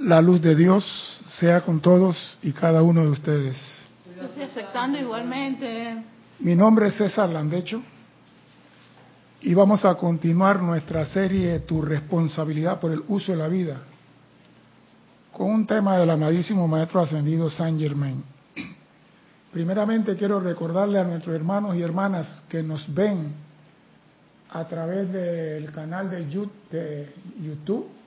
La 0.00 0.22
luz 0.22 0.40
de 0.40 0.54
Dios 0.54 0.84
sea 1.40 1.62
con 1.62 1.80
todos 1.80 2.38
y 2.40 2.52
cada 2.52 2.82
uno 2.82 3.02
de 3.02 3.08
ustedes. 3.08 3.56
Estoy 4.22 4.44
aceptando 4.44 4.96
igualmente. 4.96 6.04
Mi 6.38 6.54
nombre 6.54 6.86
es 6.86 6.94
César 6.94 7.28
Landecho 7.30 7.82
y 9.40 9.54
vamos 9.54 9.84
a 9.84 9.96
continuar 9.96 10.62
nuestra 10.62 11.04
serie 11.04 11.58
Tu 11.60 11.82
responsabilidad 11.82 12.78
por 12.78 12.92
el 12.92 13.02
uso 13.08 13.32
de 13.32 13.38
la 13.38 13.48
vida 13.48 13.78
con 15.32 15.50
un 15.50 15.66
tema 15.66 15.98
del 15.98 16.10
amadísimo 16.10 16.68
Maestro 16.68 17.00
Ascendido 17.00 17.50
Saint 17.50 17.80
Germain. 17.80 18.22
Primeramente 19.52 20.14
quiero 20.14 20.38
recordarle 20.38 21.00
a 21.00 21.04
nuestros 21.04 21.34
hermanos 21.34 21.74
y 21.74 21.82
hermanas 21.82 22.44
que 22.48 22.62
nos 22.62 22.92
ven 22.94 23.32
a 24.50 24.64
través 24.68 25.12
del 25.12 25.72
canal 25.72 26.08
de 26.08 26.28
YouTube 26.28 27.97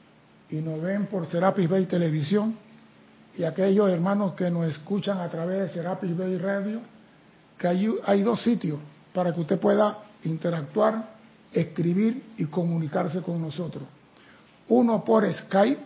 y 0.51 0.55
nos 0.55 0.81
ven 0.81 1.05
por 1.05 1.25
Serapis 1.25 1.69
Bay 1.69 1.85
Televisión 1.85 2.55
y 3.37 3.43
aquellos 3.43 3.89
hermanos 3.89 4.33
que 4.33 4.49
nos 4.51 4.67
escuchan 4.67 5.17
a 5.19 5.29
través 5.29 5.61
de 5.61 5.69
Serapis 5.69 6.15
Bay 6.15 6.37
Radio, 6.37 6.81
que 7.57 7.67
hay, 7.67 7.89
hay 8.05 8.21
dos 8.21 8.41
sitios 8.43 8.77
para 9.13 9.33
que 9.33 9.39
usted 9.39 9.59
pueda 9.59 9.99
interactuar, 10.23 11.09
escribir 11.53 12.23
y 12.37 12.45
comunicarse 12.45 13.21
con 13.21 13.41
nosotros. 13.41 13.83
Uno 14.67 15.03
por 15.03 15.31
Skype 15.31 15.81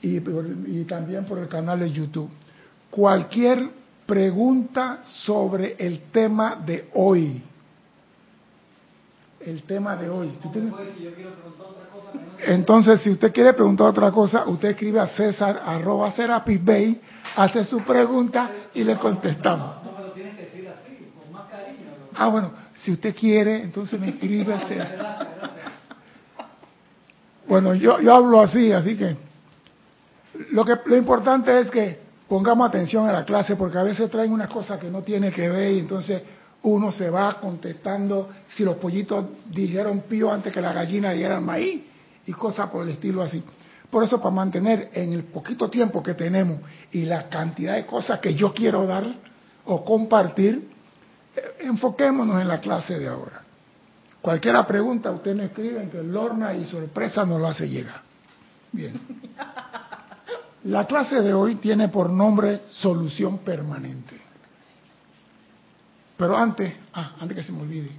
y, 0.00 0.16
y 0.16 0.84
también 0.84 1.24
por 1.26 1.38
el 1.38 1.48
canal 1.48 1.80
de 1.80 1.90
YouTube. 1.90 2.30
Cualquier 2.90 3.68
pregunta 4.06 5.02
sobre 5.04 5.76
el 5.78 6.10
tema 6.10 6.56
de 6.56 6.88
hoy. 6.94 7.42
El 9.44 9.62
tema 9.64 9.96
de 9.96 10.08
hoy. 10.08 10.32
Entonces, 12.44 13.00
si 13.00 13.10
usted 13.10 13.32
quiere 13.32 13.52
preguntar 13.52 13.88
otra 13.88 14.10
cosa, 14.10 14.44
usted 14.46 14.70
escribe 14.70 15.00
a 15.00 15.08
César 15.08 15.62
arroba 15.64 16.12
Serapis 16.12 16.64
Bay, 16.64 17.00
hace 17.36 17.64
su 17.64 17.80
pregunta 17.80 18.50
y 18.74 18.84
le 18.84 18.96
contestamos. 18.96 19.76
Ah, 22.14 22.28
bueno, 22.28 22.52
si 22.76 22.92
usted 22.92 23.14
quiere, 23.14 23.62
entonces 23.62 23.98
me 24.00 24.10
escribe. 24.10 24.54
Bueno, 27.44 27.74
yo, 27.74 28.00
yo 28.00 28.14
hablo 28.14 28.40
así, 28.40 28.72
así 28.72 28.96
que 28.96 29.16
lo 30.52 30.64
que 30.64 30.76
lo 30.86 30.96
importante 30.96 31.60
es 31.60 31.70
que 31.70 31.98
pongamos 32.28 32.66
atención 32.68 33.06
a 33.06 33.12
la 33.12 33.24
clase 33.24 33.56
porque 33.56 33.76
a 33.76 33.82
veces 33.82 34.10
traen 34.10 34.32
unas 34.32 34.48
cosas 34.48 34.80
que 34.80 34.88
no 34.88 35.02
tiene 35.02 35.30
que 35.32 35.50
ver 35.50 35.72
y 35.72 35.80
entonces 35.80 36.22
uno 36.64 36.92
se 36.92 37.10
va 37.10 37.40
contestando 37.40 38.30
si 38.48 38.64
los 38.64 38.76
pollitos 38.76 39.26
dijeron 39.50 40.02
pío 40.02 40.32
antes 40.32 40.52
que 40.52 40.60
la 40.60 40.72
gallina 40.72 41.10
diera 41.10 41.40
maíz 41.40 41.82
y 42.26 42.32
cosas 42.32 42.70
por 42.70 42.84
el 42.84 42.90
estilo 42.90 43.22
así. 43.22 43.42
Por 43.90 44.04
eso, 44.04 44.18
para 44.18 44.34
mantener 44.34 44.90
en 44.94 45.12
el 45.12 45.24
poquito 45.24 45.68
tiempo 45.68 46.02
que 46.02 46.14
tenemos 46.14 46.60
y 46.92 47.04
la 47.04 47.28
cantidad 47.28 47.74
de 47.74 47.84
cosas 47.84 48.20
que 48.20 48.34
yo 48.34 48.54
quiero 48.54 48.86
dar 48.86 49.04
o 49.66 49.84
compartir, 49.84 50.70
eh, 51.36 51.40
enfoquémonos 51.60 52.40
en 52.40 52.48
la 52.48 52.60
clase 52.60 52.98
de 52.98 53.08
ahora. 53.08 53.42
Cualquiera 54.22 54.66
pregunta, 54.66 55.10
usted 55.10 55.34
nos 55.34 55.46
escribe 55.46 55.88
que 55.90 56.02
Lorna 56.02 56.54
y 56.54 56.64
sorpresa 56.64 57.24
nos 57.26 57.40
lo 57.40 57.48
hace 57.48 57.68
llegar. 57.68 58.02
Bien. 58.70 58.98
La 60.64 60.86
clase 60.86 61.20
de 61.20 61.34
hoy 61.34 61.56
tiene 61.56 61.88
por 61.88 62.08
nombre 62.08 62.60
solución 62.70 63.38
permanente. 63.38 64.21
Pero 66.22 66.36
antes, 66.36 66.72
ah, 66.94 67.16
antes 67.18 67.36
que 67.36 67.42
se 67.42 67.50
me 67.50 67.62
olvide, 67.62 67.90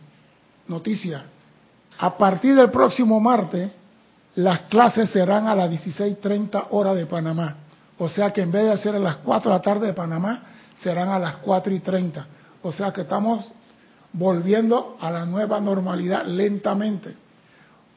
noticia, 0.70 1.26
a 2.00 2.18
partir 2.18 2.56
del 2.56 2.72
próximo 2.72 3.20
martes, 3.20 3.70
las 4.36 4.62
clases 4.62 5.10
serán 5.10 5.46
a 5.46 5.54
las 5.54 5.70
16.30 5.70 6.68
horas 6.70 6.96
de 6.96 7.06
Panamá. 7.06 7.58
O 7.98 8.08
sea 8.08 8.32
que 8.32 8.40
en 8.40 8.50
vez 8.50 8.70
de 8.70 8.78
ser 8.78 8.96
a 8.96 9.00
las 9.00 9.18
4 9.18 9.52
de 9.52 9.58
la 9.58 9.62
tarde 9.62 9.88
de 9.88 9.94
Panamá, 9.94 10.42
serán 10.80 11.10
a 11.10 11.20
las 11.20 11.36
4 11.36 11.74
y 11.74 11.80
30. 11.82 12.26
O 12.62 12.72
sea 12.72 12.94
que 12.94 13.02
estamos 13.02 13.46
volviendo 14.14 14.96
a 15.02 15.12
la 15.12 15.26
nueva 15.26 15.60
normalidad 15.60 16.26
lentamente. 16.26 17.14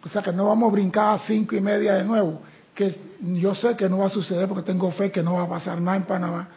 O 0.05 0.09
sea 0.09 0.23
que 0.23 0.33
no 0.33 0.47
vamos 0.47 0.71
a 0.71 0.73
brincar 0.73 1.15
a 1.15 1.19
5 1.21 1.55
y 1.55 1.61
media 1.61 1.95
de 1.95 2.05
nuevo 2.05 2.41
que 2.75 2.95
yo 3.21 3.55
sé 3.55 3.77
que 3.77 3.89
no 3.89 3.99
va 3.99 4.07
a 4.07 4.11
suceder 4.11 4.49
porque 4.49 4.63
tengo 4.63 4.91
fe 4.91 5.13
que 5.13 5.23
no 5.23 5.35
va 5.35 5.45
a 5.45 5.49
pasar 5.49 5.81
nada 5.81 5.97
en 5.97 6.03
Panamá, 6.05 6.49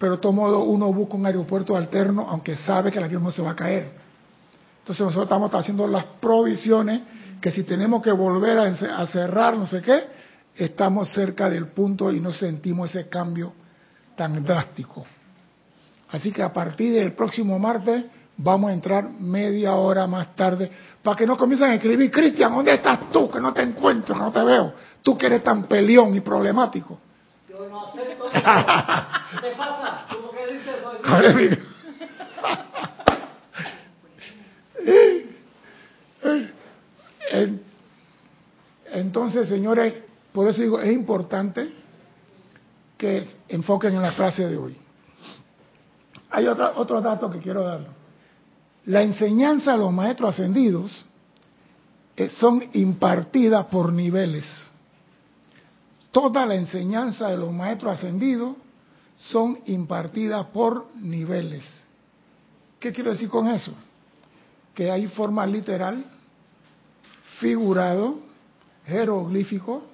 pero 0.00 0.12
de 0.12 0.18
todo 0.22 0.32
modo 0.32 0.62
uno 0.64 0.90
busca 0.94 1.14
un 1.14 1.26
aeropuerto 1.26 1.76
alterno 1.76 2.26
aunque 2.26 2.56
sabe 2.56 2.90
que 2.90 2.96
el 2.96 3.04
avión 3.04 3.22
no 3.22 3.30
se 3.30 3.42
va 3.42 3.50
a 3.50 3.54
caer. 3.54 3.92
Entonces 4.78 5.04
nosotros 5.04 5.24
estamos 5.24 5.54
haciendo 5.54 5.86
las 5.86 6.04
provisiones 6.18 7.02
que 7.38 7.50
si 7.50 7.64
tenemos 7.64 8.00
que 8.00 8.10
volver 8.10 8.58
a, 8.58 9.06
cerrar 9.06 9.58
no 9.58 9.66
sé 9.66 9.82
qué, 9.82 10.04
estamos 10.56 11.12
cerca 11.12 11.50
del 11.50 11.66
punto 11.66 12.10
y 12.10 12.18
no 12.18 12.32
sentimos 12.32 12.88
ese 12.88 13.10
cambio 13.10 13.52
tan 14.16 14.42
drástico. 14.42 15.04
Así 16.08 16.32
que 16.32 16.42
a 16.42 16.50
partir 16.50 16.94
del 16.94 17.12
próximo 17.12 17.58
martes 17.58 18.06
vamos 18.38 18.70
a 18.70 18.72
entrar 18.72 19.10
media 19.10 19.74
hora 19.74 20.06
más 20.06 20.34
tarde 20.34 20.70
para 21.02 21.14
que 21.14 21.26
no 21.26 21.36
comiencen 21.36 21.72
a 21.72 21.74
escribir, 21.74 22.10
Cristian, 22.10 22.54
¿dónde 22.54 22.72
estás 22.72 23.10
tú? 23.12 23.30
Que 23.30 23.38
no 23.38 23.52
te 23.52 23.60
encuentro, 23.60 24.14
que 24.14 24.20
no 24.22 24.32
te 24.32 24.42
veo. 24.42 24.72
Tú 25.02 25.18
que 25.18 25.26
eres 25.26 25.44
tan 25.44 25.64
peleón 25.64 26.16
y 26.16 26.20
problemático. 26.20 26.98
Yo 27.60 27.68
no 27.68 27.86
acepto. 27.86 28.24
¿Qué 28.30 29.50
pasa? 29.58 30.06
¿Cómo 30.10 30.30
que 30.30 30.46
dices? 30.54 30.76
Entonces, 38.92 39.48
señores, 39.48 39.94
por 40.32 40.48
eso 40.48 40.62
digo, 40.62 40.80
es 40.80 40.90
importante 40.90 41.70
que 42.96 43.26
enfoquen 43.48 43.94
en 43.94 44.02
la 44.02 44.14
clase 44.14 44.48
de 44.48 44.56
hoy. 44.56 44.76
Hay 46.30 46.46
otro, 46.46 46.72
otro 46.76 47.02
dato 47.02 47.30
que 47.30 47.40
quiero 47.40 47.62
dar. 47.62 47.80
La 48.86 49.02
enseñanza 49.02 49.72
de 49.72 49.78
los 49.78 49.92
maestros 49.92 50.30
ascendidos 50.30 51.04
eh, 52.16 52.30
son 52.30 52.70
impartidas 52.72 53.66
por 53.66 53.92
niveles. 53.92 54.69
Toda 56.12 56.44
la 56.46 56.54
enseñanza 56.56 57.28
de 57.28 57.36
los 57.36 57.52
maestros 57.52 57.92
ascendidos 57.92 58.56
son 59.16 59.58
impartidas 59.66 60.46
por 60.46 60.86
niveles. 60.96 61.84
¿Qué 62.78 62.92
quiero 62.92 63.10
decir 63.10 63.28
con 63.28 63.46
eso? 63.48 63.72
Que 64.74 64.90
hay 64.90 65.06
forma 65.08 65.46
literal, 65.46 66.04
figurado, 67.38 68.18
jeroglífico, 68.86 69.84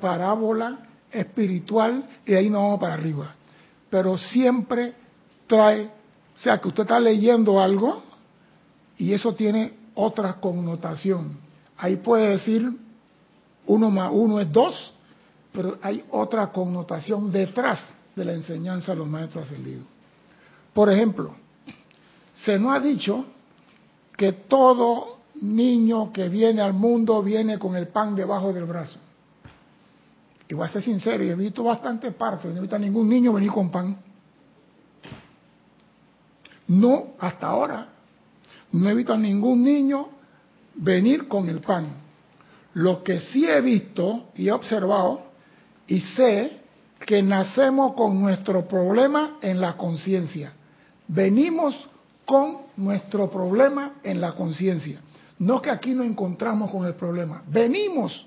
parábola, 0.00 0.86
espiritual, 1.10 2.08
y 2.24 2.34
ahí 2.34 2.48
no 2.48 2.62
vamos 2.62 2.80
para 2.80 2.94
arriba. 2.94 3.34
Pero 3.90 4.16
siempre 4.16 4.94
trae, 5.46 5.86
o 6.34 6.38
sea, 6.38 6.58
que 6.58 6.68
usted 6.68 6.84
está 6.84 7.00
leyendo 7.00 7.60
algo 7.60 8.02
y 8.96 9.12
eso 9.12 9.34
tiene 9.34 9.74
otra 9.94 10.34
connotación. 10.34 11.38
Ahí 11.76 11.96
puede 11.96 12.30
decir 12.30 12.70
uno 13.66 13.90
más 13.90 14.10
uno 14.12 14.40
es 14.40 14.50
dos, 14.50 14.94
pero 15.52 15.78
hay 15.82 16.04
otra 16.10 16.52
connotación 16.52 17.32
detrás 17.32 17.80
de 18.14 18.24
la 18.24 18.32
enseñanza 18.32 18.92
de 18.92 18.98
los 18.98 19.08
maestros 19.08 19.44
ascendidos. 19.44 19.84
Por 20.72 20.90
ejemplo, 20.90 21.34
se 22.34 22.58
nos 22.58 22.76
ha 22.76 22.80
dicho 22.80 23.24
que 24.16 24.32
todo 24.32 25.18
niño 25.42 26.12
que 26.12 26.28
viene 26.28 26.60
al 26.60 26.72
mundo 26.72 27.22
viene 27.22 27.58
con 27.58 27.74
el 27.76 27.88
pan 27.88 28.14
debajo 28.14 28.52
del 28.52 28.64
brazo. 28.64 28.98
Y 30.48 30.54
voy 30.54 30.66
a 30.66 30.70
ser 30.70 30.82
sincero, 30.82 31.22
he 31.22 31.34
visto 31.34 31.62
bastante 31.64 32.10
partos, 32.12 32.50
no 32.50 32.58
he 32.58 32.60
visto 32.60 32.76
a 32.76 32.78
ningún 32.78 33.08
niño 33.08 33.32
venir 33.32 33.50
con 33.50 33.70
pan. 33.70 33.96
No, 36.68 37.14
hasta 37.18 37.48
ahora. 37.48 37.88
No 38.72 38.88
he 38.88 38.94
visto 38.94 39.12
a 39.12 39.16
ningún 39.16 39.64
niño 39.64 40.08
venir 40.74 41.26
con 41.26 41.48
el 41.48 41.60
pan. 41.60 41.94
Lo 42.74 43.02
que 43.02 43.20
sí 43.20 43.44
he 43.46 43.60
visto 43.60 44.28
y 44.36 44.48
he 44.48 44.52
observado 44.52 45.29
y 45.90 46.00
sé 46.00 46.52
que 47.04 47.20
nacemos 47.20 47.94
con 47.94 48.20
nuestro 48.20 48.66
problema 48.66 49.38
en 49.42 49.60
la 49.60 49.76
conciencia. 49.76 50.52
Venimos 51.08 51.90
con 52.24 52.58
nuestro 52.76 53.28
problema 53.28 53.94
en 54.04 54.20
la 54.20 54.32
conciencia. 54.32 55.00
No 55.40 55.60
que 55.60 55.68
aquí 55.68 55.92
nos 55.92 56.06
encontramos 56.06 56.70
con 56.70 56.86
el 56.86 56.94
problema, 56.94 57.42
venimos 57.48 58.24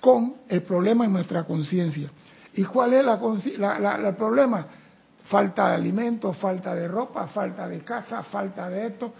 con 0.00 0.34
el 0.48 0.62
problema 0.64 1.04
en 1.04 1.12
nuestra 1.12 1.44
conciencia. 1.44 2.10
¿Y 2.54 2.64
cuál 2.64 2.94
es 2.94 3.06
el 3.06 4.16
problema? 4.16 4.66
Falta 5.26 5.68
de 5.68 5.74
alimento, 5.76 6.32
falta 6.32 6.74
de 6.74 6.88
ropa, 6.88 7.28
falta 7.28 7.68
de 7.68 7.84
casa, 7.84 8.24
falta 8.24 8.68
de 8.68 8.86
esto. 8.88 9.12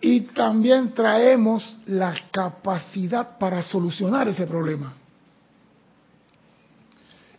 Y 0.00 0.20
también 0.20 0.94
traemos 0.94 1.80
la 1.84 2.14
capacidad 2.30 3.36
para 3.36 3.62
solucionar 3.62 4.28
ese 4.28 4.46
problema. 4.46 4.94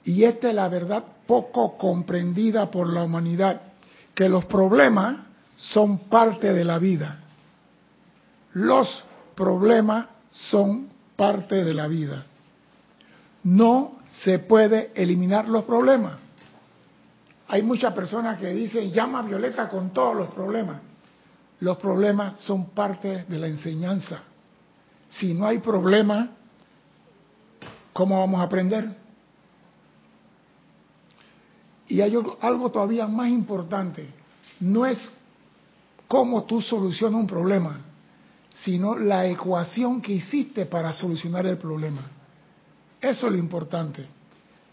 Y 0.05 0.23
esta 0.23 0.49
es 0.49 0.55
la 0.55 0.67
verdad 0.67 1.03
poco 1.25 1.77
comprendida 1.77 2.69
por 2.69 2.91
la 2.91 3.03
humanidad, 3.03 3.61
que 4.13 4.27
los 4.29 4.45
problemas 4.45 5.17
son 5.57 5.97
parte 6.09 6.53
de 6.53 6.65
la 6.65 6.77
vida. 6.79 7.19
Los 8.53 9.03
problemas 9.35 10.07
son 10.31 10.89
parte 11.15 11.63
de 11.63 11.73
la 11.73 11.87
vida. 11.87 12.25
no 13.43 13.97
se 14.23 14.39
puede 14.39 14.91
eliminar 14.95 15.47
los 15.49 15.65
problemas. 15.65 16.13
Hay 17.47 17.61
muchas 17.61 17.93
personas 17.93 18.39
que 18.39 18.53
dicen, 18.53 18.91
llama 18.91 19.21
Violeta 19.21 19.67
con 19.67 19.91
todos 19.91 20.15
los 20.15 20.29
problemas. 20.29 20.79
Los 21.59 21.77
problemas 21.77 22.39
son 22.39 22.69
parte 22.69 23.25
de 23.27 23.39
la 23.39 23.47
enseñanza. 23.47 24.21
Si 25.09 25.33
no 25.33 25.45
hay 25.45 25.59
problema, 25.59 26.29
¿cómo 27.91 28.19
vamos 28.19 28.39
a 28.39 28.43
aprender? 28.43 29.02
Y 31.87 32.01
hay 32.01 32.15
algo 32.41 32.71
todavía 32.71 33.07
más 33.07 33.29
importante. 33.29 34.09
No 34.59 34.85
es 34.85 35.13
cómo 36.07 36.43
tú 36.43 36.61
solucionas 36.61 37.19
un 37.19 37.27
problema, 37.27 37.81
sino 38.53 38.97
la 38.97 39.25
ecuación 39.27 40.01
que 40.01 40.13
hiciste 40.13 40.65
para 40.65 40.93
solucionar 40.93 41.45
el 41.45 41.57
problema. 41.57 42.01
Eso 43.01 43.27
es 43.27 43.33
lo 43.33 43.37
importante, 43.37 44.05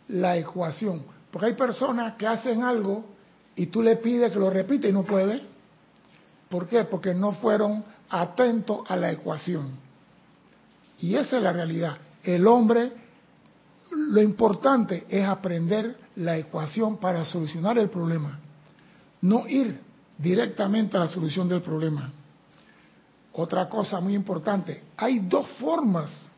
la 0.08 0.36
ecuación. 0.36 1.02
Porque 1.30 1.46
hay 1.46 1.54
personas 1.54 2.14
que 2.16 2.26
hacen 2.26 2.62
algo 2.62 3.04
y 3.56 3.66
tú 3.66 3.82
le 3.82 3.96
pides 3.96 4.32
que 4.32 4.38
lo 4.38 4.50
repita 4.50 4.88
y 4.88 4.92
no 4.92 5.02
puede. 5.02 5.42
¿Por 6.48 6.68
qué? 6.68 6.84
Porque 6.84 7.14
no 7.14 7.32
fueron 7.32 7.84
atentos 8.08 8.80
a 8.88 8.96
la 8.96 9.10
ecuación. 9.10 9.72
Y 10.98 11.14
esa 11.14 11.38
es 11.38 11.42
la 11.42 11.52
realidad. 11.52 11.96
El 12.22 12.46
hombre, 12.46 12.92
lo 13.90 14.20
importante 14.20 15.06
es 15.08 15.24
aprender 15.24 15.96
la 16.20 16.36
ecuación 16.36 16.98
para 16.98 17.24
solucionar 17.24 17.78
el 17.78 17.88
problema. 17.88 18.38
No 19.22 19.46
ir 19.48 19.80
directamente 20.18 20.96
a 20.96 21.00
la 21.00 21.08
solución 21.08 21.48
del 21.48 21.62
problema. 21.62 22.10
Otra 23.32 23.68
cosa 23.68 24.00
muy 24.00 24.14
importante, 24.14 24.84
hay 24.96 25.20
dos 25.20 25.46
formas 25.58 26.28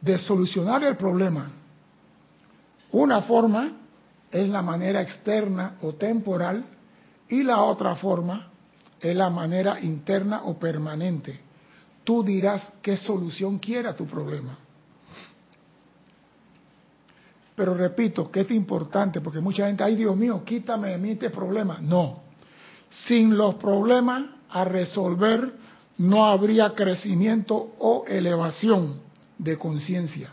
de 0.00 0.18
solucionar 0.18 0.82
el 0.82 0.96
problema. 0.96 1.48
Una 2.90 3.22
forma 3.22 3.72
es 4.30 4.48
la 4.48 4.62
manera 4.62 5.00
externa 5.00 5.76
o 5.82 5.94
temporal 5.94 6.64
y 7.28 7.42
la 7.42 7.62
otra 7.62 7.94
forma 7.96 8.48
es 9.00 9.14
la 9.14 9.30
manera 9.30 9.80
interna 9.80 10.42
o 10.44 10.58
permanente. 10.58 11.40
Tú 12.02 12.24
dirás 12.24 12.72
qué 12.82 12.96
solución 12.96 13.58
quiera 13.58 13.94
tu 13.94 14.06
problema. 14.06 14.58
Pero 17.54 17.74
repito 17.74 18.30
que 18.30 18.40
es 18.40 18.50
importante 18.50 19.20
porque 19.20 19.40
mucha 19.40 19.66
gente, 19.66 19.84
ay 19.84 19.94
Dios 19.94 20.16
mío, 20.16 20.42
quítame 20.44 20.90
de 20.90 20.98
mí 20.98 21.10
este 21.12 21.30
problema. 21.30 21.78
No, 21.80 22.22
sin 23.06 23.36
los 23.36 23.56
problemas 23.56 24.24
a 24.50 24.64
resolver 24.64 25.52
no 25.98 26.26
habría 26.26 26.74
crecimiento 26.74 27.74
o 27.78 28.04
elevación 28.06 29.00
de 29.38 29.56
conciencia. 29.56 30.32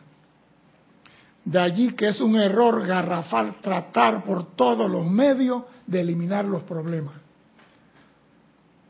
De 1.44 1.60
allí 1.60 1.94
que 1.94 2.10
es 2.10 2.22
un 2.22 2.36
error 2.36 2.86
garrafal 2.86 3.60
tratar 3.62 4.24
por 4.24 4.56
todos 4.56 4.90
los 4.90 5.06
medios 5.06 5.64
de 5.88 6.02
eliminar 6.02 6.46
los 6.46 6.64
problemas. 6.64 7.16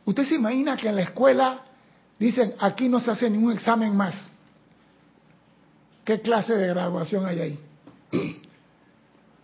Usted 0.06 0.25
se 0.25 0.36
imagina 0.36 0.75
que 0.75 0.89
en 0.89 0.95
la 0.95 1.04
escuela 1.04 1.62
dicen, 2.19 2.54
aquí 2.60 2.89
no 2.89 3.00
se 3.00 3.12
hace 3.12 3.30
ningún 3.30 3.54
examen 3.54 3.95
más. 3.95 4.27
¿Qué 6.04 6.19
clase 6.22 6.56
de 6.56 6.68
graduación 6.68 7.25
hay 7.25 7.39
ahí? 7.39 7.60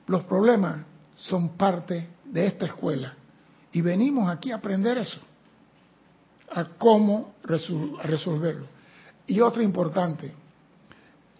Los 0.07 0.23
problemas 0.23 0.85
son 1.15 1.49
parte 1.57 2.07
de 2.25 2.47
esta 2.47 2.65
escuela. 2.65 3.13
Y 3.71 3.81
venimos 3.81 4.29
aquí 4.29 4.51
a 4.51 4.55
aprender 4.55 4.97
eso, 4.97 5.19
a 6.51 6.65
cómo 6.77 7.35
resolverlo. 7.43 8.65
Y 9.27 9.41
otro 9.41 9.61
importante, 9.61 10.33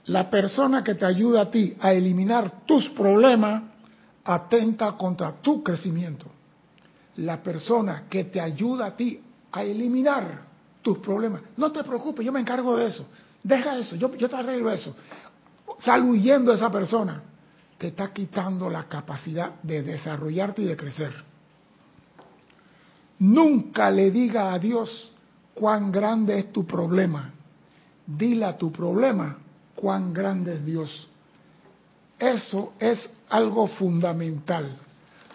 la 0.05 0.29
persona 0.29 0.83
que 0.83 0.95
te 0.95 1.05
ayuda 1.05 1.41
a 1.41 1.51
ti 1.51 1.75
a 1.79 1.93
eliminar 1.93 2.65
tus 2.65 2.89
problemas 2.89 3.63
atenta 4.23 4.91
contra 4.93 5.33
tu 5.37 5.63
crecimiento. 5.63 6.27
La 7.17 7.41
persona 7.41 8.03
que 8.09 8.25
te 8.25 8.39
ayuda 8.39 8.87
a 8.87 8.95
ti 8.95 9.21
a 9.51 9.63
eliminar 9.63 10.41
tus 10.81 10.99
problemas, 10.99 11.41
no 11.55 11.71
te 11.71 11.83
preocupes, 11.83 12.25
yo 12.25 12.31
me 12.31 12.39
encargo 12.39 12.77
de 12.77 12.87
eso. 12.87 13.07
Deja 13.41 13.77
eso, 13.77 13.95
yo, 13.95 14.13
yo 14.15 14.29
te 14.29 14.35
arreglo 14.35 14.71
eso. 14.71 14.95
Sal 15.79 16.03
huyendo 16.03 16.51
de 16.51 16.57
esa 16.57 16.71
persona. 16.71 17.23
Te 17.77 17.87
está 17.87 18.11
quitando 18.11 18.69
la 18.69 18.85
capacidad 18.85 19.61
de 19.61 19.83
desarrollarte 19.83 20.63
y 20.63 20.65
de 20.65 20.77
crecer. 20.77 21.13
Nunca 23.19 23.91
le 23.91 24.11
diga 24.11 24.53
a 24.53 24.59
Dios 24.59 25.11
cuán 25.53 25.91
grande 25.91 26.39
es 26.39 26.51
tu 26.51 26.65
problema. 26.65 27.31
Dile 28.05 28.45
a 28.45 28.57
tu 28.57 28.71
problema 28.71 29.37
cuán 29.75 30.13
grande 30.13 30.55
es 30.55 30.65
Dios. 30.65 31.07
Eso 32.17 32.73
es 32.79 33.09
algo 33.29 33.67
fundamental. 33.67 34.77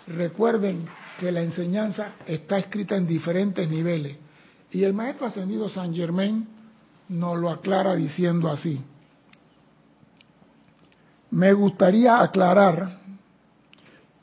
Recuerden 0.08 0.86
que 1.18 1.30
la 1.30 1.42
enseñanza 1.42 2.14
está 2.26 2.58
escrita 2.58 2.96
en 2.96 3.06
diferentes 3.06 3.68
niveles. 3.68 4.16
Y 4.72 4.82
el 4.82 4.92
maestro 4.92 5.26
ascendido 5.26 5.68
San 5.68 5.94
Germain 5.94 6.48
nos 7.08 7.38
lo 7.38 7.50
aclara 7.50 7.94
diciendo 7.94 8.48
así. 8.48 8.82
Me 11.32 11.54
gustaría 11.54 12.20
aclarar 12.20 12.98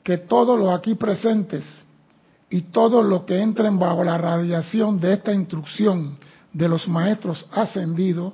que 0.04 0.20
todos 0.20 0.60
los 0.60 0.70
aquí 0.70 0.94
presentes 0.94 1.66
y 2.52 2.62
todo 2.62 3.02
lo 3.02 3.26
que 3.26 3.42
entren 3.42 3.80
bajo 3.80 4.04
la 4.04 4.18
radiación 4.18 5.00
de 5.00 5.14
esta 5.14 5.34
instrucción 5.34 6.20
de 6.54 6.70
los 6.70 6.88
maestros 6.88 7.48
ascendidos 7.52 8.34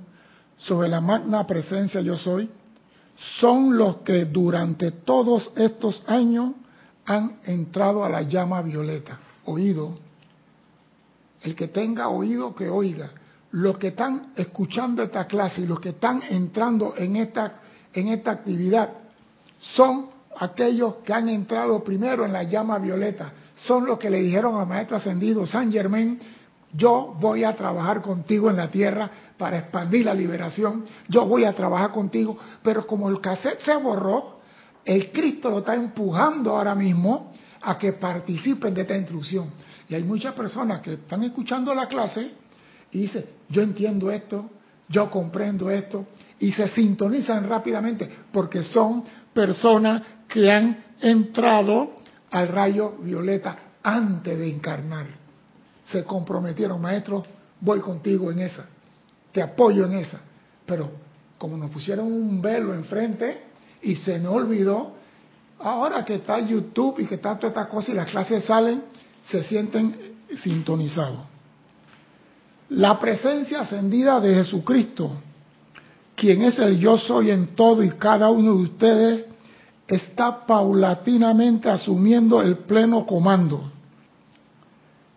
sobre 0.57 0.89
la 0.89 0.99
magna 0.99 1.47
presencia 1.47 2.01
yo 2.01 2.17
soy, 2.17 2.49
son 3.39 3.77
los 3.77 3.97
que 3.97 4.25
durante 4.25 4.91
todos 4.91 5.51
estos 5.55 6.03
años 6.05 6.51
han 7.05 7.37
entrado 7.45 8.03
a 8.03 8.09
la 8.09 8.23
llama 8.23 8.61
violeta. 8.61 9.19
Oído. 9.45 9.95
El 11.41 11.55
que 11.55 11.69
tenga 11.69 12.09
oído, 12.09 12.53
que 12.53 12.67
oiga. 12.67 13.11
Los 13.51 13.77
que 13.77 13.87
están 13.87 14.33
escuchando 14.35 15.01
esta 15.01 15.27
clase 15.27 15.61
y 15.61 15.65
los 15.65 15.79
que 15.79 15.89
están 15.89 16.23
entrando 16.27 16.93
en 16.97 17.15
esta, 17.15 17.61
en 17.95 18.09
esta 18.09 18.31
actividad 18.31 18.89
son 19.59 20.09
aquellos 20.37 20.95
que 21.05 21.13
han 21.13 21.29
entrado 21.29 21.83
primero 21.83 22.25
en 22.25 22.33
la 22.33 22.43
llama 22.43 22.77
violeta. 22.77 23.31
Son 23.55 23.85
los 23.85 23.97
que 23.97 24.09
le 24.09 24.21
dijeron 24.21 24.59
al 24.59 24.67
maestro 24.67 24.97
ascendido 24.97 25.45
San 25.47 25.71
Germain, 25.71 26.19
yo 26.73 27.15
voy 27.19 27.45
a 27.45 27.55
trabajar 27.55 28.01
contigo 28.01 28.49
en 28.49 28.57
la 28.57 28.69
tierra 28.69 29.09
para 29.37 29.59
expandir 29.59 30.05
la 30.05 30.13
liberación, 30.13 30.83
yo 31.07 31.25
voy 31.25 31.45
a 31.45 31.53
trabajar 31.53 31.91
contigo, 31.91 32.37
pero 32.61 32.85
como 32.85 33.09
el 33.09 33.21
cassette 33.21 33.61
se 33.61 33.75
borró, 33.77 34.39
el 34.83 35.11
Cristo 35.11 35.49
lo 35.49 35.59
está 35.59 35.73
empujando 35.73 36.55
ahora 36.55 36.75
mismo 36.75 37.31
a 37.61 37.77
que 37.77 37.93
participen 37.93 38.73
de 38.73 38.81
esta 38.81 38.97
instrucción. 38.97 39.51
Y 39.87 39.95
hay 39.95 40.03
muchas 40.03 40.33
personas 40.33 40.81
que 40.81 40.93
están 40.93 41.23
escuchando 41.23 41.73
la 41.73 41.87
clase 41.87 42.31
y 42.91 42.99
dicen, 42.99 43.25
yo 43.49 43.61
entiendo 43.61 44.11
esto, 44.11 44.49
yo 44.89 45.09
comprendo 45.09 45.69
esto, 45.71 46.05
y 46.39 46.51
se 46.51 46.67
sintonizan 46.69 47.47
rápidamente 47.47 48.09
porque 48.31 48.63
son 48.63 49.03
personas 49.33 50.01
que 50.27 50.51
han 50.51 50.83
entrado 51.01 51.89
al 52.31 52.47
rayo 52.47 52.97
violeta 52.99 53.57
antes 53.83 54.37
de 54.37 54.49
encarnar. 54.49 55.05
Se 55.85 56.03
comprometieron, 56.03 56.81
maestro, 56.81 57.23
voy 57.61 57.79
contigo 57.79 58.31
en 58.31 58.39
esa, 58.39 58.65
te 59.31 59.41
apoyo 59.41 59.85
en 59.85 59.93
esa. 59.93 60.19
Pero 60.65 60.91
como 61.37 61.57
nos 61.57 61.69
pusieron 61.69 62.11
un 62.11 62.41
velo 62.41 62.73
enfrente 62.73 63.43
y 63.81 63.95
se 63.95 64.19
nos 64.19 64.33
olvidó, 64.33 64.93
ahora 65.59 66.03
que 66.03 66.15
está 66.15 66.39
YouTube 66.39 66.99
y 66.99 67.05
que 67.05 67.15
está 67.15 67.35
toda 67.35 67.49
esta 67.49 67.67
cosa 67.67 67.91
y 67.91 67.95
las 67.95 68.09
clases 68.09 68.43
salen, 68.43 68.83
se 69.23 69.43
sienten 69.43 70.15
sintonizados. 70.37 71.19
La 72.69 72.99
presencia 72.99 73.61
ascendida 73.61 74.19
de 74.19 74.33
Jesucristo, 74.33 75.11
quien 76.15 76.41
es 76.43 76.57
el 76.59 76.79
yo 76.79 76.97
soy 76.97 77.31
en 77.31 77.47
todo 77.55 77.83
y 77.83 77.89
cada 77.91 78.29
uno 78.29 78.55
de 78.55 78.63
ustedes, 78.63 79.25
está 79.87 80.45
paulatinamente 80.45 81.69
asumiendo 81.69 82.41
el 82.41 82.59
pleno 82.59 83.05
comando. 83.05 83.71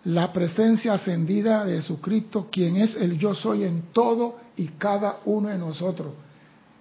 La 0.04 0.32
presencia 0.32 0.94
ascendida 0.94 1.64
de 1.64 1.76
Jesucristo, 1.76 2.48
quien 2.50 2.76
es 2.76 2.94
el 2.96 3.18
yo 3.18 3.34
soy 3.34 3.64
en 3.64 3.84
todo 3.92 4.36
y 4.56 4.68
cada 4.68 5.18
uno 5.24 5.48
de 5.48 5.58
nosotros. 5.58 6.12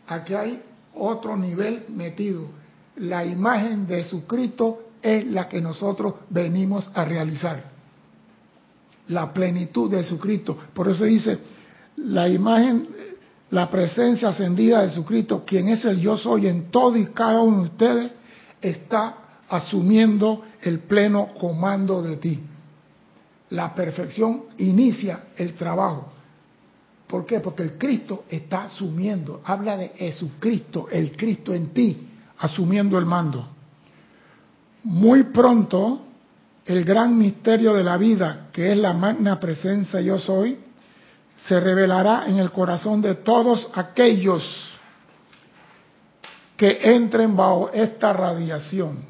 Aquí 0.07 0.33
hay 0.33 0.61
otro 0.93 1.35
nivel 1.35 1.85
metido. 1.89 2.45
La 2.97 3.25
imagen 3.25 3.85
de 3.85 4.03
Jesucristo 4.03 4.83
es 5.01 5.27
la 5.27 5.47
que 5.47 5.61
nosotros 5.61 6.15
venimos 6.29 6.89
a 6.93 7.05
realizar. 7.05 7.71
La 9.09 9.31
plenitud 9.33 9.89
de 9.91 10.03
Jesucristo. 10.03 10.57
Por 10.73 10.89
eso 10.89 11.03
dice, 11.03 11.37
la 11.97 12.27
imagen 12.27 12.87
la 13.51 13.69
presencia 13.69 14.29
ascendida 14.29 14.81
de 14.81 14.89
Jesucristo, 14.89 15.43
quien 15.45 15.69
es 15.69 15.85
el 15.85 15.99
yo 15.99 16.17
soy 16.17 16.47
en 16.47 16.69
todo 16.69 16.97
y 16.97 17.05
cada 17.07 17.41
uno 17.41 17.57
de 17.57 17.69
ustedes, 17.69 18.11
está 18.61 19.15
asumiendo 19.47 20.43
el 20.61 20.79
pleno 20.79 21.29
comando 21.39 22.01
de 22.01 22.17
ti. 22.17 22.39
La 23.51 23.73
perfección 23.73 24.43
inicia 24.57 25.27
el 25.37 25.53
trabajo. 25.53 26.11
¿Por 27.07 27.25
qué? 27.25 27.39
Porque 27.39 27.63
el 27.63 27.77
Cristo 27.77 28.25
está 28.29 28.63
asumiendo, 28.63 29.41
habla 29.45 29.77
de 29.77 29.89
Jesucristo, 29.89 30.87
el 30.91 31.15
Cristo 31.15 31.53
en 31.53 31.67
ti, 31.67 32.05
asumiendo 32.39 32.97
el 32.97 33.05
mando. 33.05 33.47
Muy 34.83 35.23
pronto, 35.23 36.01
el 36.65 36.83
gran 36.83 37.17
misterio 37.17 37.73
de 37.73 37.83
la 37.83 37.95
vida, 37.95 38.47
que 38.51 38.73
es 38.73 38.77
la 38.77 38.91
magna 38.91 39.39
presencia 39.39 40.01
yo 40.01 40.19
soy, 40.19 40.57
se 41.39 41.59
revelará 41.59 42.25
en 42.27 42.37
el 42.37 42.51
corazón 42.51 43.01
de 43.01 43.15
todos 43.15 43.69
aquellos 43.73 44.43
que 46.55 46.79
entren 46.81 47.35
bajo 47.35 47.69
esta 47.71 48.11
radiación. 48.11 49.05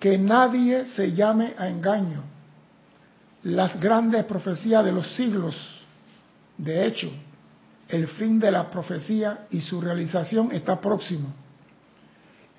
Que 0.00 0.18
nadie 0.18 0.86
se 0.86 1.12
llame 1.12 1.54
a 1.56 1.68
engaño. 1.68 2.22
Las 3.44 3.78
grandes 3.78 4.24
profecías 4.24 4.84
de 4.84 4.92
los 4.92 5.14
siglos, 5.14 5.54
de 6.56 6.86
hecho, 6.86 7.10
el 7.88 8.08
fin 8.08 8.40
de 8.40 8.50
la 8.50 8.70
profecía 8.70 9.46
y 9.50 9.60
su 9.60 9.80
realización 9.80 10.50
está 10.52 10.80
próximo. 10.80 11.32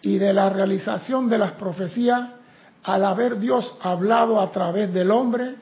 Y 0.02 0.18
de 0.20 0.34
la 0.34 0.50
realización 0.50 1.30
de 1.30 1.38
las 1.38 1.54
profecías, 1.54 2.30
al 2.84 3.06
haber 3.06 3.40
Dios 3.40 3.76
hablado 3.82 4.40
a 4.40 4.52
través 4.52 4.94
del 4.94 5.10
hombre, 5.10 5.56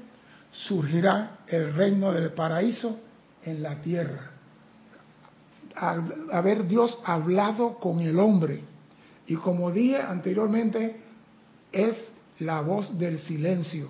surgirá 0.52 1.40
el 1.48 1.74
reino 1.74 2.12
del 2.12 2.32
paraíso 2.34 3.00
en 3.44 3.64
la 3.64 3.82
tierra. 3.82 4.32
Al 5.76 6.28
haber 6.32 6.68
Dios 6.68 7.00
hablado 7.06 7.78
con 7.80 8.00
el 8.02 8.20
hombre. 8.20 8.64
Y 9.28 9.36
como 9.36 9.72
dije 9.72 9.98
anteriormente, 9.98 11.02
es 11.72 12.12
la 12.40 12.62
voz 12.62 12.98
del 12.98 13.20
silencio. 13.20 13.90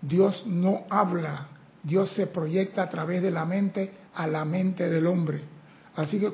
Dios 0.00 0.44
no 0.46 0.84
habla, 0.90 1.46
Dios 1.82 2.12
se 2.12 2.26
proyecta 2.26 2.82
a 2.82 2.88
través 2.88 3.22
de 3.22 3.30
la 3.30 3.44
mente 3.44 3.92
a 4.14 4.26
la 4.26 4.44
mente 4.44 4.88
del 4.90 5.06
hombre. 5.06 5.40
Así 5.94 6.18
que 6.18 6.32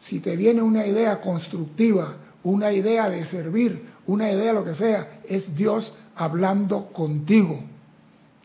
si 0.00 0.20
te 0.20 0.36
viene 0.36 0.62
una 0.62 0.86
idea 0.86 1.20
constructiva, 1.20 2.16
una 2.44 2.72
idea 2.72 3.08
de 3.08 3.24
servir, 3.26 3.84
una 4.06 4.30
idea 4.30 4.52
lo 4.52 4.64
que 4.64 4.74
sea, 4.74 5.20
es 5.24 5.54
Dios 5.54 5.94
hablando 6.16 6.86
contigo. 6.86 7.62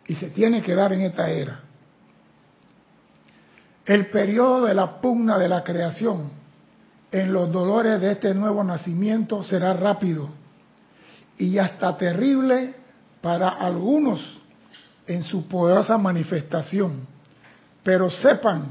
Y 0.08 0.16
se 0.16 0.30
tiene 0.30 0.62
que 0.62 0.74
dar 0.74 0.94
en 0.94 1.02
esta 1.02 1.30
era. 1.30 1.60
El 3.86 4.08
periodo 4.08 4.66
de 4.66 4.74
la 4.74 5.00
pugna 5.00 5.38
de 5.38 5.48
la 5.48 5.64
creación 5.64 6.32
en 7.12 7.32
los 7.32 7.52
dolores 7.52 8.02
de 8.02 8.14
este 8.14 8.34
nuevo 8.34 8.64
nacimiento 8.64 9.44
será 9.44 9.74
rápido 9.74 10.30
y 11.38 11.58
hasta 11.58 11.98
terrible 11.98 12.76
para 13.22 13.50
algunos 13.50 14.42
en 15.06 15.24
su 15.24 15.48
poderosa 15.48 15.98
manifestación. 15.98 17.08
Pero 17.84 18.10
sepan 18.10 18.66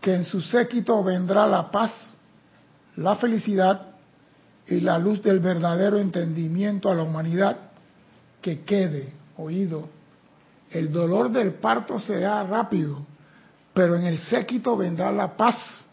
que 0.00 0.14
en 0.14 0.24
su 0.24 0.40
séquito 0.40 1.04
vendrá 1.04 1.46
la 1.46 1.70
paz, 1.70 1.92
la 2.96 3.16
felicidad 3.16 3.88
y 4.66 4.80
la 4.80 4.98
luz 4.98 5.22
del 5.22 5.40
verdadero 5.40 5.98
entendimiento 5.98 6.90
a 6.90 6.94
la 6.94 7.02
humanidad 7.02 7.56
que 8.40 8.62
quede 8.62 9.12
oído. 9.36 9.88
El 10.70 10.92
dolor 10.92 11.30
del 11.30 11.54
parto 11.54 11.98
será 11.98 12.44
rápido, 12.44 13.04
pero 13.74 13.96
en 13.96 14.04
el 14.04 14.18
séquito 14.18 14.76
vendrá 14.76 15.10
la 15.10 15.36
paz, 15.36 15.84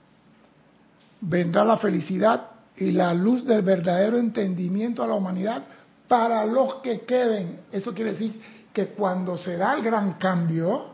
vendrá 1.21 1.65
la 1.65 1.77
felicidad 1.77 2.51
y 2.75 2.91
la 2.91 3.13
luz 3.13 3.43
del 3.43 3.63
verdadero 3.63 4.17
entendimiento 4.17 5.03
a 5.03 5.07
la 5.07 5.15
humanidad 5.15 5.63
para 6.07 6.45
los 6.45 6.75
que 6.75 7.01
queden. 7.01 7.61
Eso 7.71 7.93
quiere 7.93 8.11
decir 8.11 8.39
que 8.71 8.89
cuando 8.89 9.37
se 9.37 9.57
da 9.57 9.73
el 9.73 9.81
gran 9.81 10.13
cambio, 10.13 10.91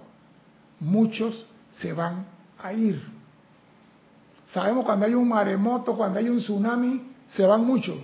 muchos 0.80 1.46
se 1.72 1.92
van 1.92 2.26
a 2.60 2.72
ir. 2.72 3.04
Sabemos 4.54 4.86
cuando 4.86 5.06
hay 5.06 5.14
un 5.14 5.28
maremoto, 5.28 5.98
cuando 5.98 6.20
hay 6.20 6.30
un 6.30 6.38
tsunami, 6.38 7.12
se 7.28 7.46
van 7.46 7.66
muchos. 7.66 7.98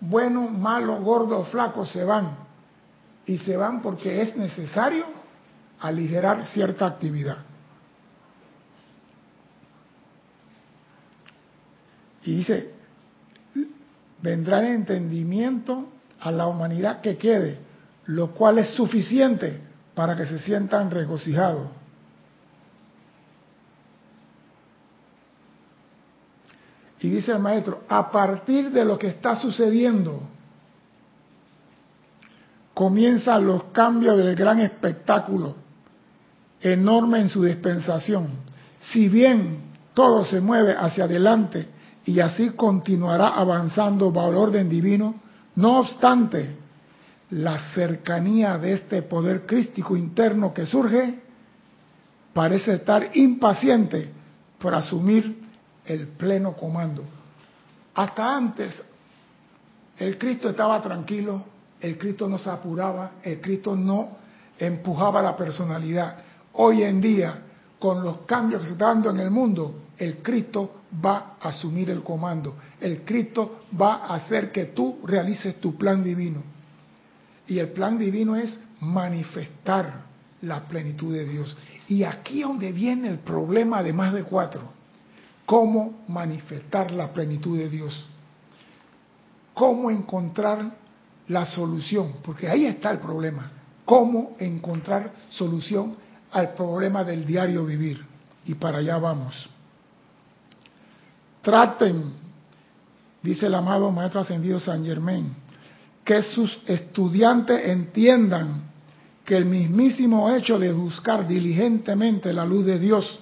Buenos, 0.00 0.50
malos, 0.50 1.02
gordos, 1.02 1.48
flacos 1.48 1.90
se 1.90 2.04
van. 2.04 2.47
Y 3.28 3.36
se 3.36 3.58
van 3.58 3.82
porque 3.82 4.22
es 4.22 4.36
necesario 4.36 5.04
aligerar 5.80 6.46
cierta 6.46 6.86
actividad. 6.86 7.36
Y 12.24 12.36
dice, 12.36 12.72
vendrá 14.22 14.66
entendimiento 14.66 15.88
a 16.20 16.30
la 16.30 16.46
humanidad 16.46 17.02
que 17.02 17.18
quede, 17.18 17.58
lo 18.06 18.32
cual 18.32 18.58
es 18.58 18.70
suficiente 18.70 19.60
para 19.94 20.16
que 20.16 20.24
se 20.24 20.38
sientan 20.38 20.90
regocijados. 20.90 21.68
Y 27.00 27.10
dice 27.10 27.32
el 27.32 27.40
maestro, 27.40 27.84
a 27.88 28.10
partir 28.10 28.70
de 28.70 28.86
lo 28.86 28.98
que 28.98 29.08
está 29.08 29.36
sucediendo, 29.36 30.22
comienzan 32.78 33.44
los 33.44 33.64
cambios 33.72 34.16
del 34.18 34.36
gran 34.36 34.60
espectáculo, 34.60 35.56
enorme 36.60 37.18
en 37.18 37.28
su 37.28 37.42
dispensación. 37.42 38.28
Si 38.78 39.08
bien 39.08 39.62
todo 39.94 40.24
se 40.24 40.40
mueve 40.40 40.76
hacia 40.78 41.02
adelante 41.02 41.66
y 42.04 42.20
así 42.20 42.50
continuará 42.50 43.30
avanzando 43.30 44.12
bajo 44.12 44.30
el 44.30 44.36
orden 44.36 44.68
divino, 44.68 45.16
no 45.56 45.80
obstante, 45.80 46.54
la 47.30 47.58
cercanía 47.74 48.56
de 48.58 48.74
este 48.74 49.02
poder 49.02 49.44
crístico 49.44 49.96
interno 49.96 50.54
que 50.54 50.64
surge 50.64 51.18
parece 52.32 52.74
estar 52.74 53.10
impaciente 53.14 54.08
por 54.56 54.72
asumir 54.72 55.36
el 55.84 56.06
pleno 56.06 56.52
comando. 56.52 57.02
Hasta 57.96 58.36
antes, 58.36 58.80
el 59.98 60.16
Cristo 60.16 60.50
estaba 60.50 60.80
tranquilo, 60.80 61.57
el 61.80 61.98
Cristo 61.98 62.28
no 62.28 62.38
se 62.38 62.50
apuraba, 62.50 63.12
el 63.22 63.40
Cristo 63.40 63.76
no 63.76 64.16
empujaba 64.58 65.22
la 65.22 65.36
personalidad. 65.36 66.18
Hoy 66.54 66.82
en 66.82 67.00
día, 67.00 67.42
con 67.78 68.02
los 68.02 68.18
cambios 68.22 68.62
que 68.62 68.66
se 68.68 68.72
están 68.72 69.02
dando 69.02 69.10
en 69.10 69.20
el 69.20 69.30
mundo, 69.30 69.82
el 69.96 70.18
Cristo 70.18 70.82
va 71.04 71.36
a 71.40 71.48
asumir 71.48 71.90
el 71.90 72.02
comando. 72.02 72.56
El 72.80 73.02
Cristo 73.04 73.60
va 73.80 73.96
a 73.96 74.16
hacer 74.16 74.50
que 74.50 74.66
tú 74.66 74.98
realices 75.04 75.60
tu 75.60 75.76
plan 75.76 76.02
divino. 76.02 76.42
Y 77.46 77.58
el 77.58 77.68
plan 77.70 77.98
divino 77.98 78.36
es 78.36 78.58
manifestar 78.80 80.08
la 80.42 80.60
plenitud 80.64 81.14
de 81.14 81.24
Dios. 81.24 81.56
Y 81.88 82.04
aquí 82.04 82.40
es 82.40 82.46
donde 82.46 82.72
viene 82.72 83.08
el 83.08 83.18
problema 83.18 83.82
de 83.82 83.92
más 83.92 84.12
de 84.12 84.24
cuatro 84.24 84.78
cómo 85.48 86.04
manifestar 86.08 86.90
la 86.90 87.10
plenitud 87.10 87.56
de 87.56 87.70
Dios, 87.70 88.06
cómo 89.54 89.90
encontrar 89.90 90.74
la 91.28 91.46
solución, 91.46 92.14
porque 92.22 92.48
ahí 92.48 92.66
está 92.66 92.90
el 92.90 92.98
problema, 92.98 93.50
cómo 93.84 94.36
encontrar 94.38 95.12
solución 95.30 95.96
al 96.32 96.54
problema 96.54 97.04
del 97.04 97.24
diario 97.24 97.64
vivir. 97.64 98.04
Y 98.44 98.54
para 98.54 98.78
allá 98.78 98.98
vamos. 98.98 99.48
Traten, 101.42 102.12
dice 103.22 103.46
el 103.46 103.54
amado 103.54 103.90
Maestro 103.90 104.20
Ascendido 104.20 104.58
San 104.58 104.84
Germain, 104.84 105.34
que 106.04 106.22
sus 106.22 106.60
estudiantes 106.66 107.68
entiendan 107.68 108.68
que 109.24 109.36
el 109.36 109.44
mismísimo 109.44 110.34
hecho 110.34 110.58
de 110.58 110.72
buscar 110.72 111.28
diligentemente 111.28 112.32
la 112.32 112.46
luz 112.46 112.64
de 112.64 112.78
Dios 112.78 113.20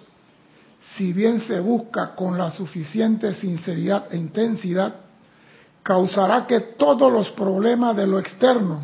si 0.94 1.12
bien 1.12 1.40
se 1.40 1.60
busca 1.60 2.14
con 2.14 2.38
la 2.38 2.50
suficiente 2.50 3.34
sinceridad 3.34 4.06
e 4.12 4.16
intensidad, 4.16 4.94
causará 5.86 6.48
que 6.48 6.58
todos 6.58 7.12
los 7.12 7.30
problemas 7.30 7.94
de 7.94 8.08
lo 8.08 8.18
externo 8.18 8.80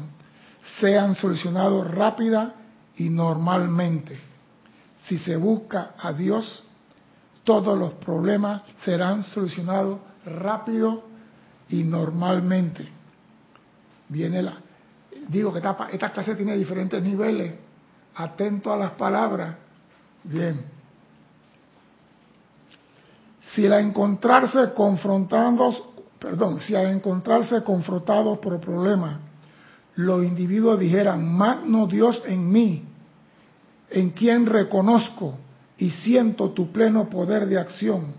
sean 0.79 1.17
solucionados 1.17 1.91
rápida 1.91 2.55
y 2.95 3.11
normalmente. 3.11 4.21
Si 5.09 5.19
se 5.19 5.37
busca 5.37 5.95
a 5.99 6.13
Dios, 6.13 6.63
todos 7.43 7.77
los 7.77 7.95
problemas 7.95 8.63
serán 8.85 9.25
solucionados 9.25 9.99
rápido 10.25 11.03
y 11.71 11.83
normalmente. 11.83 12.87
Viene 14.09 14.41
la, 14.41 14.55
digo 15.27 15.53
que 15.53 15.59
esta, 15.59 16.13
clase 16.13 16.37
tiene 16.37 16.57
diferentes 16.57 17.03
niveles. 17.03 17.53
Atento 18.15 18.73
a 18.73 18.77
las 18.77 18.93
palabras. 18.93 19.57
Bien. 20.23 20.67
Si 23.55 23.67
al 23.67 23.81
encontrarse 23.81 24.73
confrontados, 24.73 25.83
perdón, 26.23 26.61
si 26.61 26.77
al 26.77 26.87
encontrarse 26.87 27.65
confrontados 27.65 28.39
por 28.39 28.61
problemas, 28.61 29.19
los 29.97 30.25
individuos 30.25 30.79
dijeran, 30.79 31.29
magno 31.37 31.89
Dios 31.89 32.23
en 32.27 32.51
mí, 32.51 32.85
en 33.91 34.11
quien 34.11 34.47
reconozco 34.47 35.37
y 35.77 35.91
siento 35.91 36.51
tu 36.51 36.71
pleno 36.71 37.11
poder 37.11 37.47
de 37.47 37.59
acción, 37.59 38.15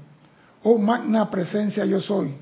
oh 0.64 0.78
magna 0.78 1.32
presencia 1.32 1.86
yo 1.86 2.02
soy, 2.02 2.36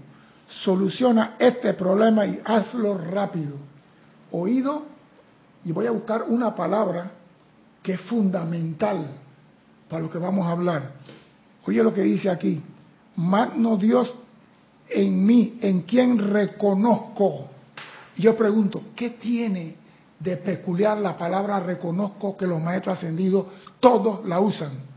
soluciona 0.47 1.35
este 1.37 1.75
problema 1.75 2.25
y 2.25 2.41
hazlo 2.43 2.97
rápido. 2.97 3.55
Oído, 4.31 4.87
y 5.63 5.71
voy 5.71 5.85
a 5.85 5.91
buscar 5.91 6.23
una 6.23 6.55
palabra 6.55 7.11
que 7.83 7.93
es 7.93 8.01
fundamental 8.01 9.05
para 9.87 10.01
lo 10.01 10.09
que 10.09 10.17
vamos 10.17 10.47
a 10.47 10.51
hablar. 10.53 10.91
Oye 11.67 11.83
lo 11.83 11.93
que 11.93 12.01
dice 12.01 12.31
aquí, 12.31 12.63
magno 13.15 13.77
Dios 13.77 14.15
en 14.93 15.25
mí, 15.25 15.57
en 15.61 15.81
quien 15.81 16.17
reconozco. 16.17 17.47
Yo 18.17 18.35
pregunto, 18.35 18.83
¿qué 18.95 19.11
tiene 19.11 19.75
de 20.19 20.37
peculiar 20.37 20.97
la 20.97 21.17
palabra 21.17 21.59
reconozco 21.59 22.37
que 22.37 22.45
los 22.45 22.61
maestros 22.61 22.97
ascendidos 22.97 23.47
todos 23.79 24.25
la 24.25 24.39
usan? 24.39 24.91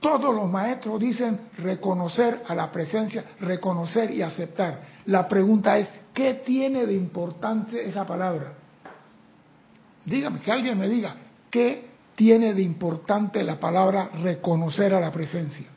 Todos 0.00 0.34
los 0.34 0.50
maestros 0.50 1.00
dicen 1.00 1.40
reconocer 1.58 2.42
a 2.46 2.54
la 2.54 2.70
presencia, 2.70 3.24
reconocer 3.40 4.10
y 4.10 4.20
aceptar. 4.20 4.80
La 5.06 5.26
pregunta 5.26 5.78
es, 5.78 5.88
¿qué 6.12 6.42
tiene 6.44 6.84
de 6.84 6.94
importante 6.94 7.88
esa 7.88 8.06
palabra? 8.06 8.52
Dígame, 10.04 10.40
que 10.40 10.52
alguien 10.52 10.78
me 10.78 10.88
diga, 10.88 11.16
¿qué 11.50 11.88
tiene 12.14 12.52
de 12.52 12.62
importante 12.62 13.42
la 13.42 13.58
palabra 13.58 14.10
reconocer 14.22 14.92
a 14.92 15.00
la 15.00 15.10
presencia? 15.10 15.73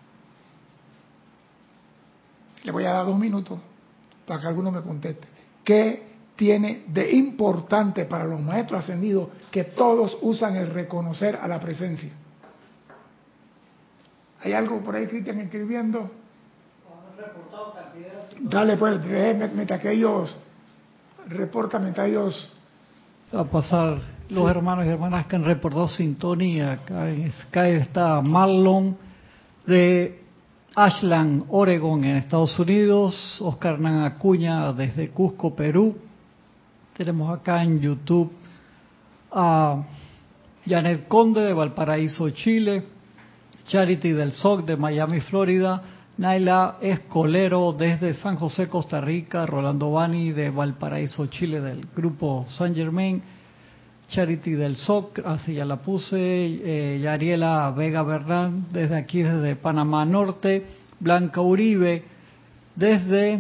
Le 2.68 2.74
voy 2.74 2.84
a 2.84 2.92
dar 2.92 3.06
dos 3.06 3.18
minutos 3.18 3.58
para 4.26 4.42
que 4.42 4.48
alguno 4.48 4.72
me 4.72 4.82
conteste. 4.82 5.26
¿Qué 5.64 6.04
tiene 6.36 6.84
de 6.88 7.14
importante 7.14 8.04
para 8.04 8.26
los 8.26 8.42
maestros 8.42 8.84
ascendidos 8.84 9.30
que 9.50 9.64
todos 9.64 10.18
usan 10.22 10.58
el 10.58 10.68
reconocer 10.74 11.38
a 11.42 11.48
la 11.48 11.62
presencia? 11.62 12.12
¿Hay 14.42 14.52
algo 14.52 14.82
por 14.82 14.98
ahí, 14.98 15.08
Cristian, 15.08 15.40
escribiendo? 15.40 16.12
Dale, 18.42 18.76
pues, 18.76 19.00
mientras 19.54 19.80
que 19.80 19.94
ellos, 19.94 20.38
reporta 21.30 21.80
mientras 21.80 22.10
ellos... 22.10 22.58
A 23.32 23.46
pasar 23.46 23.98
los 24.28 24.50
hermanos 24.50 24.86
y 24.86 24.90
hermanas 24.90 25.26
que 25.26 25.38
han 25.38 25.46
reportado 25.46 25.88
sintonía. 25.88 26.74
Acá 26.74 27.10
en 27.10 27.32
Sky 27.32 27.78
está 27.80 28.22
Marlon 28.22 28.98
de 29.66 30.27
Ashland, 30.76 31.46
Oregon, 31.50 32.04
en 32.04 32.18
Estados 32.18 32.58
Unidos. 32.60 33.38
Oscar 33.42 33.76
Hernán 33.76 34.04
Acuña 34.04 34.72
desde 34.74 35.10
Cusco, 35.10 35.56
Perú. 35.56 35.98
Tenemos 36.96 37.38
acá 37.38 37.64
en 37.64 37.80
YouTube 37.80 38.32
a 39.32 39.84
Janet 40.66 41.08
Conde 41.08 41.42
de 41.42 41.54
Valparaíso, 41.54 42.30
Chile. 42.32 42.98
Charity 43.68 44.14
del 44.14 44.32
SOC 44.32 44.66
de 44.66 44.78
Miami, 44.78 45.20
Florida, 45.20 45.82
Naila 46.18 46.78
Escolero 46.82 47.74
desde 47.74 48.14
San 48.14 48.38
José, 48.38 48.70
Costa 48.70 49.02
Rica, 49.02 49.46
Rolando 49.46 49.92
Bani 49.92 50.32
de 50.32 50.50
Valparaíso, 50.50 51.28
Chile, 51.28 51.60
del 51.60 51.86
grupo 51.94 52.46
San 52.58 52.74
Germain, 52.74 53.22
Charity 54.10 54.52
del 54.52 54.78
SOC, 54.78 55.20
así 55.26 55.54
ya 55.56 55.66
la 55.66 55.78
puse, 55.78 56.18
eh, 56.18 57.00
Yariela 57.00 57.72
Vega 57.72 58.04
Bernán 58.04 58.68
desde 58.72 58.96
aquí, 58.96 59.22
desde 59.22 59.56
Panamá 59.56 60.06
Norte, 60.06 60.66
Blanca 61.00 61.42
Uribe 61.42 62.04
desde, 62.76 63.40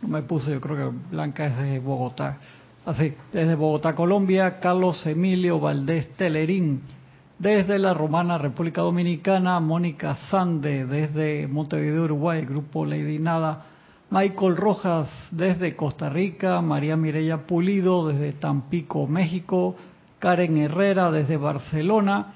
no 0.00 0.08
me 0.08 0.22
puse, 0.22 0.50
yo 0.50 0.60
creo 0.60 0.76
que 0.76 0.98
Blanca 1.10 1.46
es 1.46 1.58
de 1.58 1.78
Bogotá, 1.78 2.38
así, 2.86 3.14
desde 3.32 3.54
Bogotá, 3.54 3.94
Colombia, 3.94 4.58
Carlos 4.58 5.06
Emilio 5.06 5.60
Valdés 5.60 6.08
Telerín, 6.16 6.80
desde 7.38 7.78
la 7.78 7.92
Romana 7.92 8.38
República 8.38 8.80
Dominicana, 8.80 9.60
Mónica 9.60 10.16
Sande 10.30 10.86
desde 10.86 11.46
Montevideo, 11.46 12.04
Uruguay, 12.04 12.44
Grupo 12.44 12.84
Lady 12.84 13.18
Nada, 13.18 13.66
Michael 14.12 14.58
Rojas 14.58 15.08
desde 15.30 15.74
Costa 15.74 16.10
Rica, 16.10 16.60
María 16.60 16.98
Mireya 16.98 17.46
Pulido 17.46 18.08
desde 18.08 18.32
Tampico, 18.32 19.06
México, 19.06 19.74
Karen 20.18 20.58
Herrera 20.58 21.10
desde 21.10 21.38
Barcelona, 21.38 22.34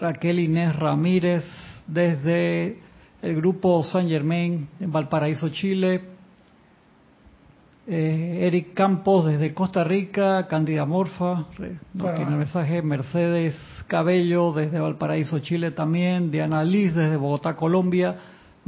Raquel 0.00 0.38
Inés 0.38 0.74
Ramírez 0.74 1.44
desde 1.86 2.78
el 3.20 3.36
Grupo 3.36 3.82
San 3.82 4.08
Germain 4.08 4.68
en 4.80 4.90
Valparaíso, 4.90 5.50
Chile, 5.50 6.00
eh, 7.86 8.38
Eric 8.46 8.72
Campos 8.72 9.26
desde 9.26 9.52
Costa 9.52 9.84
Rica, 9.84 10.46
Candida 10.46 10.86
Morfa, 10.86 11.44
no 11.92 12.10
tiene 12.14 12.36
mensaje, 12.36 12.80
Mercedes 12.80 13.54
Cabello 13.86 14.54
desde 14.54 14.80
Valparaíso, 14.80 15.40
Chile 15.40 15.72
también, 15.72 16.30
Diana 16.30 16.64
Liz 16.64 16.94
desde 16.94 17.18
Bogotá, 17.18 17.54
Colombia, 17.54 18.16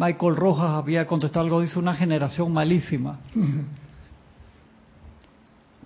Michael 0.01 0.35
Rojas 0.35 0.71
había 0.71 1.07
contestado 1.07 1.45
algo, 1.45 1.61
dice 1.61 1.79
una 1.79 1.95
generación 1.95 2.51
malísima. 2.51 3.19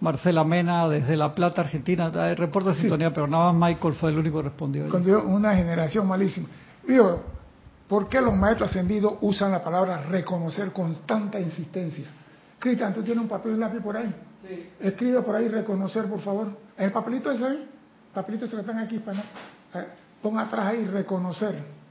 Marcela 0.00 0.44
Mena 0.44 0.88
desde 0.88 1.16
La 1.16 1.34
Plata, 1.34 1.62
Argentina, 1.62 2.10
reporte 2.36 2.68
de 2.70 2.76
sintonía, 2.76 3.12
pero 3.12 3.26
nada 3.26 3.52
más 3.52 3.70
Michael 3.70 3.94
fue 3.94 4.10
el 4.10 4.18
único 4.18 4.36
que 4.36 4.44
respondió. 4.44 4.84
una 5.26 5.56
generación 5.56 6.06
malísima. 6.06 6.46
Digo, 6.86 7.24
¿por 7.88 8.08
qué 8.08 8.20
los 8.20 8.34
maestros 8.36 8.70
ascendidos 8.70 9.14
usan 9.20 9.50
la 9.50 9.64
palabra 9.64 10.02
reconocer 10.02 10.70
con 10.70 10.94
tanta 11.06 11.40
insistencia? 11.40 12.04
Cristian, 12.60 12.94
¿tú 12.94 13.02
tienes 13.02 13.20
un 13.20 13.28
papel 13.28 13.50
y 13.50 13.54
un 13.54 13.60
lápiz 13.60 13.80
por 13.80 13.96
ahí? 13.96 14.14
Sí. 14.46 14.70
Escribe 14.78 15.22
por 15.22 15.34
ahí 15.34 15.48
reconocer, 15.48 16.04
por 16.08 16.20
favor. 16.20 16.56
¿El 16.78 16.92
papelito 16.92 17.32
ese 17.32 17.44
ahí? 17.44 17.68
Papelitos 18.14 18.48
que 18.48 18.60
están 18.60 18.78
aquí 18.78 19.00
para 19.00 19.24
pon 20.22 20.38
atrás 20.38 20.66
ahí 20.66 20.84
reconocer. 20.84 21.83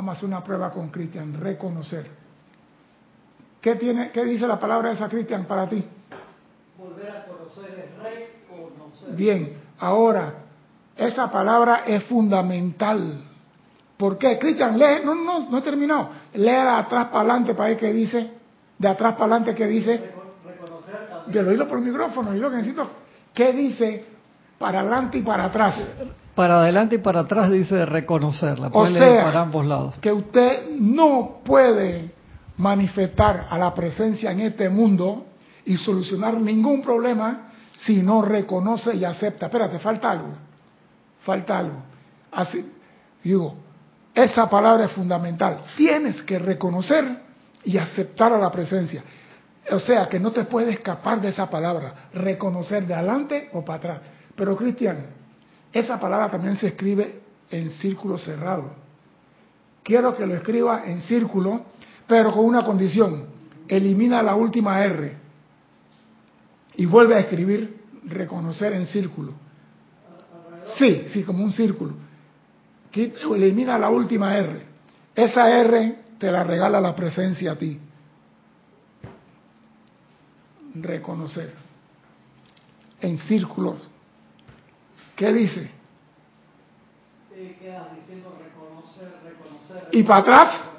Vamos 0.00 0.14
a 0.14 0.16
hacer 0.16 0.28
una 0.30 0.42
prueba 0.42 0.70
con 0.70 0.88
Cristian, 0.88 1.38
reconocer. 1.38 2.06
¿Qué 3.60 3.74
tiene, 3.74 4.10
qué 4.10 4.24
dice 4.24 4.46
la 4.46 4.58
palabra 4.58 4.92
esa 4.92 5.10
Cristian 5.10 5.44
para 5.44 5.68
ti? 5.68 5.84
Volver 6.78 7.10
a 7.10 7.26
conocer 7.26 7.68
es 7.78 8.02
reconocer. 8.02 9.14
Bien, 9.14 9.58
ahora 9.78 10.36
esa 10.96 11.30
palabra 11.30 11.82
es 11.86 12.02
fundamental. 12.04 13.24
¿Por 13.98 14.16
qué? 14.16 14.38
Cristian, 14.38 14.78
lee, 14.78 15.04
no, 15.04 15.14
no, 15.14 15.50
no 15.50 15.58
he 15.58 15.60
terminado. 15.60 16.08
Lee 16.32 16.46
de 16.46 16.56
atrás 16.56 17.08
para 17.08 17.18
adelante 17.18 17.54
para 17.54 17.68
ver 17.68 17.78
qué 17.78 17.92
dice 17.92 18.30
de 18.78 18.88
atrás 18.88 19.12
para 19.12 19.24
adelante 19.26 19.54
que 19.54 19.66
dice, 19.66 20.12
yo 21.30 21.42
lo 21.42 21.50
oído 21.50 21.68
por 21.68 21.76
el 21.76 21.84
micrófono, 21.84 22.34
y 22.34 22.38
lo 22.38 22.48
que 22.48 22.56
necesito, 22.56 22.88
¿qué 23.34 23.52
dice 23.52 24.06
para 24.60 24.80
adelante 24.80 25.16
y 25.16 25.22
para 25.22 25.46
atrás? 25.46 25.82
Para 26.34 26.60
adelante 26.60 26.96
y 26.96 26.98
para 26.98 27.20
atrás 27.20 27.50
dice 27.50 27.86
reconocerla, 27.86 28.68
o 28.70 28.86
sea, 28.86 29.24
para 29.24 29.40
ambos 29.40 29.64
lados. 29.64 29.94
Que 30.02 30.12
usted 30.12 30.68
no 30.78 31.40
puede 31.42 32.10
manifestar 32.58 33.46
a 33.48 33.56
la 33.56 33.72
presencia 33.72 34.30
en 34.32 34.40
este 34.40 34.68
mundo 34.68 35.24
y 35.64 35.78
solucionar 35.78 36.38
ningún 36.38 36.82
problema 36.82 37.52
si 37.72 38.02
no 38.02 38.20
reconoce 38.20 38.94
y 38.94 39.02
acepta. 39.02 39.46
Espérate, 39.46 39.78
falta 39.78 40.10
algo. 40.10 40.34
Falta 41.22 41.58
algo. 41.58 41.76
Así, 42.30 42.70
digo, 43.24 43.54
esa 44.14 44.50
palabra 44.50 44.84
es 44.84 44.92
fundamental. 44.92 45.62
Tienes 45.74 46.20
que 46.22 46.38
reconocer 46.38 47.06
y 47.64 47.78
aceptar 47.78 48.34
a 48.34 48.38
la 48.38 48.52
presencia. 48.52 49.02
O 49.70 49.78
sea, 49.78 50.06
que 50.06 50.20
no 50.20 50.32
te 50.32 50.44
puedes 50.44 50.74
escapar 50.74 51.18
de 51.18 51.28
esa 51.28 51.48
palabra, 51.48 52.10
reconocer 52.12 52.86
de 52.86 52.92
adelante 52.92 53.48
o 53.54 53.64
para 53.64 53.76
atrás. 53.78 54.00
Pero 54.40 54.56
Cristian, 54.56 55.04
esa 55.70 56.00
palabra 56.00 56.30
también 56.30 56.56
se 56.56 56.68
escribe 56.68 57.20
en 57.50 57.68
círculo 57.68 58.16
cerrado. 58.16 58.70
Quiero 59.82 60.16
que 60.16 60.26
lo 60.26 60.34
escriba 60.34 60.84
en 60.86 61.02
círculo, 61.02 61.66
pero 62.06 62.32
con 62.32 62.46
una 62.46 62.64
condición. 62.64 63.26
Elimina 63.68 64.22
la 64.22 64.34
última 64.34 64.82
R 64.82 65.12
y 66.74 66.86
vuelve 66.86 67.16
a 67.16 67.20
escribir 67.20 67.82
reconocer 68.06 68.72
en 68.72 68.86
círculo. 68.86 69.34
Sí, 70.78 71.04
sí, 71.10 71.22
como 71.22 71.44
un 71.44 71.52
círculo. 71.52 71.92
Elimina 72.94 73.78
la 73.78 73.90
última 73.90 74.38
R. 74.38 74.58
Esa 75.14 75.50
R 75.60 75.98
te 76.18 76.32
la 76.32 76.44
regala 76.44 76.80
la 76.80 76.96
presencia 76.96 77.52
a 77.52 77.56
ti. 77.56 77.78
Reconocer. 80.76 81.52
En 83.02 83.18
círculos. 83.18 83.90
¿Qué 85.20 85.34
dice? 85.34 85.70
y 89.92 90.02
para 90.02 90.20
atrás. 90.20 90.70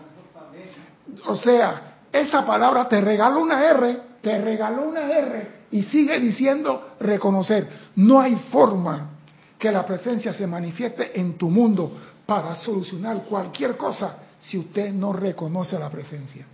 O 1.28 1.36
sea, 1.36 1.98
esa 2.12 2.44
palabra 2.44 2.90
te 2.90 3.00
regaló 3.02 3.42
una 3.42 3.64
R, 3.64 4.00
te 4.20 4.42
regaló 4.42 4.90
una 4.90 5.12
R 5.12 5.52
y 5.70 5.84
sigue 5.84 6.20
diciendo 6.20 6.96
reconocer. 7.00 7.68
No 7.98 8.20
hay 8.20 8.36
forma 8.52 9.12
que 9.60 9.72
la 9.72 9.86
presencia 9.86 10.34
se 10.34 10.48
manifieste 10.48 11.20
en 11.20 11.38
tu 11.38 11.48
mundo 11.48 11.92
para 12.26 12.56
solucionar 12.56 13.22
cualquier 13.26 13.78
cosa 13.78 14.24
si 14.40 14.58
usted 14.58 14.92
no 14.92 15.14
reconoce 15.14 15.78
la 15.78 15.92
presencia. 15.92 16.48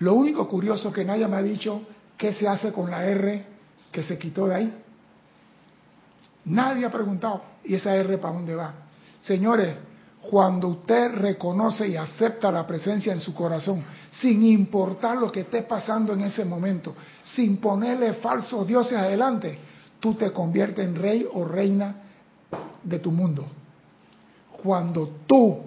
Lo 0.00 0.12
único 0.12 0.46
curioso 0.46 0.92
que 0.92 1.02
nadie 1.02 1.26
me 1.28 1.36
ha 1.36 1.42
dicho 1.42 1.80
qué 2.18 2.34
se 2.34 2.46
hace 2.46 2.74
con 2.74 2.90
la 2.90 3.06
R 3.06 3.46
que 3.90 4.02
se 4.02 4.18
quitó 4.18 4.48
de 4.48 4.54
ahí. 4.54 4.83
Nadie 6.46 6.84
ha 6.84 6.90
preguntado, 6.90 7.42
¿y 7.64 7.74
esa 7.74 7.94
R 7.94 8.18
para 8.18 8.34
dónde 8.34 8.54
va? 8.54 8.74
Señores, 9.22 9.74
cuando 10.30 10.68
usted 10.68 11.12
reconoce 11.14 11.88
y 11.88 11.96
acepta 11.96 12.50
la 12.50 12.66
presencia 12.66 13.12
en 13.12 13.20
su 13.20 13.34
corazón, 13.34 13.82
sin 14.10 14.42
importar 14.42 15.18
lo 15.18 15.30
que 15.30 15.40
esté 15.40 15.62
pasando 15.62 16.12
en 16.12 16.22
ese 16.22 16.44
momento, 16.44 16.94
sin 17.22 17.58
ponerle 17.58 18.14
falsos 18.14 18.66
dioses 18.66 18.98
adelante, 18.98 19.58
tú 20.00 20.14
te 20.14 20.32
conviertes 20.32 20.86
en 20.86 20.94
rey 20.96 21.26
o 21.32 21.44
reina 21.44 21.96
de 22.82 22.98
tu 22.98 23.10
mundo. 23.10 23.46
cuando 24.62 25.10
tú 25.26 25.60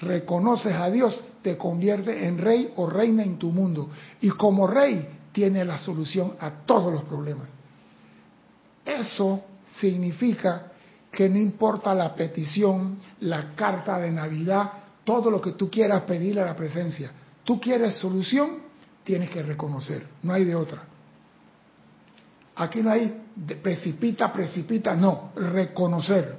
reconoces 0.00 0.72
a 0.74 0.88
Dios, 0.88 1.20
te 1.42 1.56
convierte 1.56 2.28
en 2.28 2.38
rey 2.38 2.72
o 2.76 2.88
reina 2.88 3.24
en 3.24 3.38
tu 3.38 3.50
mundo. 3.50 3.90
Y 4.20 4.30
como 4.30 4.68
rey, 4.68 5.08
tiene 5.32 5.64
la 5.64 5.78
solución 5.78 6.34
a 6.38 6.50
todos 6.64 6.92
los 6.92 7.02
problemas. 7.04 7.48
Eso 8.84 9.42
significa 9.76 10.72
que 11.10 11.28
no 11.28 11.38
importa 11.38 11.94
la 11.94 12.14
petición, 12.14 12.98
la 13.20 13.54
carta 13.54 13.98
de 13.98 14.10
Navidad, 14.10 14.72
todo 15.04 15.30
lo 15.30 15.40
que 15.40 15.52
tú 15.52 15.70
quieras 15.70 16.02
pedirle 16.02 16.40
a 16.42 16.46
la 16.46 16.56
presencia. 16.56 17.10
Tú 17.44 17.60
quieres 17.60 17.96
solución, 17.96 18.58
tienes 19.02 19.30
que 19.30 19.42
reconocer, 19.42 20.06
no 20.22 20.32
hay 20.32 20.44
de 20.44 20.54
otra. 20.54 20.82
Aquí 22.56 22.80
no 22.80 22.90
hay 22.90 23.22
precipita, 23.62 24.32
precipita, 24.32 24.94
no, 24.94 25.32
reconocer. 25.34 26.38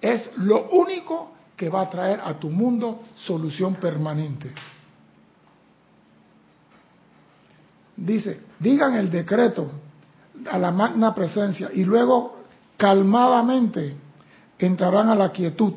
Es 0.00 0.30
lo 0.36 0.68
único 0.70 1.32
que 1.56 1.68
va 1.68 1.82
a 1.82 1.90
traer 1.90 2.20
a 2.22 2.38
tu 2.38 2.50
mundo 2.50 3.04
solución 3.16 3.74
permanente. 3.76 4.52
Dice, 7.96 8.40
digan 8.58 8.94
el 8.94 9.10
decreto 9.10 9.70
a 10.50 10.58
la 10.58 10.70
magna 10.70 11.14
presencia 11.14 11.70
y 11.72 11.84
luego 11.84 12.39
calmadamente 12.80 13.94
entrarán 14.58 15.10
a 15.10 15.14
la 15.14 15.30
quietud, 15.30 15.74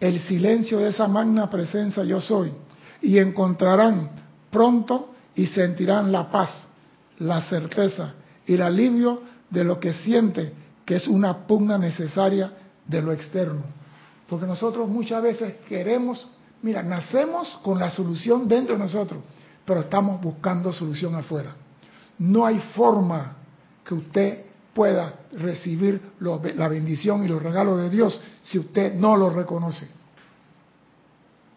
el 0.00 0.18
silencio 0.20 0.80
de 0.80 0.88
esa 0.88 1.06
magna 1.06 1.48
presencia 1.48 2.02
yo 2.02 2.20
soy, 2.20 2.52
y 3.00 3.18
encontrarán 3.18 4.10
pronto 4.50 5.14
y 5.36 5.46
sentirán 5.46 6.10
la 6.10 6.32
paz, 6.32 6.50
la 7.18 7.40
certeza 7.42 8.14
y 8.46 8.54
el 8.54 8.62
alivio 8.62 9.22
de 9.48 9.62
lo 9.62 9.78
que 9.78 9.92
siente 9.92 10.52
que 10.84 10.96
es 10.96 11.06
una 11.06 11.46
pugna 11.46 11.78
necesaria 11.78 12.52
de 12.84 13.00
lo 13.00 13.12
externo. 13.12 13.62
Porque 14.28 14.46
nosotros 14.46 14.88
muchas 14.88 15.22
veces 15.22 15.54
queremos, 15.68 16.26
mira, 16.62 16.82
nacemos 16.82 17.60
con 17.62 17.78
la 17.78 17.90
solución 17.90 18.48
dentro 18.48 18.74
de 18.74 18.82
nosotros, 18.82 19.22
pero 19.64 19.80
estamos 19.80 20.20
buscando 20.20 20.72
solución 20.72 21.14
afuera. 21.14 21.54
No 22.18 22.44
hay 22.44 22.58
forma 22.74 23.36
que 23.84 23.94
usted 23.94 24.43
pueda 24.74 25.20
recibir 25.32 26.00
la 26.20 26.68
bendición 26.68 27.24
y 27.24 27.28
los 27.28 27.42
regalos 27.42 27.78
de 27.78 27.90
Dios 27.90 28.20
si 28.42 28.58
usted 28.58 28.94
no 28.94 29.16
lo 29.16 29.30
reconoce. 29.30 29.88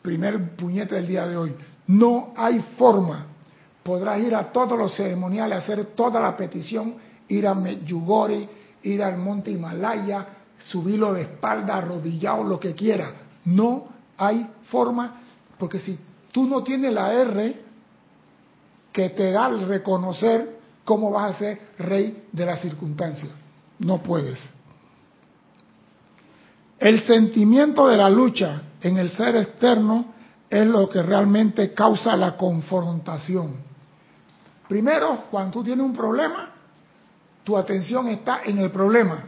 Primer 0.02 0.56
puñete 0.56 0.96
del 0.96 1.08
día 1.08 1.26
de 1.26 1.36
hoy. 1.36 1.56
No 1.88 2.34
hay 2.38 2.60
forma. 2.78 3.26
Podrás 3.84 4.20
ir 4.20 4.36
a 4.36 4.52
todos 4.52 4.78
los 4.78 4.96
ceremoniales, 4.96 5.58
hacer 5.58 5.86
toda 5.88 6.20
la 6.20 6.38
petición, 6.38 6.96
ir 7.28 7.48
a 7.48 7.54
Medjugorje, 7.54 8.48
ir 8.84 9.02
al 9.02 9.18
monte 9.18 9.52
Himalaya, 9.52 10.28
subirlo 10.60 11.14
de 11.14 11.24
espalda, 11.24 11.78
arrodillado, 11.78 12.44
lo 12.44 12.60
que 12.60 12.76
quiera. 12.76 13.12
No 13.46 13.88
hay 14.18 14.50
forma, 14.70 15.22
porque 15.58 15.80
si 15.80 15.98
tú 16.32 16.46
no 16.46 16.64
tienes 16.64 16.94
la 16.94 17.14
R 17.14 17.62
que 18.92 19.10
te 19.10 19.32
da 19.32 19.48
el 19.48 19.68
reconocer, 19.68 20.57
¿cómo 20.88 21.12
vas 21.12 21.36
a 21.36 21.40
ser 21.40 21.60
rey 21.80 22.28
de 22.32 22.46
la 22.46 22.56
circunstancia? 22.56 23.28
No 23.80 24.02
puedes. 24.02 24.40
El 26.80 27.02
sentimiento 27.02 27.90
de 27.90 27.98
la 27.98 28.10
lucha 28.10 28.62
en 28.80 28.98
el 28.98 29.12
ser 29.12 29.36
externo 29.36 30.14
es 30.50 30.66
lo 30.66 30.88
que 30.88 31.04
realmente 31.04 31.74
causa 31.74 32.16
la 32.16 32.38
confrontación. 32.38 33.56
Primero, 34.70 35.26
cuando 35.30 35.52
tú 35.52 35.64
tienes 35.66 35.86
un 35.86 35.94
problema, 35.94 36.52
tu 37.44 37.58
atención 37.58 38.08
está 38.08 38.44
en 38.46 38.60
el 38.60 38.72
problema. 38.72 39.26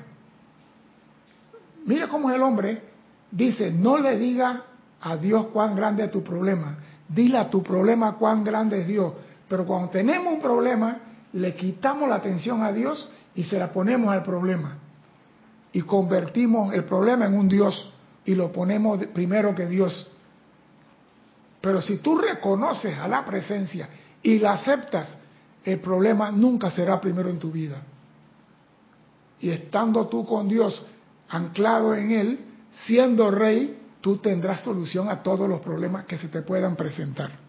Mira 1.86 2.08
cómo 2.08 2.32
el 2.32 2.42
hombre 2.42 2.84
dice, 3.30 3.70
no 3.70 3.98
le 3.98 4.18
diga 4.18 4.64
a 5.02 5.18
Dios 5.18 5.48
cuán 5.52 5.76
grande 5.76 6.06
es 6.06 6.12
tu 6.12 6.24
problema, 6.24 6.78
dile 7.10 7.38
a 7.38 7.50
tu 7.50 7.62
problema 7.62 8.16
cuán 8.16 8.46
grande 8.46 8.80
es 8.80 8.88
Dios. 8.88 9.12
Pero 9.50 9.66
cuando 9.66 9.90
tenemos 9.90 10.32
un 10.32 10.40
problema, 10.40 11.09
le 11.34 11.56
quitamos 11.56 12.10
la 12.10 12.16
atención 12.16 12.64
a 12.64 12.72
Dios 12.72 13.10
y 13.36 13.44
se 13.44 13.60
la 13.60 13.72
ponemos 13.72 14.10
al 14.10 14.24
problema. 14.24 14.78
Y 15.72 15.82
convertimos 15.82 16.74
el 16.74 16.84
problema 16.86 17.26
en 17.26 17.36
un 17.36 17.48
Dios 17.48 17.92
y 18.26 18.36
lo 18.36 18.52
ponemos 18.52 19.00
primero 19.14 19.54
que 19.54 19.68
Dios. 19.68 20.10
Pero 21.62 21.82
si 21.82 21.98
tú 21.98 22.18
reconoces 22.18 22.98
a 22.98 23.08
la 23.08 23.24
presencia 23.26 23.90
y 24.22 24.40
la 24.40 24.54
aceptas, 24.54 25.18
el 25.64 25.80
problema 25.80 26.32
nunca 26.32 26.72
será 26.72 27.00
primero 27.00 27.30
en 27.30 27.38
tu 27.38 27.52
vida. 27.52 27.82
Y 29.40 29.50
estando 29.50 30.08
tú 30.08 30.26
con 30.26 30.48
Dios 30.48 30.86
anclado 31.30 31.94
en 31.96 32.12
Él, 32.12 32.40
siendo 32.72 33.30
rey, 33.30 33.80
tú 34.02 34.18
tendrás 34.18 34.64
solución 34.64 35.10
a 35.10 35.22
todos 35.22 35.48
los 35.48 35.62
problemas 35.62 36.06
que 36.06 36.18
se 36.18 36.30
te 36.30 36.42
puedan 36.42 36.76
presentar. 36.76 37.49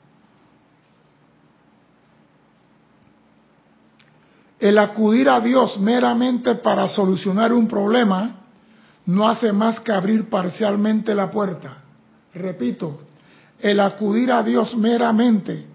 El 4.61 4.79
acudir 4.79 5.29
a 5.31 5.41
Dios 5.41 5.81
meramente 5.81 6.55
para 6.57 6.87
solucionar 6.87 7.51
un 7.51 7.67
problema 7.67 8.37
no 9.07 9.27
hace 9.27 9.53
más 9.53 9.81
que 9.81 9.91
abrir 9.91 10.29
parcialmente 10.29 11.15
la 11.15 11.31
puerta. 11.31 11.79
Repito, 12.35 13.01
el 13.59 13.81
acudir 13.81 14.31
a 14.31 14.43
Dios 14.43 14.77
meramente 14.77 15.67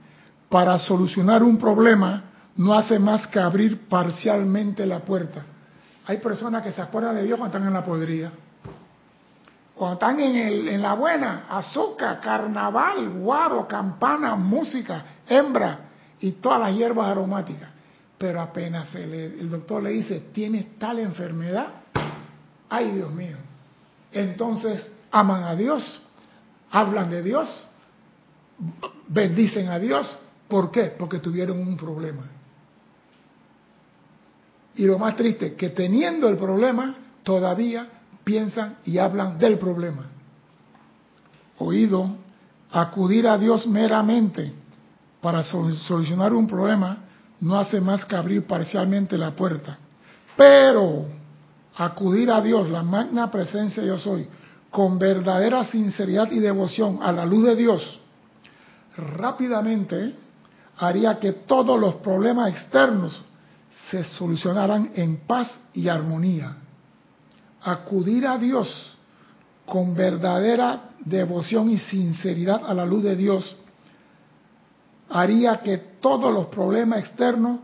para 0.49 0.77
solucionar 0.77 1.41
un 1.41 1.57
problema 1.57 2.23
no 2.57 2.75
hace 2.75 2.99
más 2.99 3.25
que 3.27 3.39
abrir 3.39 3.89
parcialmente 3.89 4.85
la 4.85 4.99
puerta. 4.99 5.43
Hay 6.05 6.17
personas 6.17 6.61
que 6.61 6.71
se 6.71 6.81
acuerdan 6.81 7.15
de 7.15 7.23
Dios 7.23 7.39
cuando 7.39 7.57
están 7.57 7.67
en 7.67 7.73
la 7.73 7.83
podrida. 7.83 8.31
Cuando 9.73 9.93
están 9.95 10.19
en, 10.19 10.35
el, 10.35 10.67
en 10.69 10.81
la 10.81 10.93
buena, 10.93 11.45
azúcar, 11.49 12.21
carnaval, 12.21 13.09
guaro, 13.09 13.67
campana, 13.67 14.35
música, 14.35 15.03
hembra 15.27 15.79
y 16.19 16.33
todas 16.33 16.59
las 16.59 16.73
hierbas 16.75 17.09
aromáticas. 17.09 17.74
Pero 18.17 18.41
apenas 18.41 18.93
el, 18.95 19.49
doctor 19.49 19.83
le 19.83 19.91
dice, 19.91 20.29
tienes 20.33 20.77
tal 20.79 20.99
enfermedad, 20.99 21.67
ay 22.69 22.91
Dios 22.91 23.11
mío. 23.11 23.37
Entonces 24.11 24.89
aman 25.11 25.43
a 25.43 25.55
Dios, 25.55 26.01
hablan 26.71 27.09
de 27.09 27.21
Dios, 27.21 27.67
bendicen 29.07 29.67
a 29.67 29.79
Dios. 29.79 30.17
¿Por 30.47 30.71
qué? 30.71 30.95
Porque 30.97 31.19
tuvieron 31.19 31.59
un 31.59 31.75
problema. 31.75 32.23
Y 34.75 34.85
lo 34.85 34.97
más 34.97 35.15
triste, 35.15 35.55
que 35.55 35.69
teniendo 35.69 36.29
el 36.29 36.37
problema, 36.37 36.95
todavía 37.23 37.89
piensan 38.23 38.77
y 38.85 38.97
hablan 38.97 39.37
del 39.37 39.57
problema. 39.57 40.07
Oído, 41.57 42.17
acudir 42.71 43.27
a 43.27 43.37
Dios 43.37 43.67
meramente 43.67 44.53
para 45.21 45.43
solucionar 45.43 46.33
un 46.33 46.47
problema 46.47 47.04
no 47.41 47.57
hace 47.57 47.81
más 47.81 48.05
que 48.05 48.15
abrir 48.15 48.45
parcialmente 48.45 49.17
la 49.17 49.31
puerta. 49.31 49.77
Pero 50.35 51.05
acudir 51.75 52.31
a 52.31 52.41
Dios, 52.41 52.69
la 52.69 52.83
magna 52.83 53.29
presencia 53.29 53.83
yo 53.83 53.97
soy, 53.97 54.27
con 54.69 54.99
verdadera 54.99 55.65
sinceridad 55.65 56.31
y 56.31 56.39
devoción 56.39 56.99
a 57.01 57.11
la 57.11 57.25
luz 57.25 57.45
de 57.45 57.55
Dios, 57.55 57.99
rápidamente 58.97 60.13
haría 60.77 61.19
que 61.19 61.31
todos 61.31 61.79
los 61.79 61.95
problemas 61.95 62.49
externos 62.49 63.21
se 63.89 64.03
solucionaran 64.03 64.91
en 64.95 65.17
paz 65.27 65.59
y 65.73 65.87
armonía. 65.87 66.57
Acudir 67.61 68.27
a 68.27 68.37
Dios 68.37 68.95
con 69.65 69.95
verdadera 69.95 70.89
devoción 71.03 71.69
y 71.69 71.77
sinceridad 71.77 72.61
a 72.65 72.73
la 72.73 72.85
luz 72.85 73.03
de 73.03 73.15
Dios 73.15 73.55
haría 75.09 75.61
que 75.61 75.77
todos 76.05 76.31
los 76.31 76.45
problemas 76.45 76.99
externos 76.99 77.61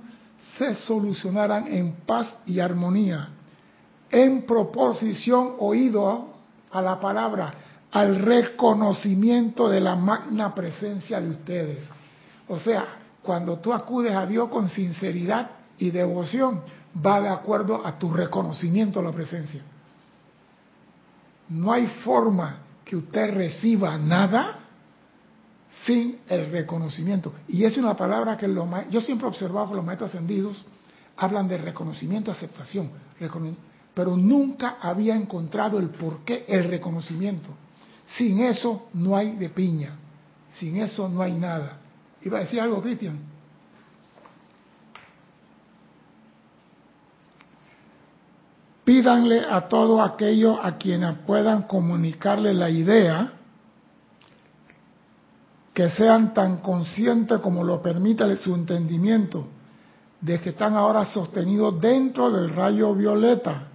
se 0.57 0.73
solucionaran 0.73 1.67
en 1.67 1.97
paz 2.07 2.37
y 2.47 2.59
armonía, 2.59 3.29
en 4.09 4.47
proposición 4.47 5.57
oído 5.59 6.29
a 6.71 6.81
la 6.81 6.99
palabra, 6.99 7.53
al 7.91 8.15
reconocimiento 8.15 9.69
de 9.69 9.79
la 9.79 9.95
magna 9.95 10.55
presencia 10.55 11.21
de 11.21 11.29
ustedes. 11.29 11.87
O 12.47 12.57
sea, 12.57 12.83
cuando 13.21 13.59
tú 13.59 13.73
acudes 13.73 14.15
a 14.15 14.25
Dios 14.25 14.49
con 14.49 14.69
sinceridad 14.69 15.51
y 15.77 15.91
devoción, 15.91 16.61
va 17.05 17.21
de 17.21 17.29
acuerdo 17.29 17.85
a 17.85 17.99
tu 17.99 18.11
reconocimiento 18.11 19.01
de 19.01 19.05
la 19.05 19.11
presencia. 19.11 19.61
No 21.49 21.71
hay 21.71 21.85
forma 22.03 22.57
que 22.83 22.95
usted 22.95 23.35
reciba 23.35 23.99
nada 23.99 24.60
sin 25.85 26.19
el 26.27 26.51
reconocimiento. 26.51 27.33
Y 27.47 27.63
es 27.63 27.77
una 27.77 27.95
palabra 27.95 28.37
que 28.37 28.47
yo 28.89 29.01
siempre 29.01 29.25
he 29.25 29.29
observado 29.29 29.69
que 29.69 29.75
los 29.75 29.85
maestros 29.85 30.11
ascendidos 30.11 30.63
hablan 31.17 31.47
de 31.47 31.57
reconocimiento, 31.57 32.31
aceptación, 32.31 32.91
pero 33.93 34.15
nunca 34.15 34.77
había 34.81 35.15
encontrado 35.15 35.79
el 35.79 35.89
por 35.89 36.23
qué 36.23 36.45
el 36.47 36.65
reconocimiento. 36.65 37.49
Sin 38.05 38.41
eso 38.41 38.89
no 38.93 39.15
hay 39.15 39.35
de 39.35 39.49
piña, 39.49 39.95
sin 40.51 40.77
eso 40.77 41.07
no 41.07 41.21
hay 41.21 41.33
nada. 41.33 41.77
¿Iba 42.21 42.39
a 42.39 42.41
decir 42.41 42.59
algo, 42.59 42.81
Cristian? 42.81 43.31
pídanle 48.91 49.45
a 49.49 49.69
todos 49.69 50.01
aquellos 50.01 50.57
a 50.61 50.77
quienes 50.77 51.15
puedan 51.19 51.63
comunicarle 51.63 52.53
la 52.53 52.69
idea 52.69 53.31
que 55.73 55.89
sean 55.89 56.33
tan 56.33 56.57
conscientes 56.57 57.39
como 57.39 57.63
lo 57.63 57.81
permite 57.81 58.37
su 58.37 58.53
entendimiento 58.53 59.47
de 60.19 60.39
que 60.39 60.49
están 60.49 60.75
ahora 60.75 61.05
sostenidos 61.05 61.79
dentro 61.81 62.29
del 62.29 62.49
rayo 62.49 62.93
violeta, 62.93 63.67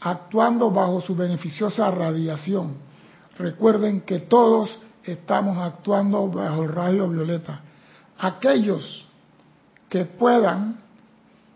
actuando 0.00 0.70
bajo 0.70 1.00
su 1.00 1.14
beneficiosa 1.14 1.90
radiación. 1.90 2.74
Recuerden 3.36 4.02
que 4.02 4.20
todos 4.20 4.78
estamos 5.04 5.58
actuando 5.58 6.26
bajo 6.28 6.62
el 6.62 6.68
rayo 6.68 7.08
violeta. 7.08 7.60
Aquellos 8.18 9.06
que 9.88 10.04
puedan 10.04 10.80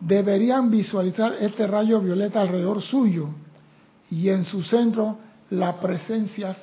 deberían 0.00 0.70
visualizar 0.70 1.34
este 1.40 1.66
rayo 1.66 2.00
violeta 2.00 2.40
alrededor 2.40 2.82
suyo 2.82 3.28
y 4.10 4.28
en 4.28 4.44
su 4.44 4.62
centro 4.62 5.18
la 5.50 5.80
presencia 5.80 6.54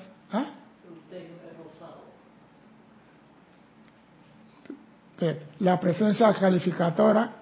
¿ah? 5.30 5.34
la 5.60 5.80
presencia 5.80 6.34
calificadora 6.34 7.34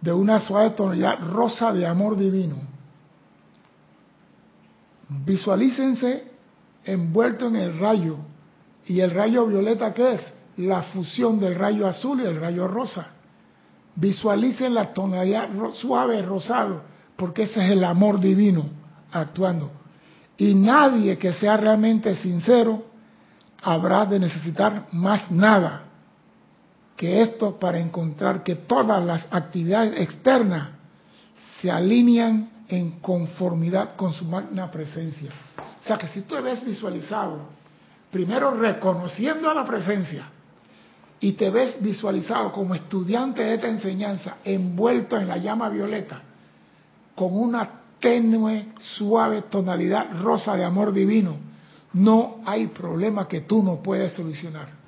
de 0.00 0.12
una 0.12 0.40
suave 0.40 0.70
tonalidad 0.70 1.20
rosa 1.20 1.72
de 1.72 1.86
amor 1.86 2.16
divino. 2.16 2.56
Visualícense 5.08 6.24
envuelto 6.84 7.46
en 7.46 7.56
el 7.56 7.78
rayo. 7.78 8.16
¿Y 8.86 9.00
el 9.00 9.12
rayo 9.12 9.46
violeta 9.46 9.94
qué 9.94 10.14
es? 10.14 10.32
La 10.56 10.82
fusión 10.82 11.38
del 11.38 11.54
rayo 11.54 11.86
azul 11.86 12.20
y 12.20 12.24
el 12.24 12.36
rayo 12.36 12.66
rosa. 12.66 13.06
Visualicen 13.94 14.74
la 14.74 14.92
tonalidad 14.92 15.50
suave 15.74 16.20
rosado, 16.22 16.82
porque 17.16 17.44
ese 17.44 17.64
es 17.64 17.72
el 17.72 17.84
amor 17.84 18.18
divino 18.18 18.64
actuando. 19.12 19.70
Y 20.36 20.54
nadie 20.54 21.18
que 21.18 21.34
sea 21.34 21.56
realmente 21.56 22.16
sincero 22.16 22.82
habrá 23.62 24.04
de 24.06 24.18
necesitar 24.18 24.86
más 24.90 25.30
nada 25.30 25.91
que 26.96 27.22
esto 27.22 27.58
para 27.58 27.78
encontrar 27.78 28.42
que 28.42 28.56
todas 28.56 29.04
las 29.04 29.26
actividades 29.30 30.00
externas 30.00 30.70
se 31.60 31.70
alinean 31.70 32.50
en 32.68 33.00
conformidad 33.00 33.96
con 33.96 34.12
su 34.12 34.24
magna 34.24 34.70
presencia. 34.70 35.30
O 35.58 35.86
sea 35.86 35.98
que 35.98 36.08
si 36.08 36.22
tú 36.22 36.34
ves 36.42 36.64
visualizado, 36.64 37.40
primero 38.10 38.52
reconociendo 38.52 39.50
a 39.50 39.54
la 39.54 39.64
presencia 39.64 40.26
y 41.20 41.32
te 41.32 41.50
ves 41.50 41.80
visualizado 41.82 42.52
como 42.52 42.74
estudiante 42.74 43.42
de 43.42 43.54
esta 43.54 43.68
enseñanza, 43.68 44.38
envuelto 44.44 45.16
en 45.16 45.28
la 45.28 45.38
llama 45.38 45.68
violeta, 45.68 46.22
con 47.14 47.36
una 47.36 47.82
tenue, 48.00 48.72
suave 48.78 49.42
tonalidad 49.42 50.20
rosa 50.22 50.56
de 50.56 50.64
amor 50.64 50.92
divino, 50.92 51.36
no 51.92 52.40
hay 52.44 52.68
problema 52.68 53.28
que 53.28 53.42
tú 53.42 53.62
no 53.62 53.82
puedes 53.82 54.14
solucionar. 54.14 54.81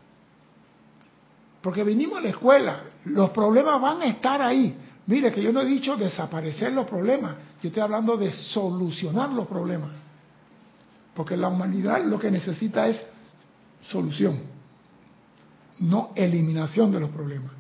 Porque 1.65 1.83
vinimos 1.83 2.19
a 2.19 2.21
la 2.21 2.29
escuela, 2.29 2.83
los 3.07 3.31
problemas 3.31 3.81
van 3.81 4.03
a 4.03 4.05
estar 4.05 4.43
ahí. 4.43 4.77
Mire 5.07 5.33
que 5.33 5.43
yo 5.43 5.51
no 5.51 5.63
he 5.63 5.65
dicho 5.65 5.97
desaparecer 5.97 6.71
los 6.73 6.87
problemas, 6.87 7.37
yo 7.63 7.69
estoy 7.69 7.83
hablando 7.83 8.19
de 8.19 8.35
solucionar 8.35 9.31
los 9.31 9.47
problemas. 9.47 9.89
Porque 11.15 11.39
la 11.39 11.49
humanidad 11.49 12.05
lo 12.05 12.19
que 12.19 12.31
necesita 12.31 12.87
es 12.87 13.03
solución, 13.81 14.43
no 15.79 16.11
eliminación 16.15 16.93
de 16.93 17.01
los 17.01 17.09
problemas. 17.09 17.53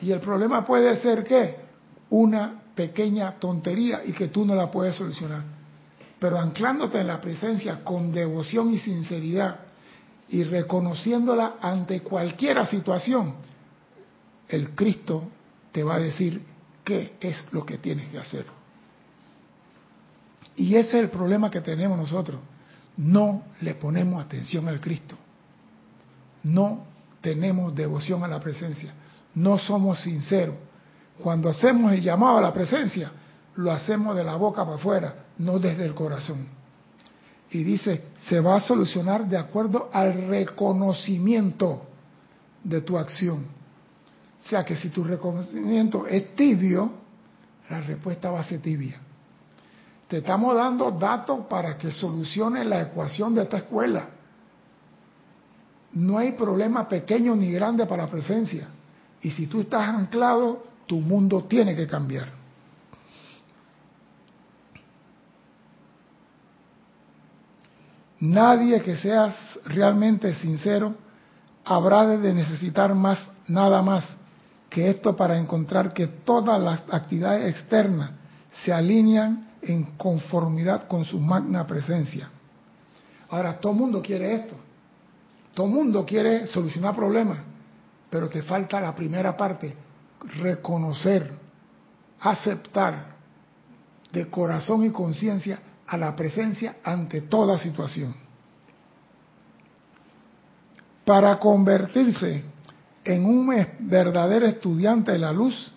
Y 0.00 0.10
el 0.10 0.20
problema 0.20 0.64
puede 0.64 0.96
ser 0.96 1.24
que 1.24 1.56
una 2.08 2.62
pequeña 2.74 3.32
tontería 3.32 4.00
y 4.02 4.12
que 4.12 4.28
tú 4.28 4.46
no 4.46 4.54
la 4.54 4.70
puedes 4.70 4.96
solucionar. 4.96 5.42
Pero 6.18 6.40
anclándote 6.40 7.00
en 7.00 7.08
la 7.08 7.20
presencia 7.20 7.84
con 7.84 8.12
devoción 8.12 8.72
y 8.72 8.78
sinceridad 8.78 9.65
y 10.28 10.44
reconociéndola 10.44 11.56
ante 11.60 12.00
cualquier 12.02 12.64
situación, 12.66 13.34
el 14.48 14.70
Cristo 14.70 15.24
te 15.72 15.82
va 15.82 15.96
a 15.96 16.00
decir 16.00 16.42
qué 16.84 17.16
es 17.20 17.44
lo 17.52 17.64
que 17.64 17.78
tienes 17.78 18.08
que 18.08 18.18
hacer. 18.18 18.46
Y 20.56 20.74
ese 20.74 20.98
es 20.98 21.04
el 21.04 21.10
problema 21.10 21.50
que 21.50 21.60
tenemos 21.60 21.98
nosotros. 21.98 22.40
No 22.96 23.42
le 23.60 23.74
ponemos 23.74 24.24
atención 24.24 24.66
al 24.68 24.80
Cristo. 24.80 25.16
No 26.42 26.84
tenemos 27.20 27.74
devoción 27.74 28.24
a 28.24 28.28
la 28.28 28.40
presencia. 28.40 28.94
No 29.34 29.58
somos 29.58 30.00
sinceros. 30.00 30.56
Cuando 31.22 31.50
hacemos 31.50 31.92
el 31.92 32.00
llamado 32.00 32.38
a 32.38 32.40
la 32.40 32.52
presencia, 32.52 33.10
lo 33.56 33.70
hacemos 33.70 34.16
de 34.16 34.24
la 34.24 34.36
boca 34.36 34.64
para 34.64 34.76
afuera, 34.76 35.14
no 35.38 35.58
desde 35.58 35.84
el 35.84 35.94
corazón 35.94 36.56
y 37.50 37.62
dice, 37.62 38.02
se 38.16 38.40
va 38.40 38.56
a 38.56 38.60
solucionar 38.60 39.28
de 39.28 39.36
acuerdo 39.36 39.88
al 39.92 40.26
reconocimiento 40.28 41.86
de 42.62 42.80
tu 42.80 42.98
acción. 42.98 43.46
O 44.40 44.48
sea 44.48 44.64
que 44.64 44.76
si 44.76 44.90
tu 44.90 45.04
reconocimiento 45.04 46.06
es 46.06 46.34
tibio, 46.34 46.90
la 47.70 47.80
respuesta 47.80 48.30
va 48.30 48.40
a 48.40 48.44
ser 48.44 48.60
tibia. 48.60 49.00
Te 50.08 50.18
estamos 50.18 50.54
dando 50.54 50.90
datos 50.92 51.46
para 51.46 51.76
que 51.76 51.90
solucione 51.90 52.64
la 52.64 52.82
ecuación 52.82 53.34
de 53.34 53.42
esta 53.42 53.58
escuela. 53.58 54.08
No 55.92 56.18
hay 56.18 56.32
problema 56.32 56.88
pequeño 56.88 57.34
ni 57.34 57.50
grande 57.50 57.86
para 57.86 58.04
la 58.04 58.10
presencia. 58.10 58.68
Y 59.22 59.30
si 59.30 59.46
tú 59.46 59.62
estás 59.62 59.88
anclado, 59.88 60.64
tu 60.86 61.00
mundo 61.00 61.44
tiene 61.44 61.74
que 61.74 61.86
cambiar. 61.86 62.28
Nadie 68.20 68.80
que 68.82 68.96
sea 68.96 69.34
realmente 69.64 70.34
sincero 70.34 70.94
habrá 71.64 72.06
de 72.06 72.32
necesitar 72.32 72.94
más, 72.94 73.18
nada 73.48 73.82
más 73.82 74.04
que 74.70 74.90
esto 74.90 75.14
para 75.14 75.36
encontrar 75.36 75.92
que 75.92 76.06
todas 76.06 76.60
las 76.60 76.82
actividades 76.90 77.50
externas 77.50 78.10
se 78.64 78.72
alinean 78.72 79.50
en 79.62 79.96
conformidad 79.96 80.86
con 80.86 81.04
su 81.04 81.20
magna 81.20 81.66
presencia. 81.66 82.30
Ahora, 83.28 83.58
todo 83.58 83.72
mundo 83.74 84.00
quiere 84.00 84.34
esto. 84.34 84.54
Todo 85.54 85.66
mundo 85.66 86.04
quiere 86.04 86.46
solucionar 86.46 86.94
problemas, 86.94 87.38
pero 88.10 88.28
te 88.28 88.42
falta 88.42 88.80
la 88.80 88.94
primera 88.94 89.36
parte, 89.36 89.74
reconocer, 90.38 91.32
aceptar 92.20 93.16
de 94.12 94.28
corazón 94.28 94.84
y 94.84 94.90
conciencia 94.90 95.58
a 95.86 95.96
la 95.96 96.14
presencia 96.14 96.76
ante 96.82 97.22
toda 97.22 97.58
situación. 97.58 98.14
Para 101.04 101.38
convertirse 101.38 102.42
en 103.04 103.24
un 103.24 103.66
verdadero 103.80 104.46
estudiante 104.46 105.12
de 105.12 105.18
la 105.18 105.32
luz, 105.32 105.70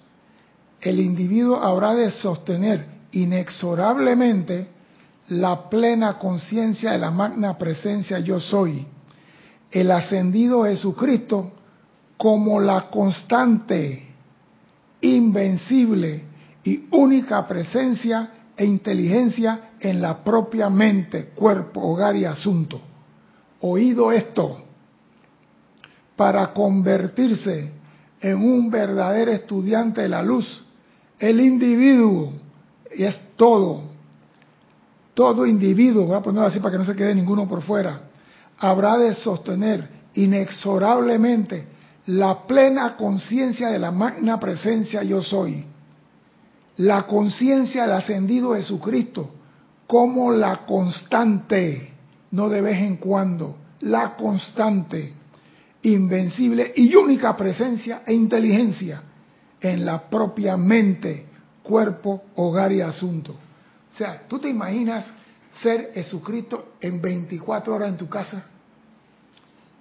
el 0.81 0.99
individuo 0.99 1.61
habrá 1.61 1.93
de 1.93 2.09
sostener 2.09 2.85
inexorablemente 3.11 4.67
la 5.29 5.69
plena 5.69 6.17
conciencia 6.17 6.91
de 6.91 6.97
la 6.97 7.11
magna 7.11 7.57
presencia 7.57 8.19
yo 8.19 8.39
soy, 8.39 8.87
el 9.71 9.91
ascendido 9.91 10.63
Jesucristo 10.63 11.51
como 12.17 12.59
la 12.59 12.89
constante, 12.89 14.07
invencible 15.01 16.23
y 16.63 16.87
única 16.91 17.47
presencia 17.47 18.31
e 18.59 18.65
inteligencia 18.65 19.69
en 19.79 20.01
la 20.01 20.21
propia 20.21 20.69
mente, 20.69 21.29
cuerpo, 21.29 21.79
hogar 21.79 22.17
y 22.17 22.25
asunto. 22.25 22.81
Oído 23.61 24.11
esto, 24.11 24.57
para 26.17 26.51
convertirse 26.51 27.71
en 28.19 28.35
un 28.35 28.69
verdadero 28.69 29.31
estudiante 29.31 30.01
de 30.01 30.09
la 30.09 30.21
luz, 30.21 30.65
el 31.17 31.39
individuo, 31.39 32.33
es 32.91 33.15
todo, 33.37 33.83
todo 35.13 35.45
individuo, 35.45 36.07
voy 36.07 36.17
a 36.17 36.21
ponerlo 36.21 36.47
así 36.47 36.59
para 36.59 36.73
que 36.73 36.79
no 36.79 36.85
se 36.85 36.97
quede 36.97 37.15
ninguno 37.15 37.47
por 37.47 37.61
fuera, 37.61 38.09
habrá 38.57 38.97
de 38.97 39.13
sostener 39.13 39.87
inexorablemente 40.15 41.65
la 42.07 42.45
plena 42.45 42.97
conciencia 42.97 43.69
de 43.69 43.79
la 43.79 43.91
magna 43.91 44.37
presencia 44.37 45.01
yo 45.01 45.23
soy 45.23 45.68
la 46.79 47.03
conciencia 47.03 47.81
del 47.81 47.91
ascendido 47.91 48.55
Jesucristo 48.55 49.29
como 49.85 50.31
la 50.31 50.65
constante, 50.65 51.93
no 52.31 52.47
de 52.47 52.61
vez 52.61 52.77
en 52.77 52.95
cuando, 52.95 53.57
la 53.81 54.15
constante, 54.15 55.13
invencible 55.81 56.71
y 56.75 56.95
única 56.95 57.35
presencia 57.35 58.03
e 58.05 58.13
inteligencia 58.13 59.01
en 59.59 59.85
la 59.85 60.09
propia 60.09 60.55
mente, 60.55 61.25
cuerpo, 61.63 62.23
hogar 62.35 62.71
y 62.71 62.79
asunto. 62.79 63.33
O 63.33 63.97
sea, 63.97 64.23
¿tú 64.27 64.39
te 64.39 64.47
imaginas 64.47 65.05
ser 65.61 65.91
Jesucristo 65.93 66.75
en 66.79 67.01
24 67.01 67.75
horas 67.75 67.89
en 67.89 67.97
tu 67.97 68.07
casa? 68.07 68.45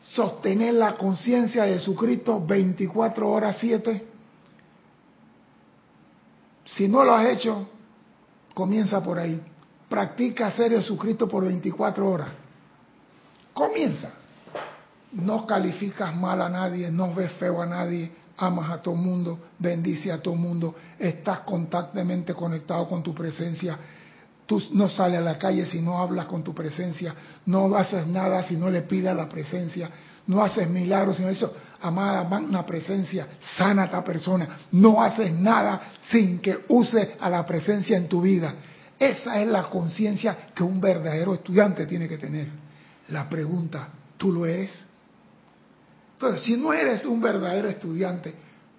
Sostener 0.00 0.74
la 0.74 0.96
conciencia 0.96 1.62
de 1.62 1.74
Jesucristo 1.74 2.44
24 2.44 3.28
horas 3.28 3.56
7 3.60 4.17
si 6.74 6.88
no 6.88 7.04
lo 7.04 7.14
has 7.14 7.26
hecho, 7.26 7.68
Comienza 8.58 9.00
por 9.00 9.20
ahí. 9.20 9.40
Practica 9.88 10.50
ser 10.50 10.72
Jesucristo 10.72 11.28
por 11.28 11.44
24 11.44 12.10
horas. 12.10 12.28
Comienza. 13.54 14.10
No 15.12 15.46
calificas 15.46 16.12
mal 16.16 16.42
a 16.42 16.48
nadie, 16.48 16.90
no 16.90 17.14
ves 17.14 17.30
feo 17.34 17.62
a 17.62 17.66
nadie, 17.66 18.10
amas 18.36 18.72
a 18.72 18.82
todo 18.82 18.96
mundo, 18.96 19.38
bendice 19.60 20.10
a 20.10 20.20
todo 20.20 20.34
mundo, 20.34 20.74
estás 20.98 21.38
constantemente 21.42 22.34
conectado 22.34 22.88
con 22.88 23.00
tu 23.00 23.14
presencia. 23.14 23.78
Tú 24.44 24.60
no 24.72 24.88
sales 24.88 25.18
a 25.18 25.22
la 25.22 25.38
calle 25.38 25.64
si 25.64 25.80
no 25.80 25.96
hablas 25.96 26.26
con 26.26 26.42
tu 26.42 26.52
presencia, 26.52 27.14
no 27.46 27.72
haces 27.76 28.08
nada 28.08 28.42
si 28.42 28.56
no 28.56 28.68
le 28.70 28.82
pidas 28.82 29.14
la 29.14 29.28
presencia, 29.28 29.88
no 30.26 30.42
haces 30.42 30.68
milagros 30.68 31.16
sino 31.16 31.28
eso. 31.28 31.54
Amada 31.80 32.24
magna 32.24 32.66
presencia, 32.66 33.28
sana 33.56 33.82
a 33.82 33.84
esta 33.86 34.02
persona. 34.02 34.58
No 34.72 35.00
haces 35.02 35.32
nada 35.32 35.92
sin 36.10 36.40
que 36.40 36.64
use 36.68 37.16
a 37.20 37.30
la 37.30 37.46
presencia 37.46 37.96
en 37.96 38.08
tu 38.08 38.22
vida. 38.22 38.54
Esa 38.98 39.40
es 39.40 39.46
la 39.46 39.64
conciencia 39.70 40.50
que 40.54 40.64
un 40.64 40.80
verdadero 40.80 41.34
estudiante 41.34 41.86
tiene 41.86 42.08
que 42.08 42.18
tener. 42.18 42.48
La 43.10 43.28
pregunta, 43.28 43.88
¿tú 44.16 44.32
lo 44.32 44.44
eres? 44.44 44.84
Entonces, 46.14 46.42
si 46.42 46.56
no 46.56 46.72
eres 46.72 47.04
un 47.04 47.20
verdadero 47.20 47.68
estudiante, 47.68 48.34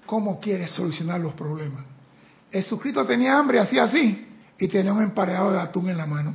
¿cómo 0.05 0.41
quieres 0.41 0.71
solucionar 0.71 1.21
los 1.21 1.33
problemas? 1.33 1.85
Jesucristo 2.51 3.05
tenía 3.05 3.39
hambre, 3.39 3.59
hacía 3.59 3.83
así, 3.83 4.27
y 4.59 4.67
tenía 4.67 4.91
un 4.91 5.03
emparedado 5.03 5.53
de 5.53 5.59
atún 5.59 5.89
en 5.89 5.97
la 5.97 6.05
mano. 6.05 6.33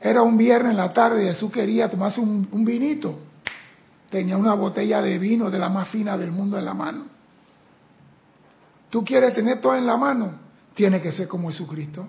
Era 0.00 0.22
un 0.22 0.38
viernes 0.38 0.70
en 0.70 0.76
la 0.76 0.92
tarde 0.92 1.24
y 1.24 1.26
Jesús 1.26 1.50
quería 1.50 1.90
tomarse 1.90 2.20
un 2.20 2.64
vinito. 2.64 3.25
Tenía 4.10 4.36
una 4.36 4.54
botella 4.54 5.02
de 5.02 5.18
vino 5.18 5.50
de 5.50 5.58
la 5.58 5.68
más 5.68 5.88
fina 5.88 6.16
del 6.16 6.30
mundo 6.30 6.58
en 6.58 6.64
la 6.64 6.74
mano. 6.74 7.06
¿Tú 8.90 9.04
quieres 9.04 9.34
tener 9.34 9.60
todo 9.60 9.74
en 9.74 9.86
la 9.86 9.96
mano? 9.96 10.38
Tiene 10.74 11.00
que 11.00 11.12
ser 11.12 11.26
como 11.26 11.48
Jesucristo. 11.48 12.06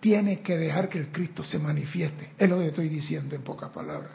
Tiene 0.00 0.40
que 0.40 0.56
dejar 0.56 0.88
que 0.88 0.98
el 0.98 1.10
Cristo 1.10 1.42
se 1.42 1.58
manifieste. 1.58 2.32
Es 2.38 2.48
lo 2.48 2.58
que 2.58 2.68
estoy 2.68 2.88
diciendo 2.88 3.34
en 3.34 3.42
pocas 3.42 3.70
palabras. 3.70 4.12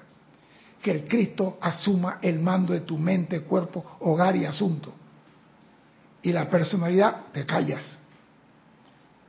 Que 0.82 0.92
el 0.92 1.08
Cristo 1.08 1.58
asuma 1.62 2.18
el 2.22 2.40
mando 2.40 2.74
de 2.74 2.82
tu 2.82 2.98
mente, 2.98 3.42
cuerpo, 3.42 3.98
hogar 4.00 4.36
y 4.36 4.46
asunto. 4.46 4.94
Y 6.22 6.32
la 6.32 6.50
personalidad, 6.50 7.28
te 7.32 7.46
callas. 7.46 8.00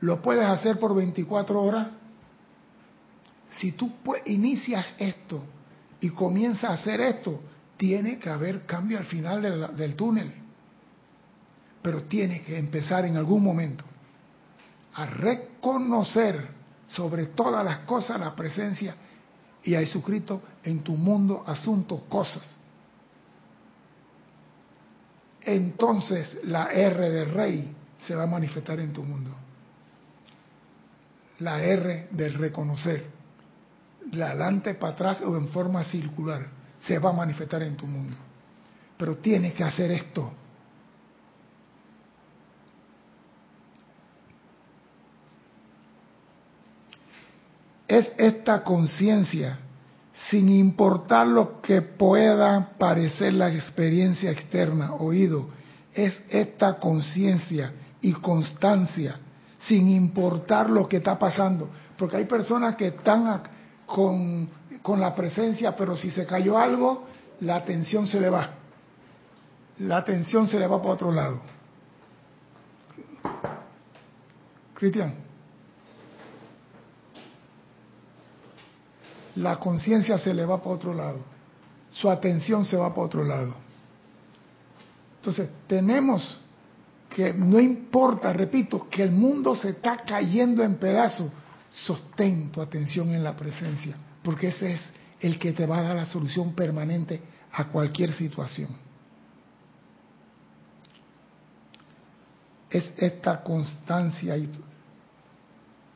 Lo 0.01 0.21
puedes 0.21 0.45
hacer 0.45 0.79
por 0.79 0.95
24 0.95 1.61
horas. 1.61 1.87
Si 3.49 3.73
tú 3.73 3.91
inicias 4.25 4.85
esto 4.97 5.43
y 6.01 6.09
comienzas 6.09 6.71
a 6.71 6.73
hacer 6.73 6.99
esto, 6.99 7.39
tiene 7.77 8.19
que 8.19 8.29
haber 8.29 8.65
cambio 8.65 8.97
al 8.97 9.05
final 9.05 9.41
del, 9.41 9.75
del 9.75 9.95
túnel 9.95 10.41
pero 11.81 12.03
tiene 12.03 12.41
que 12.41 12.57
empezar 12.57 13.05
en 13.05 13.17
algún 13.17 13.43
momento 13.43 13.83
a 14.93 15.05
reconocer 15.05 16.49
sobre 16.87 17.27
todas 17.27 17.63
las 17.63 17.79
cosas 17.79 18.19
la 18.19 18.35
presencia 18.35 18.95
y 19.63 19.75
a 19.75 19.79
Jesucristo 19.79 20.41
en 20.63 20.81
tu 20.81 20.93
mundo, 20.95 21.43
asuntos, 21.45 22.01
cosas. 22.09 22.55
Entonces 25.41 26.39
la 26.43 26.65
R 26.71 27.09
de 27.09 27.25
rey 27.25 27.75
se 28.05 28.15
va 28.15 28.23
a 28.23 28.27
manifestar 28.27 28.79
en 28.79 28.93
tu 28.93 29.03
mundo. 29.03 29.31
La 31.39 31.63
R 31.63 32.09
del 32.11 32.33
reconocer, 32.35 33.05
de 34.05 34.23
adelante 34.23 34.73
para 34.73 34.93
atrás 34.93 35.21
o 35.21 35.35
en 35.37 35.47
forma 35.49 35.83
circular, 35.83 36.47
se 36.79 36.99
va 36.99 37.11
a 37.11 37.13
manifestar 37.13 37.63
en 37.63 37.75
tu 37.75 37.85
mundo. 37.85 38.17
Pero 38.97 39.17
tienes 39.17 39.53
que 39.53 39.63
hacer 39.63 39.91
esto 39.91 40.31
es 47.91 48.09
esta 48.17 48.63
conciencia, 48.63 49.57
sin 50.29 50.47
importar 50.47 51.27
lo 51.27 51.59
que 51.61 51.81
pueda 51.81 52.69
parecer 52.77 53.33
la 53.33 53.53
experiencia 53.53 54.31
externa, 54.31 54.93
oído, 54.93 55.49
es 55.93 56.17
esta 56.29 56.79
conciencia 56.79 57.73
y 57.99 58.13
constancia, 58.13 59.17
sin 59.59 59.89
importar 59.89 60.69
lo 60.69 60.87
que 60.87 60.97
está 60.97 61.19
pasando. 61.19 61.67
Porque 61.97 62.15
hay 62.15 62.25
personas 62.25 62.77
que 62.77 62.87
están 62.87 63.41
con, 63.93 64.49
con 64.81 64.99
la 64.99 65.13
presencia, 65.13 65.75
pero 65.75 65.95
si 65.95 66.11
se 66.11 66.25
cayó 66.25 66.57
algo, 66.57 67.05
la 67.41 67.57
atención 67.57 68.07
se 68.07 68.19
le 68.19 68.29
va. 68.29 68.49
La 69.79 69.97
atención 69.97 70.47
se 70.47 70.59
le 70.59 70.67
va 70.67 70.81
para 70.81 70.93
otro 70.93 71.11
lado. 71.11 71.41
Cristian. 74.73 75.31
la 79.35 79.57
conciencia 79.57 80.17
se 80.17 80.33
le 80.33 80.45
va 80.45 80.57
para 80.57 80.75
otro 80.75 80.93
lado, 80.93 81.19
su 81.91 82.09
atención 82.09 82.65
se 82.65 82.77
va 82.77 82.89
para 82.89 83.01
otro 83.01 83.23
lado. 83.23 83.53
Entonces, 85.17 85.49
tenemos 85.67 86.39
que, 87.09 87.33
no 87.33 87.59
importa, 87.59 88.33
repito, 88.33 88.87
que 88.89 89.03
el 89.03 89.11
mundo 89.11 89.55
se 89.55 89.69
está 89.69 89.97
cayendo 89.97 90.63
en 90.63 90.75
pedazos, 90.75 91.31
sostén 91.71 92.51
tu 92.51 92.61
atención 92.61 93.13
en 93.13 93.23
la 93.23 93.35
presencia, 93.35 93.95
porque 94.23 94.49
ese 94.49 94.73
es 94.73 94.89
el 95.19 95.39
que 95.39 95.53
te 95.53 95.65
va 95.65 95.79
a 95.79 95.83
dar 95.83 95.95
la 95.95 96.05
solución 96.05 96.53
permanente 96.53 97.21
a 97.51 97.65
cualquier 97.65 98.13
situación. 98.13 98.69
Es 102.69 102.91
esta 102.97 103.43
constancia 103.43 104.37
y, 104.37 104.49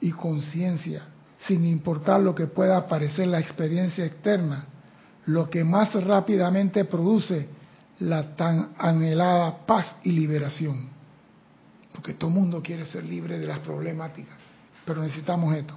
y 0.01 0.11
conciencia 0.11 1.03
sin 1.47 1.65
importar 1.65 2.21
lo 2.21 2.33
que 2.33 2.47
pueda 2.47 2.87
parecer 2.87 3.27
la 3.27 3.39
experiencia 3.39 4.05
externa, 4.05 4.65
lo 5.25 5.49
que 5.49 5.63
más 5.63 5.93
rápidamente 6.03 6.85
produce 6.85 7.49
la 7.99 8.35
tan 8.35 8.73
anhelada 8.77 9.65
paz 9.65 9.95
y 10.03 10.11
liberación. 10.11 10.89
Porque 11.93 12.13
todo 12.13 12.29
mundo 12.29 12.61
quiere 12.61 12.85
ser 12.85 13.05
libre 13.05 13.39
de 13.39 13.47
las 13.47 13.59
problemáticas, 13.59 14.37
pero 14.85 15.01
necesitamos 15.01 15.55
esto. 15.55 15.75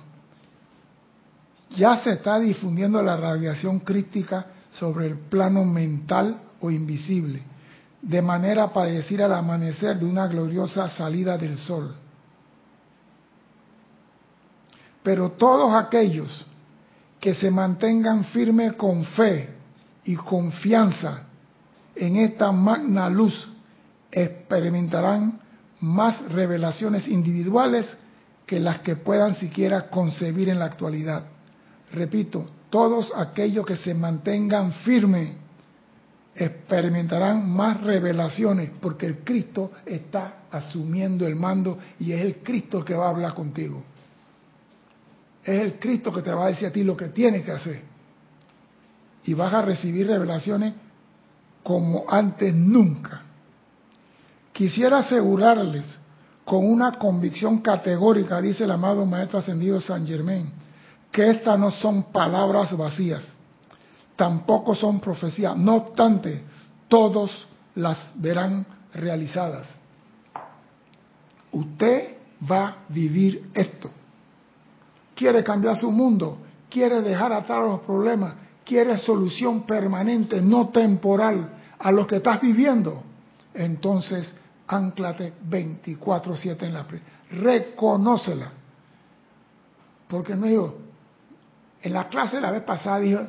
Ya 1.77 1.99
se 1.99 2.13
está 2.13 2.39
difundiendo 2.39 3.03
la 3.03 3.17
radiación 3.17 3.81
crítica 3.81 4.47
sobre 4.79 5.07
el 5.07 5.19
plano 5.19 5.65
mental 5.65 6.41
o 6.61 6.71
invisible, 6.71 7.43
de 8.01 8.23
manera 8.23 8.73
para 8.73 8.91
decir 8.91 9.23
al 9.23 9.33
amanecer 9.33 9.99
de 9.99 10.07
una 10.07 10.27
gloriosa 10.27 10.89
salida 10.89 11.37
del 11.37 11.59
sol 11.59 11.95
pero 15.09 15.31
todos 15.31 15.75
aquellos 15.75 16.45
que 17.19 17.35
se 17.35 17.51
mantengan 17.51 18.27
firmes 18.27 18.75
con 18.75 19.07
fe 19.07 19.49
y 20.05 20.15
confianza 20.17 21.23
en 21.95 22.17
esta 22.17 22.53
magna 22.53 23.09
luz 23.09 23.49
experimentarán 24.11 25.41
más 25.81 26.21
revelaciones 26.31 27.09
individuales 27.09 27.87
que 28.49 28.59
las 28.59 28.81
que 28.81 28.97
puedan 28.97 29.37
siquiera 29.37 29.89
concebir 29.89 30.49
en 30.49 30.59
la 30.59 30.65
actualidad. 30.65 31.27
Repito, 31.93 32.51
todos 32.71 33.13
aquellos 33.15 33.65
que 33.65 33.77
se 33.77 33.95
mantengan 33.95 34.73
firmes 34.73 35.35
experimentarán 36.35 37.49
más 37.49 37.81
revelaciones 37.83 38.71
porque 38.81 39.07
el 39.07 39.19
Cristo 39.19 39.71
está 39.87 40.47
asumiendo 40.51 41.29
el 41.29 41.37
mando 41.37 41.79
y 42.01 42.11
es 42.11 42.21
el 42.23 42.39
Cristo 42.39 42.85
que 42.85 42.95
va 42.95 43.07
a 43.07 43.11
hablar 43.11 43.35
contigo 43.35 43.85
es 45.49 45.61
el 45.63 45.79
Cristo 45.79 46.13
que 46.13 46.23
te 46.23 46.31
va 46.31 46.47
a 46.47 46.49
decir 46.49 46.69
a 46.69 46.73
ti 46.73 46.85
lo 46.85 46.97
que 46.97 47.09
tienes 47.09 47.45
que 47.45 47.53
hacer. 47.53 47.83
Y 49.25 49.35
vas 49.35 49.53
a 49.53 49.63
recibir 49.63 50.07
revelaciones 50.07 50.75
como 51.63 52.05
antes 52.09 52.55
nunca. 52.55 53.23
Quisiera 54.53 54.99
asegurarles 54.99 55.87
con 56.49 56.65
una 56.65 56.93
convicción 56.93 57.59
categórica, 57.59 58.41
dice 58.41 58.65
el 58.65 58.71
amado 58.71 59.05
Maestro 59.05 59.39
Ascendido 59.39 59.81
San 59.81 60.07
Germain, 60.07 60.51
que 61.13 61.31
estas 61.31 61.59
no 61.59 61.71
son 61.71 62.05
palabras 62.05 62.77
vacías, 62.77 63.23
tampoco 64.17 64.75
son 64.75 64.99
profecías. 64.99 65.57
No 65.57 65.77
obstante, 65.77 66.43
todos 66.89 67.47
las 67.75 67.99
verán 68.15 68.67
realizadas. 68.95 69.69
Usted 71.53 72.17
va 72.51 72.67
a 72.67 72.77
vivir 72.89 73.51
esto 73.55 73.91
quiere 75.19 75.43
cambiar 75.43 75.77
su 75.77 75.91
mundo, 75.91 76.39
quiere 76.71 77.03
dejar 77.03 77.33
atrás 77.33 77.59
los 77.67 77.81
problemas, 77.81 78.35
quiere 78.65 78.97
solución 78.99 79.63
permanente, 79.63 80.41
no 80.41 80.69
temporal 80.69 81.51
a 81.77 81.91
lo 81.91 82.07
que 82.07 82.17
estás 82.17 82.41
viviendo, 82.41 83.03
entonces 83.53 84.33
anclate 84.69 85.35
24/7 85.49 86.67
en 86.67 86.75
la 86.75 86.87
reconócela. 87.31 88.53
Porque 90.07 90.35
no 90.35 90.47
digo, 90.47 90.79
en 91.83 91.93
la 91.93 92.09
clase 92.09 92.41
la 92.41 92.51
vez 92.51 92.63
pasada 92.63 93.01
dije, 93.01 93.29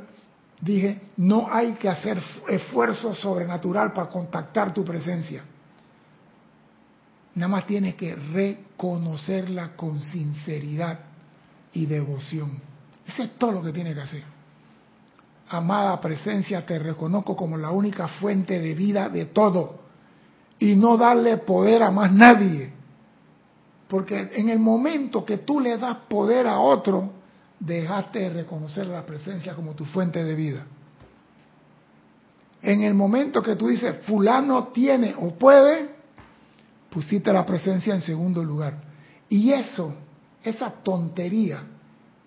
dije, 0.62 1.02
no 1.18 1.48
hay 1.52 1.74
que 1.74 1.90
hacer 1.90 2.22
esfuerzo 2.48 3.14
sobrenatural 3.14 3.94
para 3.94 4.10
contactar 4.10 4.74
tu 4.74 4.84
presencia. 4.84 5.44
Nada 7.36 7.48
más 7.48 7.66
tienes 7.66 7.96
que 7.96 8.16
reconocerla 8.16 9.76
con 9.76 10.00
sinceridad 10.02 11.00
y 11.74 11.86
devoción. 11.86 12.60
Eso 13.06 13.24
es 13.24 13.38
todo 13.38 13.52
lo 13.52 13.64
que 13.64 13.72
tiene 13.72 13.94
que 13.94 14.02
hacer. 14.02 14.24
Amada 15.50 16.00
presencia, 16.00 16.66
te 16.66 16.78
reconozco 16.78 17.36
como 17.36 17.58
la 17.58 17.72
única 17.72 18.08
fuente 18.08 18.60
de 18.60 18.74
vida 18.76 19.10
de 19.10 19.26
todo. 19.26 19.89
Y 20.60 20.76
no 20.76 20.98
darle 20.98 21.38
poder 21.38 21.84
a 21.84 21.92
más 21.92 22.12
nadie. 22.12 22.74
Porque 23.88 24.30
en 24.34 24.50
el 24.50 24.60
momento 24.60 25.26
que 25.26 25.40
tú 25.40 25.60
le 25.60 25.78
das 25.78 25.98
poder 26.10 26.46
a 26.46 26.60
otro, 26.60 27.12
dejaste 27.60 28.20
de 28.20 28.30
reconocer 28.30 28.88
la 28.88 29.06
presencia 29.06 29.56
como 29.56 29.74
tu 29.74 29.86
fuente 29.86 30.24
de 30.24 30.36
vida. 30.36 30.66
En 32.62 32.84
el 32.84 32.94
momento 32.94 33.42
que 33.42 33.56
tú 33.56 33.68
dices, 33.68 33.98
fulano 34.06 34.68
tiene 34.68 35.16
o 35.18 35.32
puede, 35.32 35.90
pusiste 36.90 37.32
la 37.32 37.46
presencia 37.46 37.94
en 37.96 38.02
segundo 38.02 38.44
lugar. 38.44 38.76
Y 39.30 39.52
eso, 39.54 39.94
esa 40.44 40.72
tontería, 40.84 41.64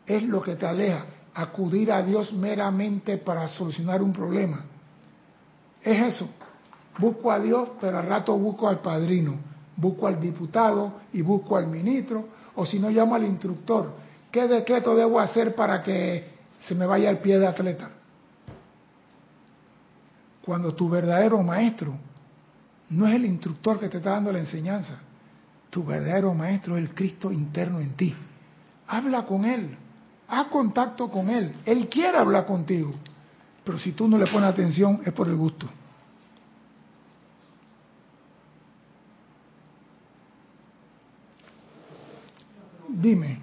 es 0.07 0.23
lo 0.23 0.43
que 0.43 0.57
te 0.57 0.67
aleja 0.67 1.05
acudir 1.35 1.93
a 1.93 2.03
Dios 2.03 2.33
meramente 2.33 3.19
para 3.19 3.49
solucionar 3.49 4.03
un 4.03 4.13
problema. 4.13 4.65
Es 5.83 6.15
eso. 6.15 6.29
Busco 6.99 7.33
a 7.33 7.41
Dios, 7.41 7.71
pero 7.81 7.99
al 7.99 8.07
rato 8.07 8.37
busco 8.37 8.69
al 8.69 8.81
padrino, 8.81 9.39
busco 9.77 10.07
al 10.07 10.21
diputado 10.21 11.01
y 11.13 11.23
busco 11.23 11.57
al 11.57 11.67
ministro, 11.67 12.29
o 12.55 12.67
si 12.67 12.79
no 12.79 12.91
llamo 12.91 13.15
al 13.15 13.25
instructor. 13.25 13.95
¿Qué 14.31 14.47
decreto 14.47 14.95
debo 14.95 15.21
hacer 15.21 15.55
para 15.55 15.83
que 15.83 16.33
se 16.61 16.75
me 16.75 16.87
vaya 16.87 17.11
el 17.11 17.19
pie 17.19 17.39
de 17.39 17.47
atleta? 17.47 17.91
Cuando 20.45 20.75
tu 20.75 20.89
verdadero 20.89 21.43
maestro 21.43 21.95
no 22.91 23.07
es 23.07 23.15
el 23.15 23.25
instructor 23.25 23.79
que 23.79 23.89
te 23.89 23.99
está 23.99 24.11
dando 24.11 24.33
la 24.33 24.41
enseñanza, 24.41 24.99
tu 25.71 25.85
verdadero 25.85 26.35
maestro 26.35 26.77
es 26.77 26.83
el 26.83 26.95
Cristo 26.95 27.33
interno 27.33 27.81
en 27.81 27.95
ti. 27.97 28.15
Habla 28.87 29.25
con 29.25 29.47
Él, 29.47 29.77
haz 30.29 30.49
contacto 30.49 31.11
con 31.11 31.31
Él. 31.31 31.55
Él 31.65 31.89
quiere 31.89 32.19
hablar 32.19 32.45
contigo, 32.45 32.93
pero 33.65 33.79
si 33.79 33.93
tú 33.93 34.09
no 34.09 34.19
le 34.19 34.27
pones 34.27 34.51
atención 34.51 35.01
es 35.05 35.13
por 35.13 35.29
el 35.29 35.37
gusto. 35.37 35.69
Dime. 43.03 43.37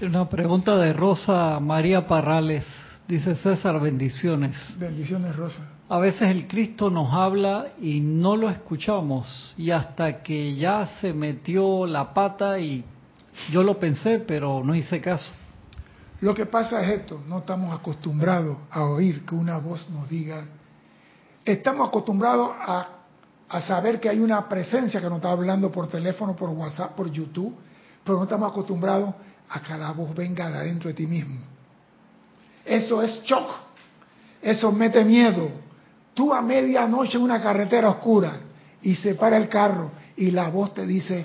Una 0.00 0.28
pregunta 0.28 0.76
de 0.76 0.92
Rosa 0.92 1.58
María 1.58 2.06
Parrales. 2.06 2.64
Dice 3.08 3.34
César, 3.34 3.80
bendiciones. 3.80 4.56
Bendiciones, 4.78 5.34
Rosa. 5.34 5.68
A 5.88 5.98
veces 5.98 6.30
el 6.30 6.46
Cristo 6.46 6.90
nos 6.90 7.12
habla 7.12 7.66
y 7.80 7.98
no 7.98 8.36
lo 8.36 8.48
escuchamos 8.48 9.54
y 9.58 9.72
hasta 9.72 10.22
que 10.22 10.54
ya 10.54 10.86
se 11.00 11.12
metió 11.12 11.84
la 11.84 12.14
pata 12.14 12.60
y 12.60 12.84
yo 13.50 13.64
lo 13.64 13.76
pensé, 13.80 14.20
pero 14.20 14.62
no 14.62 14.72
hice 14.76 15.00
caso. 15.00 15.32
Lo 16.20 16.32
que 16.32 16.46
pasa 16.46 16.80
es 16.80 17.00
esto, 17.00 17.20
no 17.26 17.38
estamos 17.38 17.74
acostumbrados 17.74 18.56
a 18.70 18.84
oír 18.84 19.26
que 19.26 19.34
una 19.34 19.58
voz 19.58 19.90
nos 19.90 20.08
diga, 20.08 20.44
estamos 21.44 21.88
acostumbrados 21.88 22.50
a, 22.56 22.93
a 23.54 23.60
saber 23.60 24.00
que 24.00 24.08
hay 24.08 24.18
una 24.18 24.48
presencia 24.48 25.00
que 25.00 25.06
nos 25.06 25.18
está 25.18 25.30
hablando 25.30 25.70
por 25.70 25.86
teléfono, 25.86 26.34
por 26.34 26.50
WhatsApp, 26.50 26.96
por 26.96 27.08
YouTube, 27.08 27.54
pero 28.02 28.18
no 28.18 28.24
estamos 28.24 28.50
acostumbrados 28.50 29.14
a 29.48 29.62
que 29.62 29.74
la 29.74 29.92
voz 29.92 30.12
venga 30.12 30.50
de 30.50 30.56
adentro 30.56 30.88
de 30.88 30.94
ti 30.94 31.06
mismo. 31.06 31.38
Eso 32.64 33.00
es 33.00 33.22
shock, 33.22 33.48
eso 34.42 34.72
mete 34.72 35.04
miedo. 35.04 35.52
Tú 36.14 36.34
a 36.34 36.42
medianoche 36.42 37.16
en 37.16 37.22
una 37.22 37.40
carretera 37.40 37.90
oscura 37.90 38.40
y 38.82 38.96
se 38.96 39.14
para 39.14 39.36
el 39.36 39.48
carro 39.48 39.92
y 40.16 40.32
la 40.32 40.48
voz 40.48 40.74
te 40.74 40.84
dice, 40.84 41.24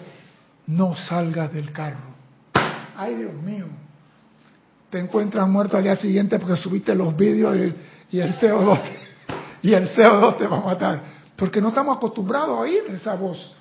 no 0.68 0.96
salgas 0.96 1.52
del 1.52 1.72
carro. 1.72 2.14
Ay 2.96 3.16
Dios 3.16 3.34
mío, 3.42 3.66
te 4.92 5.00
encuentras 5.00 5.50
muerto 5.50 5.78
al 5.78 5.84
día 5.84 5.96
siguiente 5.96 6.38
porque 6.38 6.58
subiste 6.58 6.94
los 6.94 7.18
vídeos 7.18 7.58
y, 7.58 8.18
y 8.18 8.20
el 8.20 8.36
CO2 8.36 8.82
y 9.64 9.74
el 9.74 9.90
CO2 9.90 10.38
te 10.38 10.46
va 10.46 10.58
a 10.58 10.62
matar. 10.62 11.19
Porque 11.40 11.62
no 11.62 11.70
estamos 11.70 11.98
acostumbrados 11.98 12.50
a 12.50 12.62
oír 12.62 12.84
esa 12.90 13.16
voz. 13.16 13.56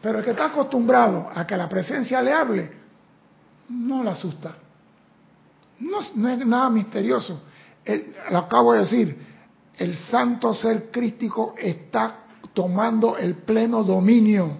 Pero 0.00 0.18
el 0.18 0.24
que 0.24 0.30
está 0.30 0.46
acostumbrado 0.46 1.28
a 1.32 1.46
que 1.46 1.56
la 1.56 1.68
presencia 1.68 2.22
le 2.22 2.32
hable, 2.32 2.72
no 3.68 4.02
le 4.02 4.10
asusta. 4.10 4.56
No, 5.80 6.00
es 6.00 6.46
nada 6.46 6.70
misterioso. 6.70 7.42
Lo 8.30 8.38
acabo 8.38 8.72
de 8.72 8.80
decir, 8.80 9.26
el 9.76 9.96
santo 9.96 10.54
ser 10.54 10.90
crístico 10.90 11.54
está 11.58 12.20
tomando 12.54 13.16
el 13.16 13.36
pleno 13.36 13.84
dominio, 13.84 14.58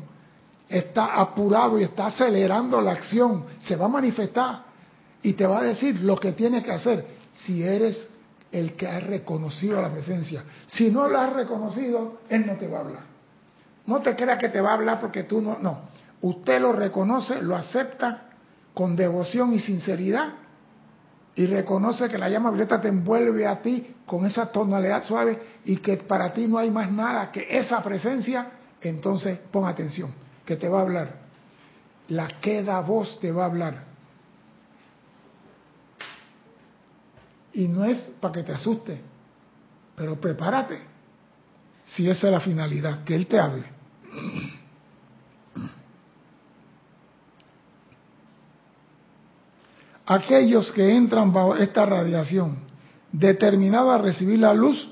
está 0.69 1.15
apurado 1.15 1.79
y 1.79 1.85
está 1.85 2.07
acelerando 2.07 2.81
la 2.81 2.93
acción, 2.93 3.45
se 3.63 3.77
va 3.77 3.87
a 3.87 3.89
manifestar 3.89 4.65
y 5.23 5.35
te 5.35 5.47
va 5.47 5.61
a 5.61 5.63
decir 5.63 6.01
lo 6.01 6.17
que 6.17 6.33
tienes 6.33 6.65
que 6.65 6.73
hacer 6.73 7.07
si 7.35 7.63
eres 7.63 8.09
el 8.53 8.75
que 8.75 8.87
ha 8.87 9.01
reconocido 9.01 9.81
la 9.81 9.91
presencia. 9.91 10.45
Si 10.67 10.91
no 10.91 11.09
lo 11.09 11.19
has 11.19 11.33
reconocido, 11.33 12.21
Él 12.29 12.47
no 12.47 12.55
te 12.57 12.69
va 12.69 12.79
a 12.79 12.81
hablar. 12.83 13.03
No 13.87 14.01
te 14.03 14.15
creas 14.15 14.39
que 14.39 14.51
te 14.51 14.61
va 14.61 14.71
a 14.71 14.75
hablar 14.75 15.01
porque 15.01 15.25
tú 15.25 15.41
no, 15.41 15.59
no. 15.59 15.81
Usted 16.21 16.61
lo 16.61 16.73
reconoce, 16.73 17.43
lo 17.43 17.57
acepta 17.57 18.29
con 18.75 18.95
devoción 18.95 19.53
y 19.55 19.59
sinceridad 19.59 20.35
y 21.35 21.47
reconoce 21.47 22.09
que 22.09 22.19
la 22.19 22.29
llama 22.29 22.51
violeta 22.51 22.81
te 22.81 22.89
envuelve 22.89 23.47
a 23.47 23.63
ti 23.63 23.95
con 24.07 24.27
esa 24.27 24.53
tonalidad 24.53 25.03
suave 25.03 25.41
y 25.65 25.77
que 25.79 25.97
para 25.97 26.33
ti 26.33 26.47
no 26.47 26.59
hay 26.59 26.71
más 26.71 26.93
nada 26.93 27.31
que 27.31 27.47
esa 27.59 27.83
presencia, 27.83 28.51
entonces 28.81 29.39
pon 29.51 29.67
atención, 29.67 30.13
que 30.45 30.57
te 30.57 30.69
va 30.69 30.81
a 30.81 30.83
hablar. 30.83 31.23
La 32.09 32.29
queda 32.41 32.81
voz 32.81 33.19
te 33.21 33.33
va 33.33 33.45
a 33.45 33.47
hablar. 33.47 33.92
Y 37.55 37.69
no 37.69 37.85
es 37.85 37.99
para 38.21 38.35
que 38.35 38.43
te 38.43 38.53
asuste, 38.53 39.01
pero 39.95 40.21
prepárate, 40.21 40.79
si 41.85 42.09
esa 42.09 42.29
es 42.29 42.33
la 42.33 42.41
finalidad, 42.41 43.05
que 43.05 43.15
Él 43.15 43.27
te 43.27 43.39
hable. 43.39 43.65
aquellos 50.07 50.71
que 50.73 50.95
entran 50.95 51.33
bajo 51.33 51.57
esta 51.57 51.87
radiación 51.87 52.57
determinados 53.13 53.95
a 53.95 53.99
recibir 53.99 54.39
la 54.39 54.55
luz 54.55 54.91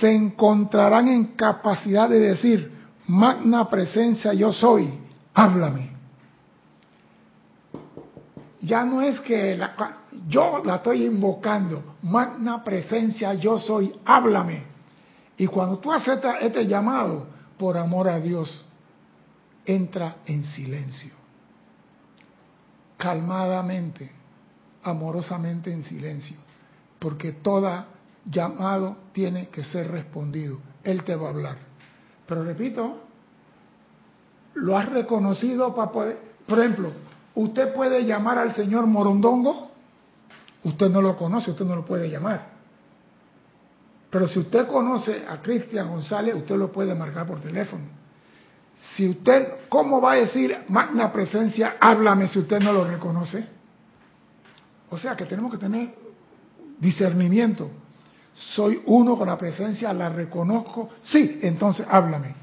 se 0.00 0.12
encontrarán 0.14 1.08
en 1.08 1.24
capacidad 1.34 2.08
de 2.08 2.20
decir, 2.20 2.72
magna 3.06 3.68
presencia 3.68 4.32
yo 4.32 4.52
soy, 4.52 5.00
háblame. 5.34 5.91
Ya 8.62 8.84
no 8.84 9.02
es 9.02 9.20
que 9.20 9.56
la, 9.56 9.74
yo 10.28 10.62
la 10.64 10.76
estoy 10.76 11.04
invocando, 11.04 11.96
magna 12.02 12.62
presencia 12.62 13.34
yo 13.34 13.58
soy, 13.58 13.92
háblame. 14.04 14.64
Y 15.36 15.46
cuando 15.46 15.78
tú 15.78 15.92
aceptas 15.92 16.36
este 16.40 16.66
llamado, 16.66 17.26
por 17.58 17.76
amor 17.76 18.08
a 18.08 18.18
Dios, 18.18 18.64
entra 19.64 20.16
en 20.26 20.44
silencio, 20.44 21.12
calmadamente 22.96 24.22
amorosamente 24.82 25.72
en 25.72 25.84
silencio, 25.84 26.36
porque 26.98 27.32
todo 27.32 27.84
llamado 28.24 28.96
tiene 29.12 29.48
que 29.48 29.64
ser 29.64 29.90
respondido. 29.90 30.58
Él 30.84 31.04
te 31.04 31.16
va 31.16 31.28
a 31.28 31.30
hablar. 31.30 31.56
Pero 32.26 32.44
repito, 32.44 33.00
lo 34.54 34.76
has 34.76 34.88
reconocido 34.88 35.74
para 35.74 35.90
poder, 35.90 36.18
por 36.46 36.58
ejemplo, 36.58 36.92
usted 37.34 37.72
puede 37.74 38.04
llamar 38.04 38.38
al 38.38 38.54
señor 38.54 38.86
Morondongo, 38.86 39.70
usted 40.64 40.88
no 40.90 41.00
lo 41.00 41.16
conoce, 41.16 41.50
usted 41.50 41.64
no 41.64 41.76
lo 41.76 41.84
puede 41.84 42.08
llamar. 42.10 42.52
Pero 44.10 44.28
si 44.28 44.40
usted 44.40 44.66
conoce 44.66 45.24
a 45.26 45.40
Cristian 45.40 45.88
González, 45.88 46.34
usted 46.34 46.56
lo 46.56 46.70
puede 46.70 46.94
marcar 46.94 47.26
por 47.26 47.40
teléfono. 47.40 47.84
Si 48.94 49.08
usted, 49.08 49.68
¿cómo 49.68 50.00
va 50.00 50.12
a 50.12 50.16
decir 50.16 50.64
magna 50.68 51.10
presencia, 51.12 51.76
háblame 51.80 52.28
si 52.28 52.40
usted 52.40 52.60
no 52.60 52.72
lo 52.72 52.84
reconoce? 52.84 53.46
O 54.90 54.98
sea 54.98 55.16
que 55.16 55.24
tenemos 55.24 55.50
que 55.50 55.58
tener 55.58 55.94
discernimiento. 56.78 57.70
Soy 58.34 58.82
uno 58.86 59.16
con 59.16 59.28
la 59.28 59.38
presencia, 59.38 59.92
la 59.92 60.10
reconozco. 60.10 60.90
Sí, 61.02 61.38
entonces 61.42 61.86
háblame. 61.88 62.34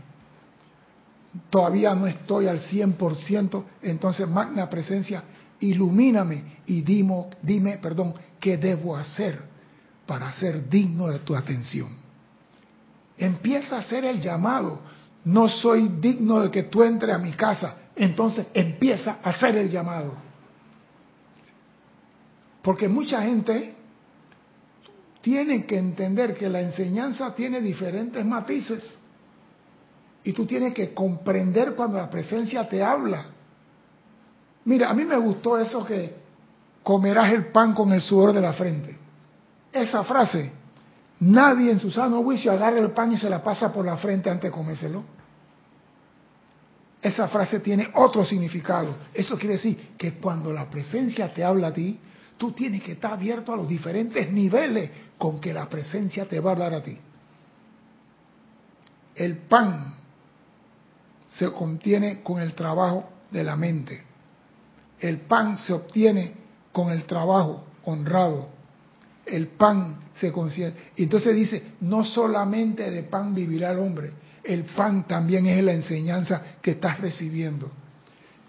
Todavía 1.49 1.93
no 1.93 2.07
estoy 2.07 2.47
al 2.47 2.59
100%, 2.59 3.63
entonces 3.83 4.27
magna 4.27 4.69
presencia, 4.69 5.23
ilumíname 5.59 6.61
y 6.65 6.81
dime, 6.81 7.77
perdón, 7.77 8.13
qué 8.39 8.57
debo 8.57 8.95
hacer 8.97 9.39
para 10.07 10.31
ser 10.33 10.67
digno 10.69 11.07
de 11.07 11.19
tu 11.19 11.35
atención. 11.35 11.89
Empieza 13.17 13.75
a 13.75 13.79
hacer 13.79 14.05
el 14.05 14.21
llamado. 14.21 14.81
No 15.25 15.49
soy 15.49 15.89
digno 15.99 16.39
de 16.39 16.49
que 16.49 16.63
tú 16.63 16.81
entres 16.81 17.13
a 17.13 17.19
mi 17.19 17.33
casa. 17.33 17.75
Entonces 17.95 18.47
empieza 18.53 19.19
a 19.21 19.29
hacer 19.29 19.55
el 19.57 19.69
llamado. 19.69 20.13
Porque 22.63 22.87
mucha 22.87 23.21
gente 23.21 23.75
tiene 25.21 25.65
que 25.65 25.77
entender 25.77 26.33
que 26.33 26.49
la 26.49 26.61
enseñanza 26.61 27.35
tiene 27.35 27.61
diferentes 27.61 28.25
matices. 28.25 28.97
Y 30.23 30.33
tú 30.33 30.45
tienes 30.45 30.73
que 30.73 30.93
comprender 30.93 31.75
cuando 31.75 31.97
la 31.97 32.09
presencia 32.09 32.67
te 32.67 32.83
habla. 32.83 33.25
Mira, 34.65 34.89
a 34.89 34.93
mí 34.93 35.05
me 35.05 35.17
gustó 35.17 35.57
eso 35.57 35.85
que 35.85 36.13
comerás 36.83 37.31
el 37.31 37.47
pan 37.47 37.73
con 37.73 37.91
el 37.93 38.01
sudor 38.01 38.33
de 38.33 38.41
la 38.41 38.53
frente. 38.53 38.97
Esa 39.71 40.03
frase, 40.03 40.51
nadie 41.19 41.71
en 41.71 41.79
su 41.79 41.91
sano 41.91 42.21
juicio 42.23 42.51
agarra 42.51 42.79
el 42.79 42.91
pan 42.91 43.11
y 43.11 43.17
se 43.17 43.29
la 43.29 43.43
pasa 43.43 43.71
por 43.71 43.85
la 43.85 43.97
frente 43.97 44.29
antes 44.29 44.43
de 44.43 44.51
comérselo. 44.51 45.03
Esa 47.01 47.27
frase 47.29 47.61
tiene 47.61 47.89
otro 47.95 48.25
significado. 48.25 48.97
Eso 49.13 49.37
quiere 49.37 49.53
decir 49.53 49.95
que 49.97 50.15
cuando 50.15 50.51
la 50.51 50.69
presencia 50.69 51.33
te 51.33 51.43
habla 51.43 51.67
a 51.67 51.73
ti, 51.73 51.97
tú 52.37 52.51
tienes 52.51 52.83
que 52.83 52.93
estar 52.93 53.13
abierto 53.13 53.53
a 53.53 53.57
los 53.57 53.67
diferentes 53.67 54.31
niveles 54.31 54.91
con 55.17 55.39
que 55.39 55.53
la 55.53 55.69
presencia 55.69 56.27
te 56.27 56.39
va 56.39 56.51
a 56.51 56.53
hablar 56.53 56.73
a 56.73 56.83
ti. 56.83 56.97
El 59.15 59.37
pan 59.37 59.98
se 61.37 61.51
contiene 61.51 62.21
con 62.21 62.41
el 62.41 62.53
trabajo 62.53 63.09
de 63.31 63.43
la 63.43 63.55
mente. 63.55 64.03
El 64.99 65.21
pan 65.21 65.57
se 65.57 65.73
obtiene 65.73 66.33
con 66.71 66.91
el 66.91 67.03
trabajo 67.03 67.65
honrado. 67.85 68.49
El 69.25 69.47
pan 69.47 69.99
se 70.15 70.31
consigue. 70.31 70.73
Entonces 70.97 71.35
dice, 71.35 71.63
no 71.81 72.03
solamente 72.03 72.89
de 72.89 73.03
pan 73.03 73.33
vivirá 73.33 73.71
el 73.71 73.79
hombre, 73.79 74.11
el 74.43 74.65
pan 74.65 75.07
también 75.07 75.45
es 75.45 75.63
la 75.63 75.73
enseñanza 75.73 76.41
que 76.61 76.71
estás 76.71 76.99
recibiendo. 76.99 77.71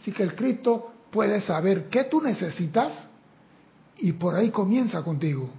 Así 0.00 0.12
que 0.12 0.22
el 0.22 0.34
Cristo 0.34 0.92
puede 1.10 1.40
saber 1.40 1.88
qué 1.88 2.04
tú 2.04 2.22
necesitas 2.22 3.08
y 3.98 4.12
por 4.12 4.34
ahí 4.34 4.50
comienza 4.50 5.02
contigo. 5.02 5.50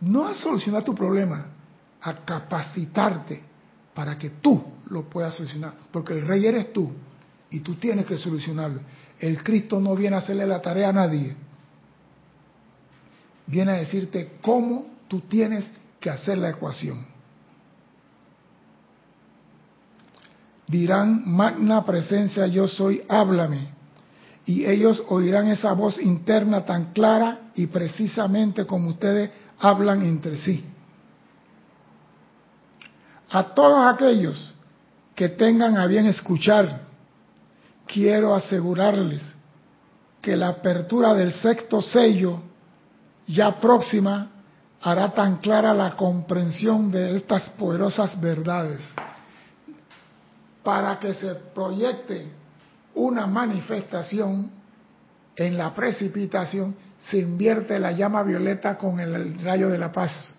No 0.00 0.26
a 0.26 0.34
solucionar 0.34 0.82
tu 0.82 0.94
problema, 0.94 1.46
a 2.00 2.14
capacitarte 2.24 3.42
para 3.94 4.16
que 4.16 4.30
tú 4.30 4.73
lo 4.90 5.08
puedas 5.08 5.34
solucionar. 5.34 5.74
Porque 5.90 6.14
el 6.14 6.26
rey 6.26 6.46
eres 6.46 6.72
tú 6.72 6.90
y 7.50 7.60
tú 7.60 7.74
tienes 7.74 8.06
que 8.06 8.18
solucionarlo. 8.18 8.80
El 9.18 9.42
Cristo 9.42 9.80
no 9.80 9.94
viene 9.94 10.16
a 10.16 10.20
hacerle 10.20 10.46
la 10.46 10.60
tarea 10.60 10.88
a 10.88 10.92
nadie. 10.92 11.36
Viene 13.46 13.72
a 13.72 13.74
decirte 13.74 14.38
cómo 14.40 14.86
tú 15.08 15.20
tienes 15.20 15.64
que 16.00 16.10
hacer 16.10 16.38
la 16.38 16.50
ecuación. 16.50 17.14
dirán, 20.66 21.22
magna 21.26 21.84
presencia 21.84 22.46
yo 22.46 22.68
soy, 22.68 23.02
háblame. 23.08 23.74
Y 24.46 24.66
ellos 24.66 25.02
oirán 25.08 25.48
esa 25.48 25.72
voz 25.72 25.98
interna 26.00 26.64
tan 26.64 26.92
clara 26.92 27.50
y 27.54 27.66
precisamente 27.66 28.66
como 28.66 28.90
ustedes 28.90 29.30
hablan 29.58 30.02
entre 30.02 30.36
sí. 30.36 30.64
A 33.30 33.54
todos 33.54 33.94
aquellos 33.94 34.53
que 35.14 35.28
tengan 35.28 35.76
a 35.76 35.86
bien 35.86 36.06
escuchar, 36.06 36.80
quiero 37.86 38.34
asegurarles 38.34 39.22
que 40.20 40.36
la 40.36 40.48
apertura 40.48 41.14
del 41.14 41.32
sexto 41.32 41.82
sello 41.82 42.42
ya 43.26 43.60
próxima 43.60 44.30
hará 44.80 45.12
tan 45.12 45.36
clara 45.36 45.72
la 45.72 45.96
comprensión 45.96 46.90
de 46.90 47.16
estas 47.16 47.48
poderosas 47.50 48.20
verdades 48.20 48.80
para 50.62 50.98
que 50.98 51.14
se 51.14 51.34
proyecte 51.34 52.26
una 52.94 53.26
manifestación 53.26 54.50
en 55.36 55.58
la 55.58 55.74
precipitación, 55.74 56.74
se 57.10 57.18
invierte 57.18 57.78
la 57.78 57.92
llama 57.92 58.22
violeta 58.22 58.78
con 58.78 58.98
el 58.98 59.42
rayo 59.42 59.68
de 59.68 59.78
la 59.78 59.92
paz. 59.92 60.34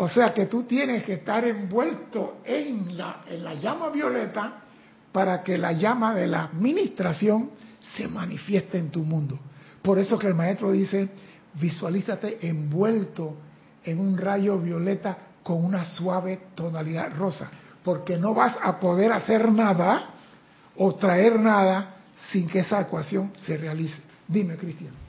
O 0.00 0.08
sea 0.08 0.32
que 0.32 0.46
tú 0.46 0.62
tienes 0.62 1.02
que 1.02 1.14
estar 1.14 1.44
envuelto 1.44 2.38
en 2.44 2.96
la, 2.96 3.22
en 3.26 3.42
la 3.42 3.54
llama 3.54 3.90
violeta 3.90 4.62
para 5.10 5.42
que 5.42 5.58
la 5.58 5.72
llama 5.72 6.14
de 6.14 6.28
la 6.28 6.44
administración 6.44 7.50
se 7.96 8.06
manifieste 8.06 8.78
en 8.78 8.90
tu 8.90 9.02
mundo. 9.02 9.38
Por 9.82 9.98
eso 9.98 10.16
que 10.16 10.28
el 10.28 10.34
maestro 10.34 10.70
dice, 10.70 11.08
visualízate 11.54 12.46
envuelto 12.46 13.36
en 13.82 13.98
un 13.98 14.16
rayo 14.16 14.58
violeta 14.58 15.18
con 15.42 15.64
una 15.64 15.84
suave 15.84 16.42
tonalidad 16.54 17.16
rosa 17.16 17.50
porque 17.82 18.18
no 18.18 18.34
vas 18.34 18.56
a 18.62 18.78
poder 18.78 19.10
hacer 19.10 19.50
nada 19.50 20.10
o 20.76 20.94
traer 20.94 21.40
nada 21.40 21.96
sin 22.30 22.46
que 22.46 22.60
esa 22.60 22.82
ecuación 22.82 23.32
se 23.46 23.56
realice. 23.56 24.00
Dime, 24.28 24.56
Cristian. 24.56 25.07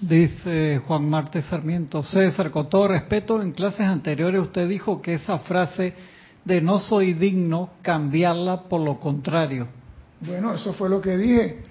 Dice 0.00 0.82
Juan 0.86 1.08
Marte 1.08 1.40
Sarmiento, 1.42 2.02
César, 2.02 2.50
con 2.50 2.68
todo 2.68 2.88
respeto, 2.88 3.40
en 3.40 3.52
clases 3.52 3.86
anteriores 3.86 4.42
usted 4.42 4.68
dijo 4.68 5.00
que 5.00 5.14
esa 5.14 5.38
frase 5.38 5.94
de 6.44 6.60
no 6.60 6.78
soy 6.78 7.14
digno, 7.14 7.70
cambiarla 7.80 8.64
por 8.64 8.82
lo 8.82 9.00
contrario. 9.00 9.66
Bueno, 10.20 10.54
eso 10.54 10.74
fue 10.74 10.90
lo 10.90 11.00
que 11.00 11.16
dije. 11.16 11.62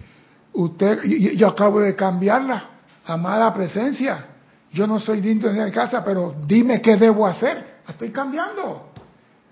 Usted, 0.53 1.03
yo, 1.03 1.47
acabo 1.47 1.81
de 1.81 1.95
cambiarla, 1.95 2.69
amada 3.05 3.53
presencia. 3.53 4.25
Yo 4.73 4.87
no 4.87 4.99
soy 4.99 5.21
digno 5.21 5.53
de 5.53 5.63
mi 5.63 5.71
casa, 5.71 6.03
pero 6.03 6.35
dime 6.47 6.81
qué 6.81 6.97
debo 6.97 7.27
hacer. 7.27 7.75
estoy 7.87 8.09
cambiando. 8.09 8.89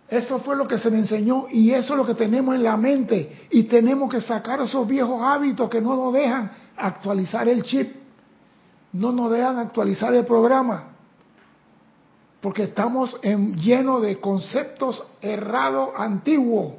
Eso 0.09 0.39
fue 0.39 0.55
lo 0.55 0.67
que 0.67 0.77
se 0.77 0.91
me 0.91 0.97
enseñó 0.97 1.47
y 1.49 1.71
eso 1.71 1.93
es 1.93 1.97
lo 1.97 2.05
que 2.05 2.15
tenemos 2.15 2.55
en 2.55 2.63
la 2.63 2.75
mente. 2.75 3.47
Y 3.51 3.63
tenemos 3.63 4.11
que 4.11 4.19
sacar 4.19 4.61
esos 4.61 4.87
viejos 4.87 5.21
hábitos 5.23 5.69
que 5.69 5.79
no 5.79 5.95
nos 5.95 6.13
dejan 6.13 6.51
actualizar 6.75 7.47
el 7.47 7.63
chip, 7.63 8.02
no 8.93 9.11
nos 9.11 9.31
dejan 9.31 9.57
actualizar 9.57 10.13
el 10.13 10.25
programa. 10.25 10.89
Porque 12.41 12.63
estamos 12.63 13.19
llenos 13.21 14.01
de 14.01 14.19
conceptos 14.19 15.05
errados 15.21 15.89
antiguos. 15.97 16.75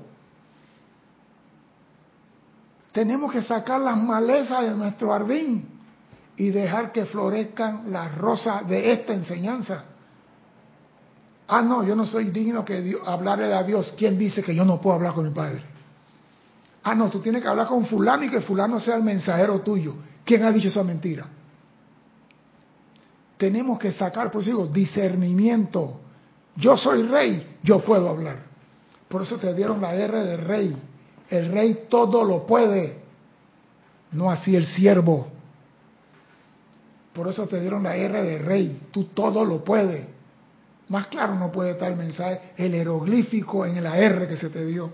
Tenemos 2.92 3.32
que 3.32 3.42
sacar 3.42 3.80
las 3.80 3.96
malezas 3.96 4.62
de 4.62 4.70
nuestro 4.70 5.10
jardín 5.10 5.68
y 6.36 6.50
dejar 6.50 6.92
que 6.92 7.06
florezcan 7.06 7.90
las 7.90 8.16
rosas 8.16 8.68
de 8.68 8.92
esta 8.92 9.14
enseñanza. 9.14 9.84
Ah, 11.48 11.62
no, 11.62 11.82
yo 11.82 11.96
no 11.96 12.06
soy 12.06 12.30
digno 12.30 12.64
que 12.64 12.96
hablarle 13.04 13.52
a 13.52 13.62
Dios. 13.62 13.92
¿Quién 13.96 14.16
dice 14.16 14.42
que 14.42 14.54
yo 14.54 14.64
no 14.64 14.80
puedo 14.80 14.96
hablar 14.96 15.14
con 15.14 15.24
mi 15.24 15.34
Padre? 15.34 15.62
Ah, 16.84 16.94
no, 16.94 17.10
tú 17.10 17.20
tienes 17.20 17.42
que 17.42 17.48
hablar 17.48 17.66
con 17.66 17.84
fulano 17.86 18.24
y 18.24 18.30
que 18.30 18.42
fulano 18.42 18.78
sea 18.78 18.96
el 18.96 19.02
mensajero 19.02 19.60
tuyo. 19.60 19.94
¿Quién 20.24 20.44
ha 20.44 20.52
dicho 20.52 20.68
esa 20.68 20.84
mentira? 20.84 21.26
Tenemos 23.36 23.78
que 23.78 23.92
sacar, 23.92 24.30
por 24.30 24.42
eso 24.42 24.50
digo, 24.50 24.66
discernimiento. 24.66 26.00
Yo 26.56 26.76
soy 26.76 27.02
rey, 27.02 27.56
yo 27.62 27.80
puedo 27.80 28.08
hablar. 28.08 28.38
Por 29.08 29.22
eso 29.22 29.36
te 29.36 29.52
dieron 29.54 29.80
la 29.80 29.94
R 29.94 30.24
de 30.24 30.36
rey. 30.36 30.76
El 31.28 31.50
rey 31.50 31.86
todo 31.88 32.24
lo 32.24 32.46
puede, 32.46 32.98
no 34.12 34.30
así 34.30 34.54
el 34.54 34.66
siervo. 34.66 35.28
Por 37.12 37.28
eso 37.28 37.46
te 37.46 37.60
dieron 37.60 37.82
la 37.82 37.96
R 37.96 38.22
de 38.22 38.38
rey. 38.38 38.80
Tú 38.90 39.04
todo 39.04 39.44
lo 39.44 39.64
puedes. 39.64 40.06
Más 40.88 41.06
claro 41.06 41.34
no 41.34 41.50
puede 41.50 41.72
estar 41.72 41.90
el 41.90 41.96
mensaje, 41.96 42.52
el 42.56 42.72
jeroglífico 42.72 43.64
en 43.64 43.82
la 43.82 43.98
R 43.98 44.28
que 44.28 44.36
se 44.36 44.50
te 44.50 44.64
dio. 44.66 44.92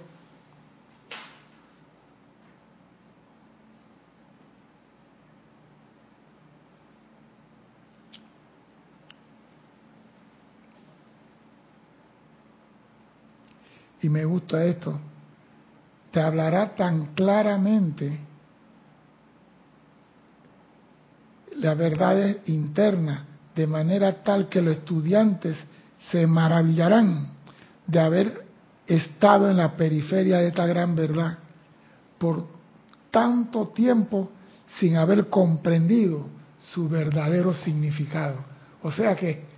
Me 14.10 14.24
gusta 14.24 14.64
esto. 14.64 14.98
Te 16.10 16.20
hablará 16.20 16.74
tan 16.74 17.14
claramente 17.14 18.18
la 21.56 21.74
verdad 21.74 22.38
interna 22.46 23.24
de 23.54 23.68
manera 23.68 24.24
tal 24.24 24.48
que 24.48 24.62
los 24.62 24.78
estudiantes 24.78 25.56
se 26.10 26.26
maravillarán 26.26 27.28
de 27.86 28.00
haber 28.00 28.46
estado 28.88 29.48
en 29.48 29.58
la 29.58 29.76
periferia 29.76 30.38
de 30.38 30.48
esta 30.48 30.66
gran 30.66 30.96
verdad 30.96 31.38
por 32.18 32.48
tanto 33.12 33.68
tiempo 33.68 34.30
sin 34.80 34.96
haber 34.96 35.28
comprendido 35.28 36.26
su 36.58 36.88
verdadero 36.88 37.54
significado. 37.54 38.44
O 38.82 38.90
sea 38.90 39.14
que 39.14 39.49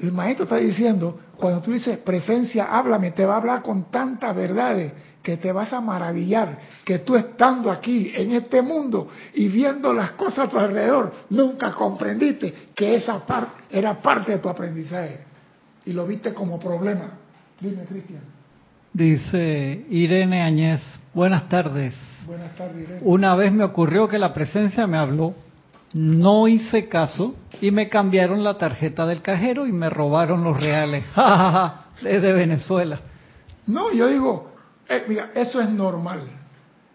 el 0.00 0.12
maestro 0.12 0.44
está 0.44 0.56
diciendo, 0.56 1.20
cuando 1.36 1.60
tú 1.60 1.72
dices 1.72 1.98
presencia, 1.98 2.64
háblame, 2.64 3.10
te 3.12 3.26
va 3.26 3.34
a 3.34 3.36
hablar 3.38 3.62
con 3.62 3.90
tantas 3.90 4.34
verdades 4.34 4.92
que 5.22 5.36
te 5.36 5.52
vas 5.52 5.72
a 5.72 5.80
maravillar, 5.80 6.58
que 6.84 7.00
tú 7.00 7.16
estando 7.16 7.70
aquí 7.70 8.12
en 8.14 8.32
este 8.32 8.62
mundo 8.62 9.08
y 9.32 9.48
viendo 9.48 9.92
las 9.92 10.12
cosas 10.12 10.46
a 10.46 10.50
tu 10.50 10.58
alrededor, 10.58 11.12
nunca 11.30 11.72
comprendiste 11.72 12.54
que 12.74 12.96
esa 12.96 13.24
parte 13.26 13.64
era 13.70 14.00
parte 14.00 14.32
de 14.32 14.38
tu 14.38 14.48
aprendizaje 14.48 15.20
y 15.86 15.92
lo 15.92 16.06
viste 16.06 16.34
como 16.34 16.58
problema. 16.58 17.18
Dime, 17.60 17.84
Cristian. 17.84 18.20
Dice 18.92 19.86
Irene 19.90 20.42
Añez, 20.42 20.80
buenas 21.12 21.48
tardes. 21.48 21.94
Buenas 22.26 22.54
tardes, 22.54 22.82
Irene. 22.82 23.00
Una 23.02 23.34
vez 23.34 23.52
me 23.52 23.64
ocurrió 23.64 24.06
que 24.06 24.18
la 24.18 24.32
presencia 24.32 24.86
me 24.86 24.98
habló, 24.98 25.34
no 25.94 26.48
hice 26.48 26.88
caso 26.88 27.34
y 27.60 27.70
me 27.70 27.88
cambiaron 27.88 28.44
la 28.44 28.58
tarjeta 28.58 29.06
del 29.06 29.22
cajero 29.22 29.66
y 29.66 29.72
me 29.72 29.88
robaron 29.88 30.44
los 30.44 30.62
reales. 30.62 31.04
Desde 32.02 32.32
Venezuela. 32.32 33.00
No, 33.66 33.92
yo 33.92 34.08
digo, 34.08 34.52
Eh, 34.86 35.04
mira, 35.08 35.30
eso 35.34 35.60
es 35.62 35.70
normal. 35.70 36.28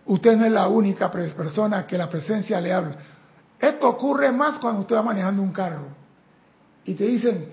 Usted 0.05 0.37
no 0.37 0.45
es 0.45 0.51
la 0.51 0.67
única 0.67 1.09
persona 1.09 1.87
que 1.87 1.97
la 1.97 2.07
presencia 2.07 2.61
le 2.61 2.71
habla. 2.71 2.95
Esto 3.59 3.89
ocurre 3.89 4.31
más 4.31 4.59
cuando 4.59 4.81
usted 4.81 4.95
va 4.95 5.01
manejando 5.01 5.41
un 5.41 5.51
carro 5.51 5.87
y 6.85 6.93
te 6.93 7.05
dicen, 7.05 7.47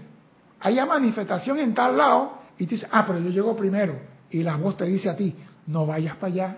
hay 0.61 0.77
manifestación 0.87 1.59
en 1.59 1.75
tal 1.75 1.97
lado, 1.97 2.39
y 2.59 2.65
tú 2.65 2.71
dices, 2.71 2.89
ah, 2.91 3.05
pero 3.07 3.19
yo 3.19 3.31
llego 3.31 3.55
primero. 3.55 3.99
Y 4.31 4.43
la 4.43 4.57
voz 4.57 4.77
te 4.77 4.85
dice 4.85 5.11
a 5.11 5.17
ti, 5.17 5.35
no 5.67 5.87
vayas 5.87 6.17
para 6.17 6.33
allá. 6.33 6.57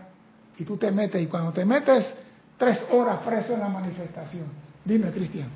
Y 0.57 0.65
tú 0.65 0.77
te 0.77 0.91
metes, 0.91 1.21
y 1.21 1.27
cuando 1.27 1.53
te 1.53 1.65
metes, 1.65 2.15
tres 2.57 2.85
horas 2.93 3.19
preso 3.25 3.55
en 3.55 3.61
la 3.61 3.69
manifestación. 3.69 4.68
Dime, 4.89 5.11
Cristian. 5.11 5.51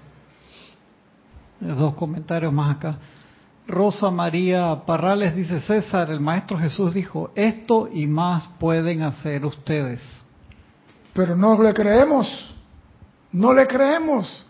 Dos 1.59 1.95
comentarios 1.95 2.53
más 2.53 2.77
acá. 2.77 2.99
Rosa 3.67 4.11
María 4.11 4.83
Parrales 4.85 5.35
dice, 5.35 5.59
César, 5.61 6.11
el 6.11 6.21
Maestro 6.21 6.59
Jesús 6.59 6.93
dijo, 6.93 7.31
esto 7.35 7.89
y 7.91 8.07
más 8.07 8.47
pueden 8.59 9.03
hacer 9.03 9.47
ustedes. 9.47 10.03
Pero 11.15 11.35
no 11.35 11.63
le 11.63 11.73
creemos, 11.73 12.55
no 13.33 13.55
le 13.55 13.67
creemos. 13.67 14.45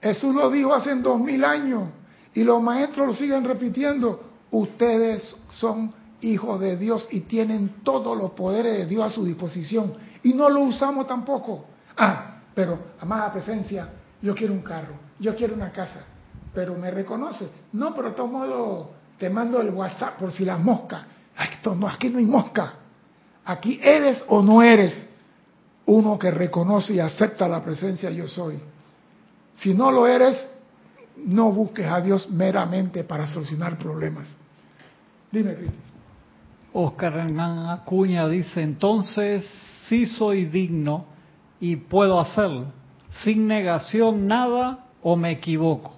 Jesús 0.00 0.34
lo 0.34 0.50
dijo 0.50 0.72
hace 0.72 0.94
dos 0.94 1.20
mil 1.20 1.44
años 1.44 1.90
y 2.32 2.42
los 2.42 2.62
maestros 2.62 3.08
lo 3.08 3.14
siguen 3.14 3.44
repitiendo. 3.44 4.30
Ustedes 4.50 5.36
son 5.50 5.92
hijos 6.22 6.58
de 6.58 6.78
Dios 6.78 7.06
y 7.10 7.20
tienen 7.20 7.82
todos 7.82 8.16
los 8.16 8.30
poderes 8.30 8.78
de 8.78 8.86
Dios 8.86 9.04
a 9.04 9.10
su 9.10 9.26
disposición 9.26 9.92
y 10.22 10.32
no 10.32 10.48
lo 10.48 10.60
usamos 10.60 11.06
tampoco. 11.06 11.66
Ah, 11.98 12.36
pero 12.54 12.78
amada 12.98 13.30
presencia, 13.30 13.88
yo 14.22 14.34
quiero 14.34 14.54
un 14.54 14.62
carro, 14.62 14.94
yo 15.18 15.34
quiero 15.34 15.54
una 15.54 15.70
casa, 15.70 16.04
pero 16.54 16.76
me 16.76 16.90
reconoce. 16.90 17.48
No, 17.72 17.94
pero 17.94 18.10
de 18.10 18.14
todo 18.14 18.26
modo 18.28 18.90
te 19.18 19.28
mando 19.28 19.60
el 19.60 19.70
WhatsApp 19.70 20.18
por 20.18 20.32
si 20.32 20.44
las 20.44 20.60
moscas. 20.60 21.02
Ay, 21.36 21.48
no, 21.76 21.88
aquí 21.88 22.08
no 22.08 22.18
hay 22.18 22.24
mosca. 22.24 22.74
Aquí 23.44 23.80
eres 23.82 24.24
o 24.28 24.42
no 24.42 24.62
eres 24.62 25.08
uno 25.86 26.18
que 26.18 26.30
reconoce 26.30 26.94
y 26.94 27.00
acepta 27.00 27.48
la 27.48 27.62
presencia 27.62 28.10
yo 28.10 28.28
soy. 28.28 28.60
Si 29.54 29.74
no 29.74 29.90
lo 29.90 30.06
eres, 30.06 30.48
no 31.16 31.50
busques 31.50 31.86
a 31.86 32.00
Dios 32.00 32.30
meramente 32.30 33.04
para 33.04 33.26
solucionar 33.26 33.76
problemas. 33.76 34.28
Dime, 35.30 35.54
Cristian. 35.54 35.82
Oscar 36.74 37.18
Hernán 37.18 37.68
Acuña 37.68 38.26
dice, 38.28 38.62
entonces 38.62 39.44
sí 39.88 40.06
soy 40.06 40.46
digno 40.46 41.04
y 41.60 41.76
puedo 41.76 42.18
hacerlo. 42.18 42.66
Sin 43.12 43.46
negación 43.46 44.26
nada 44.26 44.86
o 45.02 45.16
me 45.16 45.32
equivoco. 45.32 45.96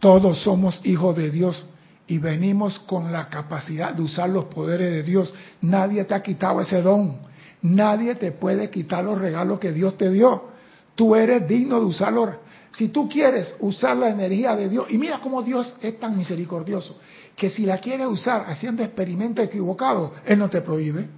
Todos 0.00 0.42
somos 0.42 0.80
hijos 0.84 1.16
de 1.16 1.30
Dios 1.30 1.68
y 2.06 2.18
venimos 2.18 2.78
con 2.80 3.12
la 3.12 3.28
capacidad 3.28 3.94
de 3.94 4.02
usar 4.02 4.30
los 4.30 4.46
poderes 4.46 4.90
de 4.90 5.02
Dios. 5.02 5.32
Nadie 5.60 6.04
te 6.04 6.14
ha 6.14 6.22
quitado 6.22 6.60
ese 6.60 6.82
don. 6.82 7.18
Nadie 7.62 8.14
te 8.14 8.32
puede 8.32 8.70
quitar 8.70 9.04
los 9.04 9.18
regalos 9.20 9.58
que 9.58 9.72
Dios 9.72 9.96
te 9.96 10.10
dio. 10.10 10.48
Tú 10.94 11.14
eres 11.14 11.46
digno 11.46 11.78
de 11.78 11.86
usarlos. 11.86 12.30
Si 12.72 12.88
tú 12.88 13.08
quieres 13.08 13.54
usar 13.60 13.96
la 13.96 14.10
energía 14.10 14.54
de 14.54 14.68
Dios, 14.68 14.86
y 14.90 14.98
mira 14.98 15.20
cómo 15.20 15.42
Dios 15.42 15.74
es 15.80 15.98
tan 15.98 16.16
misericordioso, 16.16 16.98
que 17.34 17.50
si 17.50 17.64
la 17.64 17.78
quieres 17.78 18.06
usar 18.06 18.44
haciendo 18.48 18.82
experimentos 18.82 19.44
equivocados, 19.44 20.12
Él 20.24 20.38
no 20.38 20.48
te 20.48 20.60
prohíbe. 20.60 21.08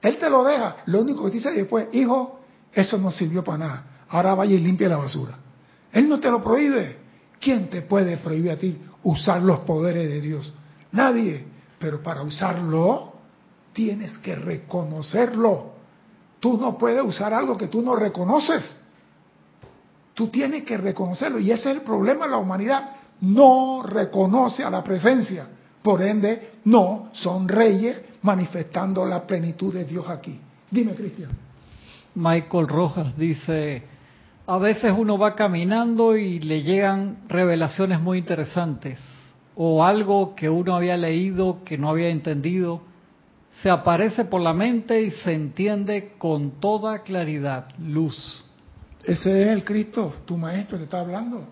Él 0.00 0.18
te 0.18 0.30
lo 0.30 0.44
deja. 0.44 0.76
Lo 0.86 1.00
único 1.00 1.24
que 1.24 1.30
dice 1.30 1.50
después, 1.50 1.88
hijo, 1.92 2.40
eso 2.72 2.98
no 2.98 3.10
sirvió 3.10 3.42
para 3.42 3.58
nada. 3.58 3.93
Ahora 4.08 4.34
vaya 4.34 4.54
y 4.54 4.58
limpia 4.58 4.88
la 4.88 4.98
basura. 4.98 5.38
Él 5.92 6.08
no 6.08 6.20
te 6.20 6.30
lo 6.30 6.42
prohíbe. 6.42 6.96
¿Quién 7.40 7.68
te 7.68 7.82
puede 7.82 8.16
prohibir 8.16 8.50
a 8.52 8.56
ti 8.56 8.76
usar 9.02 9.42
los 9.42 9.60
poderes 9.60 10.08
de 10.08 10.20
Dios? 10.20 10.52
Nadie. 10.92 11.44
Pero 11.78 12.02
para 12.02 12.22
usarlo, 12.22 13.12
tienes 13.72 14.16
que 14.18 14.34
reconocerlo. 14.34 15.72
Tú 16.40 16.58
no 16.58 16.78
puedes 16.78 17.02
usar 17.02 17.32
algo 17.32 17.56
que 17.56 17.68
tú 17.68 17.82
no 17.82 17.96
reconoces. 17.96 18.78
Tú 20.14 20.28
tienes 20.28 20.64
que 20.64 20.76
reconocerlo. 20.76 21.38
Y 21.38 21.50
ese 21.50 21.70
es 21.70 21.76
el 21.76 21.82
problema 21.82 22.24
de 22.24 22.30
la 22.30 22.38
humanidad. 22.38 22.90
No 23.20 23.82
reconoce 23.82 24.62
a 24.62 24.70
la 24.70 24.82
presencia. 24.82 25.46
Por 25.82 26.02
ende, 26.02 26.52
no 26.64 27.10
son 27.12 27.48
reyes 27.48 28.00
manifestando 28.22 29.04
la 29.04 29.26
plenitud 29.26 29.74
de 29.74 29.84
Dios 29.84 30.08
aquí. 30.08 30.40
Dime, 30.70 30.94
Cristian. 30.94 31.30
Michael 32.14 32.68
Rojas 32.68 33.16
dice, 33.18 33.82
a 34.46 34.58
veces 34.58 34.92
uno 34.96 35.16
va 35.16 35.34
caminando 35.34 36.16
y 36.16 36.38
le 36.40 36.62
llegan 36.62 37.18
revelaciones 37.28 38.00
muy 38.00 38.18
interesantes 38.18 38.98
o 39.56 39.84
algo 39.84 40.34
que 40.34 40.50
uno 40.50 40.74
había 40.74 40.96
leído 40.96 41.62
que 41.64 41.78
no 41.78 41.88
había 41.88 42.08
entendido, 42.08 42.82
se 43.62 43.70
aparece 43.70 44.24
por 44.24 44.40
la 44.40 44.52
mente 44.52 45.00
y 45.00 45.10
se 45.12 45.32
entiende 45.32 46.14
con 46.18 46.60
toda 46.60 47.00
claridad, 47.00 47.68
luz. 47.78 48.44
Ese 49.02 49.42
es 49.42 49.48
el 49.48 49.64
Cristo, 49.64 50.12
tu 50.24 50.36
maestro 50.36 50.76
te 50.76 50.84
está 50.84 51.00
hablando. 51.00 51.44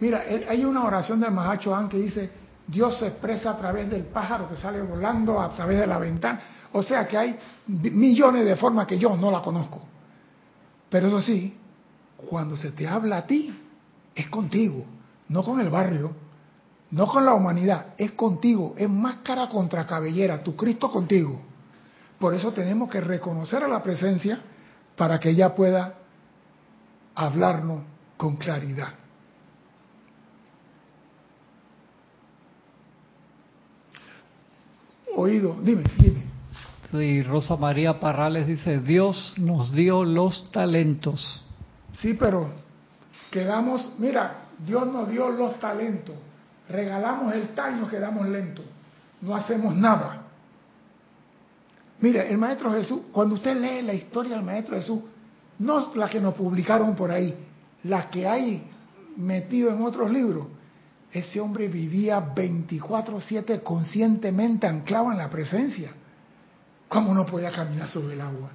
Mira, 0.00 0.24
hay 0.48 0.64
una 0.64 0.84
oración 0.84 1.20
del 1.20 1.30
Mahacho 1.30 1.72
que 1.88 1.98
dice, 1.98 2.30
Dios 2.66 2.98
se 2.98 3.06
expresa 3.06 3.52
a 3.52 3.56
través 3.56 3.88
del 3.88 4.04
pájaro 4.06 4.48
que 4.48 4.56
sale 4.56 4.82
volando, 4.82 5.40
a 5.40 5.54
través 5.54 5.78
de 5.78 5.86
la 5.86 5.98
ventana. 5.98 6.40
O 6.72 6.82
sea 6.82 7.06
que 7.06 7.16
hay 7.16 7.38
millones 7.68 8.44
de 8.44 8.56
formas 8.56 8.86
que 8.86 8.98
yo 8.98 9.16
no 9.16 9.30
la 9.30 9.40
conozco. 9.40 9.93
Pero 10.94 11.08
eso 11.08 11.20
sí, 11.22 11.52
cuando 12.28 12.56
se 12.56 12.70
te 12.70 12.86
habla 12.86 13.16
a 13.16 13.26
ti, 13.26 13.52
es 14.14 14.28
contigo, 14.28 14.84
no 15.28 15.42
con 15.42 15.58
el 15.58 15.68
barrio, 15.68 16.12
no 16.92 17.08
con 17.08 17.24
la 17.24 17.34
humanidad, 17.34 17.94
es 17.98 18.12
contigo, 18.12 18.76
es 18.78 18.88
máscara 18.88 19.48
contra 19.48 19.86
cabellera, 19.86 20.44
tu 20.44 20.54
Cristo 20.54 20.92
contigo. 20.92 21.42
Por 22.16 22.32
eso 22.32 22.52
tenemos 22.52 22.88
que 22.88 23.00
reconocer 23.00 23.64
a 23.64 23.66
la 23.66 23.82
presencia 23.82 24.40
para 24.94 25.18
que 25.18 25.30
ella 25.30 25.56
pueda 25.56 25.94
hablarnos 27.16 27.82
con 28.16 28.36
claridad. 28.36 28.94
Oído, 35.16 35.56
dime, 35.60 35.82
dime. 35.98 36.33
Sí, 36.96 37.24
Rosa 37.24 37.56
María 37.56 37.98
Parrales 37.98 38.46
dice, 38.46 38.78
Dios 38.78 39.34
nos 39.36 39.72
dio 39.72 40.04
los 40.04 40.48
talentos. 40.52 41.42
Sí, 41.94 42.14
pero 42.14 42.52
quedamos, 43.32 43.90
mira, 43.98 44.44
Dios 44.64 44.86
nos 44.86 45.08
dio 45.08 45.28
los 45.28 45.58
talentos, 45.58 46.14
regalamos 46.68 47.34
el 47.34 47.48
tal 47.48 47.76
y 47.76 47.80
nos 47.80 47.90
quedamos 47.90 48.28
lentos, 48.28 48.64
no 49.22 49.34
hacemos 49.34 49.74
nada. 49.74 50.22
Mire, 52.00 52.30
el 52.30 52.38
Maestro 52.38 52.72
Jesús, 52.72 53.00
cuando 53.10 53.34
usted 53.34 53.56
lee 53.56 53.82
la 53.82 53.94
historia 53.94 54.36
del 54.36 54.44
Maestro 54.44 54.76
Jesús, 54.76 55.00
no 55.58 55.92
la 55.96 56.08
que 56.08 56.20
nos 56.20 56.34
publicaron 56.34 56.94
por 56.94 57.10
ahí, 57.10 57.34
la 57.82 58.08
que 58.08 58.28
hay 58.28 58.70
metido 59.16 59.70
en 59.70 59.82
otros 59.82 60.08
libros, 60.12 60.46
ese 61.10 61.40
hombre 61.40 61.66
vivía 61.66 62.20
24/7 62.20 63.64
conscientemente 63.64 64.68
anclado 64.68 65.10
en 65.10 65.18
la 65.18 65.28
presencia. 65.28 65.90
¿Cómo 66.94 67.12
no 67.12 67.26
podía 67.26 67.50
caminar 67.50 67.88
sobre 67.88 68.14
el 68.14 68.20
agua? 68.20 68.50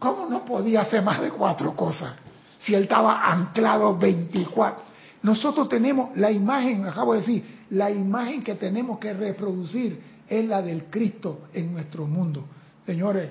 ¿Cómo 0.00 0.28
no 0.28 0.44
podía 0.44 0.80
hacer 0.80 1.04
más 1.04 1.20
de 1.20 1.30
cuatro 1.30 1.76
cosas? 1.76 2.16
Si 2.58 2.74
él 2.74 2.82
estaba 2.82 3.30
anclado 3.32 3.96
24. 3.96 4.82
Nosotros 5.22 5.68
tenemos 5.68 6.16
la 6.16 6.32
imagen, 6.32 6.84
acabo 6.84 7.12
de 7.12 7.20
decir, 7.20 7.64
la 7.70 7.92
imagen 7.92 8.42
que 8.42 8.56
tenemos 8.56 8.98
que 8.98 9.14
reproducir 9.14 10.02
es 10.26 10.48
la 10.48 10.62
del 10.62 10.86
Cristo 10.86 11.42
en 11.52 11.72
nuestro 11.72 12.08
mundo. 12.08 12.44
Señores, 12.84 13.30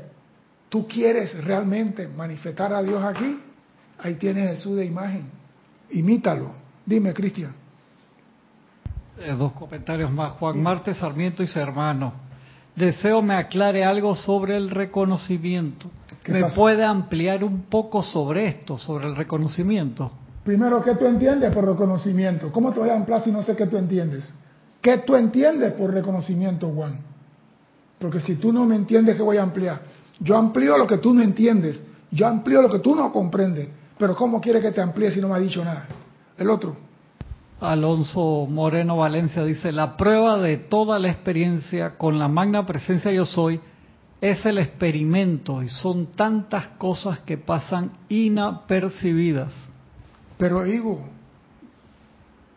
¿tú 0.70 0.88
quieres 0.88 1.44
realmente 1.44 2.08
manifestar 2.08 2.72
a 2.72 2.82
Dios 2.82 3.04
aquí? 3.04 3.42
Ahí 4.00 4.16
tienes 4.16 4.52
Jesús 4.52 4.78
de 4.78 4.86
imagen. 4.86 5.30
Imítalo. 5.92 6.52
Dime, 6.86 7.14
Cristian. 7.14 7.54
Eh, 9.20 9.36
dos 9.38 9.52
comentarios 9.52 10.10
más. 10.10 10.32
Juan 10.34 10.64
Marte 10.64 10.94
Sarmiento 10.94 11.44
y 11.44 11.48
su 11.48 11.60
hermano. 11.60 12.23
Deseo 12.76 13.22
me 13.22 13.36
aclare 13.36 13.84
algo 13.84 14.16
sobre 14.16 14.58
el 14.58 14.70
reconocimiento. 14.70 15.90
¿Me 16.28 16.42
pasa? 16.42 16.56
puede 16.56 16.84
ampliar 16.84 17.44
un 17.44 17.64
poco 17.64 18.02
sobre 18.02 18.48
esto, 18.48 18.78
sobre 18.78 19.08
el 19.08 19.16
reconocimiento? 19.16 20.12
Primero, 20.44 20.82
¿qué 20.82 20.96
tú 20.96 21.06
entiendes 21.06 21.54
por 21.54 21.66
reconocimiento? 21.66 22.52
¿Cómo 22.52 22.72
te 22.72 22.80
voy 22.80 22.90
a 22.90 22.96
ampliar 22.96 23.22
si 23.22 23.32
no 23.32 23.44
sé 23.44 23.56
qué 23.56 23.68
tú 23.68 23.78
entiendes? 23.78 24.34
¿Qué 24.82 24.98
tú 25.00 25.16
entiendes 25.16 25.74
por 25.74 25.94
reconocimiento, 25.94 26.70
Juan? 26.70 27.00
Porque 28.00 28.20
si 28.20 28.36
tú 28.36 28.52
no 28.52 28.66
me 28.66 28.76
entiendes, 28.76 29.16
¿qué 29.16 29.22
voy 29.22 29.38
a 29.38 29.44
ampliar? 29.44 29.82
Yo 30.20 30.36
amplío 30.36 30.78
lo 30.78 30.88
que 30.88 30.98
tú 30.98 31.14
no 31.14 31.22
entiendes. 31.22 31.84
Yo 32.12 32.28
amplío 32.28 32.62
lo 32.62 32.70
que 32.70 32.80
tú 32.80 32.96
no 32.96 33.12
comprendes. 33.12 33.70
Pero 33.98 34.16
¿cómo 34.16 34.42
quiere 34.42 34.60
que 34.60 34.72
te 34.72 34.82
amplíe 34.82 35.12
si 35.12 35.22
no 35.22 35.30
me 35.30 35.36
ha 35.36 35.40
dicho 35.40 35.64
nada? 35.64 35.88
El 36.38 36.50
otro. 36.50 36.76
Alonso 37.64 38.46
Moreno 38.50 38.98
Valencia 38.98 39.44
dice, 39.44 39.72
la 39.72 39.96
prueba 39.96 40.38
de 40.38 40.58
toda 40.58 41.00
la 41.00 41.10
experiencia 41.10 41.98
con 41.98 42.20
la 42.20 42.28
magna 42.28 42.66
presencia 42.66 43.10
yo 43.12 43.26
soy 43.26 43.62
es 44.20 44.46
el 44.46 44.58
experimento 44.58 45.64
y 45.64 45.70
son 45.70 46.08
tantas 46.08 46.68
cosas 46.78 47.20
que 47.20 47.38
pasan 47.38 47.92
inapercibidas. 48.10 49.54
Pero 50.38 50.64
digo, 50.64 51.04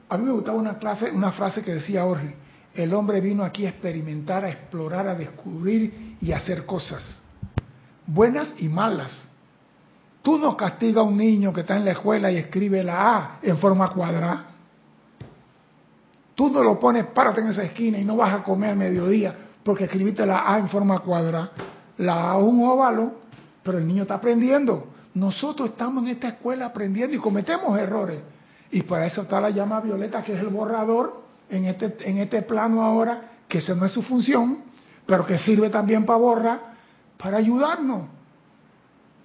a 0.09 0.19
mí 0.19 0.25
me 0.25 0.33
gustaba 0.33 0.59
una 0.59 0.79
clase, 0.79 1.11
una 1.13 1.31
frase 1.31 1.63
que 1.63 1.75
decía 1.75 2.03
Jorge, 2.03 2.35
El 2.75 2.93
hombre 2.93 3.21
vino 3.21 3.45
aquí 3.45 3.65
a 3.65 3.71
experimentar, 3.71 4.45
a 4.45 4.51
explorar, 4.51 5.07
a 5.07 5.15
descubrir 5.15 6.17
y 6.21 6.33
a 6.33 6.39
hacer 6.39 6.67
cosas, 6.67 7.23
buenas 8.07 8.55
y 8.59 8.69
malas. 8.69 9.29
Tú 10.21 10.37
no 10.37 10.57
castigas 10.57 10.99
a 10.99 11.03
un 11.03 11.17
niño 11.17 11.53
que 11.53 11.61
está 11.61 11.77
en 11.77 11.85
la 11.85 11.93
escuela 11.93 12.33
y 12.33 12.39
escribe 12.39 12.83
la 12.83 13.17
A 13.17 13.39
en 13.41 13.57
forma 13.59 13.89
cuadrada. 13.91 14.56
Tú 16.37 16.51
no 16.51 16.63
lo 16.63 16.79
pones, 16.79 17.07
párate 17.07 17.41
en 17.41 17.49
esa 17.49 17.65
esquina 17.65 17.99
y 17.99 18.05
no 18.05 18.15
vas 18.15 18.33
a 18.33 18.45
comer 18.45 18.71
a 18.71 18.75
mediodía 18.77 19.35
porque 19.67 19.85
escribiste 19.85 20.25
la 20.25 20.53
A 20.53 20.59
en 20.59 20.69
forma 20.69 21.01
cuadrada. 21.01 21.51
La 21.99 22.31
A 22.31 22.37
un 22.37 22.65
óvalo, 22.65 23.15
pero 23.65 23.79
el 23.79 23.87
niño 23.87 24.03
está 24.03 24.15
aprendiendo. 24.15 24.93
Nosotros 25.15 25.71
estamos 25.71 26.05
en 26.05 26.11
esta 26.11 26.29
escuela 26.29 26.67
aprendiendo 26.67 27.17
y 27.17 27.19
cometemos 27.19 27.77
errores. 27.77 28.21
Y 28.71 28.83
para 28.83 29.07
eso 29.07 29.23
está 29.23 29.41
la 29.41 29.51
llama 29.51 29.81
violeta, 29.81 30.23
que 30.23 30.35
es 30.35 30.41
el 30.41 30.49
borrador 30.49 31.25
en 31.51 31.65
este, 31.65 31.97
en 32.09 32.19
este 32.19 32.43
plano 32.43 32.83
ahora, 32.83 33.23
que 33.49 33.59
esa 33.59 33.75
no 33.75 33.87
es 33.87 33.93
su 33.93 34.03
función, 34.03 34.59
pero 35.05 35.27
que 35.27 35.39
sirve 35.39 35.69
también 35.69 36.05
para 36.05 36.19
borrar, 36.19 36.61
para 37.17 37.39
ayudarnos. 37.39 38.09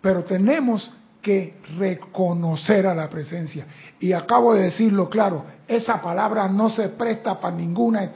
Pero 0.01 0.23
tenemos 0.23 0.91
que 1.21 1.59
reconocer 1.77 2.87
a 2.87 2.95
la 2.95 3.09
presencia. 3.09 3.67
Y 3.99 4.13
acabo 4.13 4.55
de 4.55 4.63
decirlo 4.63 5.07
claro, 5.07 5.45
esa 5.75 6.01
palabra 6.01 6.47
no 6.47 6.69
se 6.69 6.89
presta 6.89 7.39
para 7.39 7.55
ninguna 7.55 8.11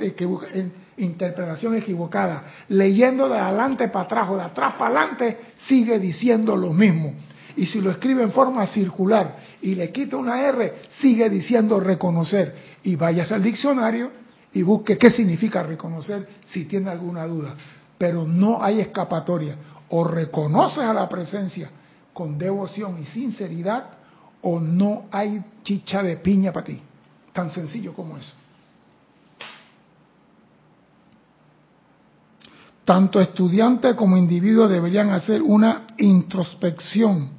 interpretación 0.98 1.76
equivocada. 1.76 2.44
Leyendo 2.70 3.30
de 3.30 3.38
adelante 3.38 3.88
para 3.88 4.06
atrás 4.06 4.30
o 4.30 4.38
de 4.38 4.44
atrás 4.44 4.74
para 4.78 5.00
adelante, 5.02 5.38
sigue 5.68 6.00
diciendo 6.00 6.56
lo 6.56 6.74
mismo. 6.74 7.14
Y 7.58 7.66
si 7.66 7.80
lo 7.80 7.92
escribe 7.92 8.24
en 8.24 8.32
forma 8.32 8.68
circular 8.68 9.38
y 9.62 9.76
le 9.76 9.92
quita 9.92 10.18
una 10.18 10.42
R, 10.42 10.74
sigue 10.90 11.30
diciendo 11.30 11.80
reconocer. 11.80 12.76
Y 12.84 12.96
vayas 12.96 13.32
al 13.32 13.42
diccionario 13.42 14.12
y 14.54 14.62
busque 14.62 14.98
qué 14.98 15.10
significa 15.10 15.64
reconocer 15.64 16.28
si 16.46 16.66
tiene 16.66 16.90
alguna 16.90 17.26
duda. 17.26 17.56
Pero 17.98 18.26
no 18.26 18.62
hay 18.62 18.82
escapatoria. 18.82 19.56
O 19.90 20.04
reconoces 20.04 20.84
a 20.84 20.94
la 20.94 21.08
presencia 21.08 21.70
con 22.16 22.38
devoción 22.38 22.98
y 23.02 23.06
sinceridad, 23.06 23.90
o 24.42 24.60
no 24.60 25.06
hay 25.12 25.44
chicha 25.64 26.02
de 26.02 26.16
piña 26.18 26.54
para 26.54 26.66
ti. 26.66 26.82
Tan 27.36 27.50
sencillo 27.50 27.94
como 27.94 28.16
eso. 28.16 28.32
Tanto 32.86 33.20
estudiante 33.20 33.94
como 33.94 34.16
individuo 34.16 34.70
deberían 34.70 35.10
hacer 35.10 35.42
una 35.42 35.86
introspección 35.98 37.32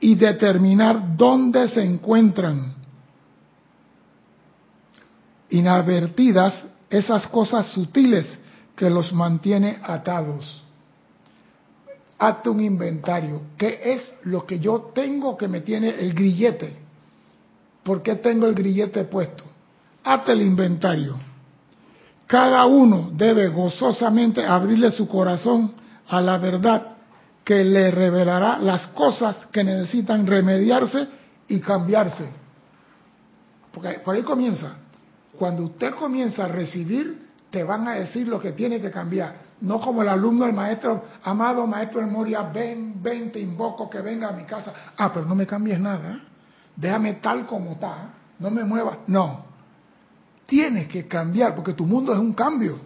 y 0.00 0.14
determinar 0.14 1.18
dónde 1.18 1.68
se 1.68 1.84
encuentran 1.84 2.76
inadvertidas 5.50 6.64
esas 6.88 7.26
cosas 7.26 7.66
sutiles 7.72 8.38
que 8.74 8.88
los 8.88 9.12
mantiene 9.12 9.80
atados. 9.82 10.64
Hazte 12.18 12.48
un 12.48 12.60
inventario. 12.60 13.42
¿Qué 13.58 13.80
es 13.84 14.14
lo 14.22 14.46
que 14.46 14.60
yo 14.60 14.92
tengo 14.94 15.36
que 15.36 15.46
me 15.46 15.60
tiene 15.60 15.90
el 15.90 16.14
grillete? 16.14 16.79
¿Por 17.82 18.02
qué 18.02 18.16
tengo 18.16 18.46
el 18.46 18.54
grillete 18.54 19.04
puesto? 19.04 19.44
Hazte 20.04 20.32
el 20.32 20.42
inventario. 20.42 21.18
Cada 22.26 22.64
uno 22.66 23.10
debe 23.12 23.48
gozosamente 23.48 24.44
abrirle 24.44 24.92
su 24.92 25.08
corazón 25.08 25.72
a 26.08 26.20
la 26.20 26.38
verdad 26.38 26.86
que 27.44 27.64
le 27.64 27.90
revelará 27.90 28.58
las 28.58 28.86
cosas 28.88 29.46
que 29.46 29.64
necesitan 29.64 30.26
remediarse 30.26 31.08
y 31.48 31.58
cambiarse. 31.58 32.28
Porque 33.72 34.00
por 34.04 34.14
ahí 34.14 34.22
comienza. 34.22 34.76
Cuando 35.38 35.64
usted 35.64 35.94
comienza 35.94 36.44
a 36.44 36.48
recibir, 36.48 37.30
te 37.50 37.64
van 37.64 37.88
a 37.88 37.94
decir 37.94 38.28
lo 38.28 38.38
que 38.38 38.52
tiene 38.52 38.80
que 38.80 38.90
cambiar. 38.90 39.50
No 39.62 39.80
como 39.80 40.02
el 40.02 40.08
alumno 40.08 40.46
del 40.46 40.54
maestro, 40.54 41.04
amado 41.24 41.66
maestro 41.66 42.00
Moria, 42.06 42.42
ven, 42.42 43.02
ven, 43.02 43.32
te 43.32 43.40
invoco 43.40 43.90
que 43.90 44.00
venga 44.00 44.28
a 44.28 44.32
mi 44.32 44.44
casa. 44.44 44.72
Ah, 44.96 45.10
pero 45.12 45.26
no 45.26 45.34
me 45.34 45.46
cambies 45.46 45.80
nada. 45.80 46.20
Déjame 46.80 47.14
tal 47.14 47.46
como 47.46 47.72
está. 47.72 48.14
No 48.38 48.50
me 48.50 48.64
muevas. 48.64 48.98
No. 49.06 49.44
Tienes 50.46 50.88
que 50.88 51.06
cambiar 51.06 51.54
porque 51.54 51.74
tu 51.74 51.84
mundo 51.84 52.12
es 52.12 52.18
un 52.18 52.32
cambio. 52.32 52.80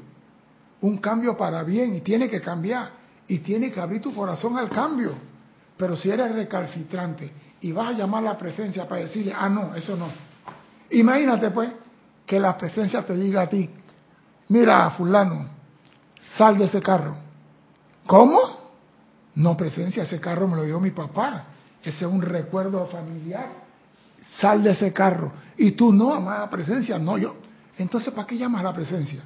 Un 0.81 0.99
cambio 0.99 1.37
para 1.37 1.63
bien 1.63 1.95
y 1.95 2.01
tiene 2.01 2.29
que 2.29 2.41
cambiar 2.41 2.91
y 3.29 3.39
tiene 3.39 3.71
que 3.71 3.81
abrir 3.81 4.03
tu 4.03 4.13
corazón 4.13 4.59
al 4.59 4.69
cambio. 4.69 5.15
Pero 5.77 5.97
si 5.97 6.11
eres 6.11 6.35
recalcitrante 6.35 7.33
y 7.61 7.73
vas 7.73 7.91
a 7.91 7.93
llamar 7.93 8.25
a 8.25 8.33
la 8.33 8.39
presencia 8.39 8.87
para 8.87 9.03
decirle, 9.03 9.33
ah, 9.35 9.49
no, 9.49 9.75
eso 9.75 9.97
no. 9.97 10.09
Imagínate 10.91 11.51
pues 11.53 11.71
que 12.27 12.39
la 12.39 12.59
presencia 12.59 13.03
te 13.03 13.15
diga 13.15 13.43
a 13.43 13.49
ti, 13.49 13.71
mira, 14.49 14.91
fulano, 14.91 15.49
sal 16.37 16.59
de 16.59 16.65
ese 16.65 16.83
carro. 16.83 17.17
¿Cómo? 18.07 18.41
No, 19.37 19.57
presencia, 19.57 20.03
ese 20.03 20.21
carro 20.21 20.47
me 20.49 20.57
lo 20.57 20.65
dio 20.65 20.81
mi 20.81 20.91
papá. 20.91 21.45
Ese 21.83 22.05
es 22.05 22.11
un 22.11 22.23
recuerdo 22.23 22.87
familiar. 22.87 23.64
Sal 24.39 24.63
de 24.63 24.71
ese 24.71 24.93
carro. 24.93 25.33
Y 25.57 25.73
tú 25.73 25.93
no, 25.93 26.13
amada 26.13 26.49
presencia, 26.51 26.99
no 26.99 27.19
yo. 27.19 27.37
Entonces, 27.79 28.13
¿para 28.13 28.27
qué 28.27 28.37
llamas 28.37 28.61
a 28.61 28.65
la 28.65 28.73
presencia? 28.73 29.23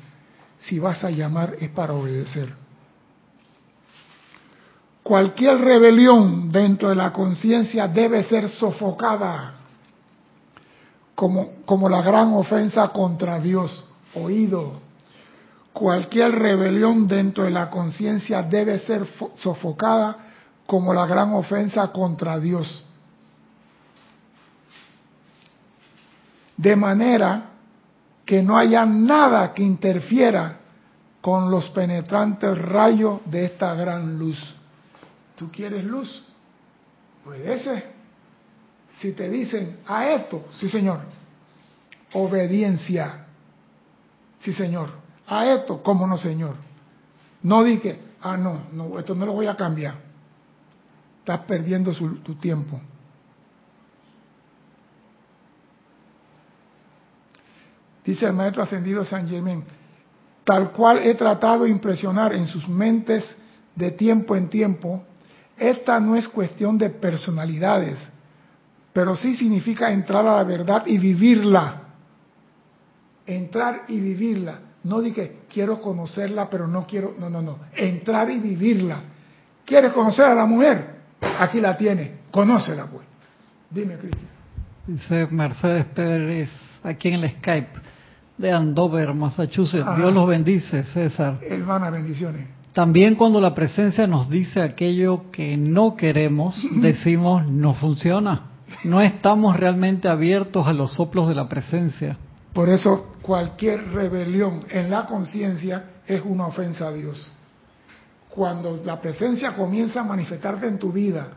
Si 0.59 0.78
vas 0.78 1.03
a 1.05 1.11
llamar 1.11 1.55
es 1.61 1.70
para 1.70 1.92
obedecer. 1.92 2.53
Cualquier 5.03 5.59
rebelión 5.59 6.53
dentro 6.53 6.90
de 6.90 6.94
la 6.94 7.12
conciencia 7.12 7.88
debe 7.88 8.22
ser 8.24 8.49
sofocada 8.49 9.55
como, 11.14 11.62
como 11.64 11.88
la 11.88 12.03
gran 12.03 12.34
ofensa 12.34 12.88
contra 12.88 13.40
Dios. 13.40 13.84
Oído. 14.14 14.80
Cualquier 15.72 16.32
rebelión 16.32 17.09
dentro 17.09 17.44
de 17.44 17.51
la 17.51 17.70
conciencia 17.70 18.42
debe 18.42 18.78
ser 18.80 19.07
sofocada 19.34 20.16
como 20.66 20.92
la 20.92 21.07
gran 21.07 21.32
ofensa 21.32 21.88
contra 21.92 22.38
Dios. 22.38 22.84
De 26.59 26.76
manera 26.76 27.50
que 28.26 28.42
no 28.42 28.59
haya 28.59 28.84
nada 28.84 29.54
que 29.54 29.62
interfiera 29.62 30.59
con 31.22 31.50
los 31.50 31.70
penetrantes 31.70 32.59
rayos 32.59 33.20
de 33.24 33.46
esta 33.46 33.74
gran 33.74 34.18
luz. 34.18 34.38
¿Tú 35.34 35.50
quieres 35.50 35.84
luz? 35.84 36.24
Obedece. 37.24 37.84
Si 39.00 39.12
te 39.12 39.30
dicen 39.30 39.78
a 39.86 40.11
esto, 40.11 40.46
sí 40.59 40.68
señor. 40.68 41.00
Obediencia. 42.12 43.26
Sí 44.40 44.52
señor. 44.52 44.90
A 45.26 45.46
esto, 45.46 45.82
¿cómo 45.82 46.06
no 46.06 46.18
señor? 46.18 46.56
No 47.42 47.62
dije, 47.62 48.00
ah 48.20 48.36
no, 48.36 48.62
no, 48.72 48.98
esto 48.98 49.14
no 49.14 49.26
lo 49.26 49.32
voy 49.32 49.46
a 49.46 49.56
cambiar. 49.56 49.94
Estás 51.20 51.40
perdiendo 51.40 51.92
tu 51.92 52.34
tiempo. 52.34 52.80
Dice 58.09 58.24
el 58.24 58.32
maestro 58.32 58.62
ascendido 58.62 59.04
San 59.04 59.28
Germán, 59.28 59.64
tal 60.42 60.72
cual 60.72 61.00
he 61.02 61.14
tratado 61.14 61.64
de 61.64 61.70
impresionar 61.70 62.32
en 62.32 62.46
sus 62.46 62.66
mentes 62.66 63.36
de 63.74 63.90
tiempo 63.90 64.34
en 64.34 64.48
tiempo, 64.48 65.02
esta 65.59 66.00
no 66.00 66.16
es 66.16 66.26
cuestión 66.26 66.78
de 66.78 66.88
personalidades, 66.88 67.98
pero 68.94 69.14
sí 69.14 69.34
significa 69.34 69.92
entrar 69.92 70.26
a 70.26 70.36
la 70.36 70.44
verdad 70.44 70.84
y 70.86 70.96
vivirla. 70.96 71.82
Entrar 73.26 73.82
y 73.88 74.00
vivirla. 74.00 74.59
No 74.84 75.02
dije 75.02 75.40
quiero 75.46 75.78
conocerla, 75.78 76.48
pero 76.48 76.66
no 76.66 76.86
quiero. 76.86 77.14
No, 77.18 77.28
no, 77.28 77.42
no. 77.42 77.59
Entrar 77.76 78.30
y 78.30 78.38
vivirla. 78.38 79.02
¿Quieres 79.66 79.92
conocer 79.92 80.24
a 80.24 80.34
la 80.34 80.46
mujer? 80.46 80.94
Aquí 81.40 81.61
la 81.61 81.76
tiene. 81.76 82.20
Conócela, 82.30 82.86
pues. 82.86 83.04
Dime, 83.68 83.98
Cristian. 83.98 84.30
Dice 84.86 85.26
Mercedes 85.26 85.84
Pérez, 85.84 86.48
aquí 86.82 87.09
en 87.09 87.22
el 87.22 87.30
Skype, 87.32 87.97
de 88.39 88.53
Andover, 88.53 89.12
Massachusetts. 89.14 89.97
Dios 89.97 90.14
los 90.14 90.26
bendice, 90.26 90.84
César. 90.84 91.39
Hermana, 91.43 91.91
bendiciones. 91.91 92.47
También 92.72 93.16
cuando 93.16 93.41
la 93.41 93.55
presencia 93.55 94.07
nos 94.07 94.30
dice 94.30 94.62
aquello 94.62 95.30
que 95.32 95.57
no 95.57 95.97
queremos, 95.97 96.57
decimos 96.80 97.47
no 97.49 97.74
funciona. 97.74 98.51
No 98.84 99.01
estamos 99.01 99.57
realmente 99.57 100.09
abiertos 100.09 100.66
a 100.66 100.72
los 100.72 100.93
soplos 100.93 101.26
de 101.26 101.34
la 101.34 101.49
presencia. 101.49 102.16
Por 102.53 102.68
eso 102.68 103.14
cualquier 103.22 103.89
rebelión 103.89 104.64
en 104.70 104.91
la 104.91 105.07
conciencia 105.07 105.91
es 106.07 106.22
una 106.24 106.47
ofensa 106.47 106.89
a 106.89 106.93
Dios. 106.93 107.30
Cuando 108.28 108.80
la 108.84 109.01
presencia 109.01 109.55
comienza 109.55 110.01
a 110.01 110.05
manifestarte 110.05 110.68
en 110.68 110.78
tu 110.78 110.93
vida 110.93 111.28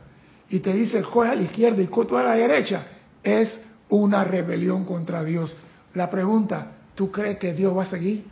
y 0.49 0.59
te 0.59 0.73
dice 0.73 1.01
coge 1.01 1.29
a 1.29 1.35
la 1.35 1.41
izquierda 1.41 1.81
y 1.81 1.87
coge 1.87 2.17
a 2.17 2.23
la 2.23 2.35
derecha, 2.35 2.85
es 3.23 3.61
una 3.89 4.23
rebelión 4.23 4.85
contra 4.85 5.23
Dios. 5.23 5.57
La 5.93 6.09
pregunta, 6.09 6.73
¿tú 7.01 7.11
crees 7.11 7.39
que 7.39 7.51
Dios 7.51 7.75
va 7.75 7.81
a 7.81 7.87
seguir 7.87 8.27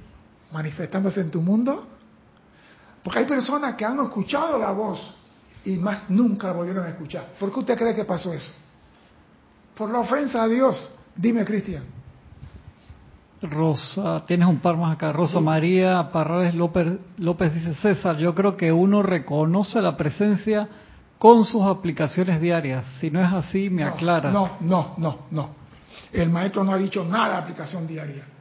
manifestándose 0.52 1.20
en 1.22 1.32
tu 1.32 1.42
mundo? 1.42 1.88
Porque 3.04 3.18
hay 3.18 3.26
personas 3.26 3.74
que 3.74 3.84
han 3.84 4.00
escuchado 4.00 4.60
la 4.60 4.72
voz 4.74 5.16
y 5.66 5.72
más 5.72 6.08
nunca 6.12 6.50
la 6.50 6.54
volvieron 6.54 6.86
a 6.86 6.90
escuchar. 6.90 7.30
¿Por 7.40 7.52
qué 7.52 7.62
usted 7.62 7.76
cree 7.76 7.96
que 7.96 8.06
pasó 8.06 8.32
eso? 8.32 8.52
Por 9.76 9.90
la 9.90 10.02
ofensa 10.02 10.44
a 10.44 10.48
Dios. 10.48 10.94
Dime, 11.16 11.44
Cristian. 11.46 11.84
Rosa, 13.42 14.24
tienes 14.28 14.48
un 14.48 14.60
par 14.60 14.78
más 14.78 14.94
acá. 14.94 15.14
Rosa 15.14 15.40
María 15.40 16.12
Parrales 16.12 16.54
López, 16.54 16.94
López 17.18 17.52
dice, 17.52 17.74
César, 17.74 18.18
yo 18.18 18.36
creo 18.36 18.56
que 18.56 18.72
uno 18.72 19.02
reconoce 19.02 19.82
la 19.82 19.98
presencia 19.98 20.70
con 21.18 21.44
sus 21.44 21.64
aplicaciones 21.64 22.40
diarias. 22.40 22.86
Si 23.00 23.10
no 23.10 23.20
es 23.20 23.34
así, 23.34 23.72
me 23.72 23.82
No, 23.82 23.88
aclara. 23.88 24.30
No, 24.30 24.58
no, 24.60 24.94
no, 24.98 25.20
no. 25.32 25.50
El 26.14 26.30
maestro 26.30 26.64
no 26.64 26.74
ha 26.74 26.78
dicho 26.78 27.04
nada 27.04 27.30
de 27.30 27.38
aplicación 27.38 27.88
diaria. 27.88 28.38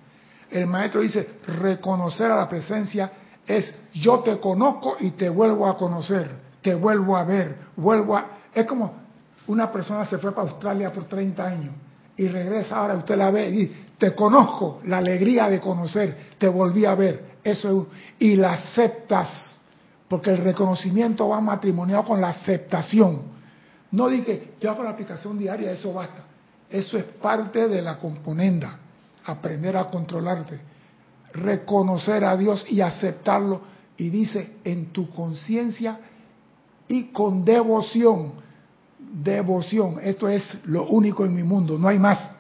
El 0.51 0.67
maestro 0.67 1.01
dice, 1.01 1.41
reconocer 1.47 2.31
a 2.31 2.37
la 2.37 2.49
presencia 2.49 3.11
es 3.47 3.75
yo 3.95 4.21
te 4.21 4.39
conozco 4.39 4.97
y 5.01 5.13
te 5.13 5.29
vuelvo 5.29 5.67
a 5.67 5.77
conocer, 5.77 6.31
te 6.63 6.75
vuelvo 6.75 7.17
a 7.17 7.25
ver, 7.25 7.57
vuelvo 7.77 8.17
a... 8.17 8.27
Es 8.55 8.67
como 8.67 8.93
una 9.47 9.71
persona 9.73 10.05
se 10.05 10.19
fue 10.19 10.33
para 10.33 10.49
Australia 10.49 10.93
por 10.93 11.05
30 11.05 11.47
años 11.47 11.75
y 12.17 12.29
regresa 12.29 12.77
ahora, 12.77 12.95
usted 12.95 13.17
la 13.17 13.31
ve 13.31 13.49
y 13.49 13.53
dice, 13.53 13.75
te 13.99 14.15
conozco, 14.15 14.81
la 14.85 14.99
alegría 14.99 15.49
de 15.49 15.61
conocer, 15.61 16.35
te 16.39 16.49
volví 16.49 16.85
a 16.85 16.95
ver, 16.95 17.25
eso 17.43 17.83
es... 17.83 17.87
Y 18.21 18.37
la 18.37 18.55
aceptas, 18.55 19.59
porque 20.09 20.31
el 20.31 20.39
reconocimiento 20.39 21.29
va 21.29 21.41
matrimoniado 21.41 22.05
con 22.05 22.21
la 22.21 22.31
aceptación. 22.31 23.23
No 23.93 24.09
dije, 24.09 24.55
yo 24.61 24.71
hago 24.71 24.83
la 24.83 24.91
aplicación 24.91 25.39
diaria, 25.39 25.71
eso 25.71 25.93
basta. 25.93 26.25
Eso 26.69 26.99
es 26.99 27.05
parte 27.05 27.69
de 27.69 27.81
la 27.81 27.99
componenda, 27.99 28.79
aprender 29.29 29.77
a 29.77 29.85
controlarte, 29.91 30.59
reconocer 31.35 32.25
a 32.25 32.37
Dios 32.37 32.67
y 32.71 32.81
aceptarlo. 32.81 33.61
Y 33.97 34.11
dice, 34.11 34.57
en 34.65 34.87
tu 34.87 35.11
conciencia 35.11 35.99
y 36.89 37.05
con 37.13 37.45
devoción, 37.45 38.33
devoción, 38.99 39.97
esto 40.03 40.29
es 40.29 40.65
lo 40.65 40.87
único 40.87 41.25
en 41.25 41.35
mi 41.35 41.43
mundo, 41.43 41.79
no 41.79 41.89
hay 41.89 41.99
más. 41.99 42.33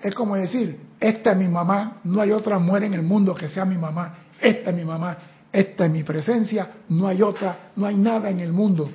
Es 0.00 0.14
como 0.14 0.36
decir, 0.36 0.80
esta 1.00 1.32
es 1.32 1.36
mi 1.36 1.48
mamá, 1.48 1.98
no 2.04 2.20
hay 2.20 2.30
otra 2.30 2.58
mujer 2.58 2.84
en 2.84 2.94
el 2.94 3.02
mundo 3.02 3.34
que 3.34 3.48
sea 3.48 3.64
mi 3.64 3.76
mamá, 3.76 4.14
esta 4.40 4.70
es 4.70 4.76
mi 4.76 4.84
mamá, 4.84 5.18
esta 5.52 5.86
es 5.86 5.90
mi 5.90 6.04
presencia, 6.04 6.68
no 6.88 7.08
hay 7.08 7.20
otra, 7.22 7.70
no 7.76 7.86
hay 7.86 7.96
nada 7.96 8.30
en 8.30 8.40
el 8.40 8.52
mundo. 8.52 8.88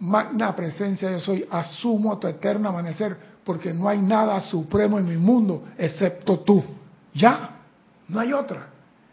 Magna 0.00 0.56
presencia 0.56 1.10
yo 1.10 1.20
soy, 1.20 1.46
asumo 1.50 2.18
tu 2.18 2.26
eterno 2.26 2.70
amanecer, 2.70 3.35
porque 3.46 3.72
no 3.72 3.88
hay 3.88 3.98
nada 4.02 4.40
supremo 4.40 4.98
en 4.98 5.06
mi 5.08 5.16
mundo 5.16 5.68
excepto 5.78 6.40
tú. 6.40 6.64
Ya, 7.14 7.60
no 8.08 8.18
hay 8.18 8.32
otra. 8.32 8.66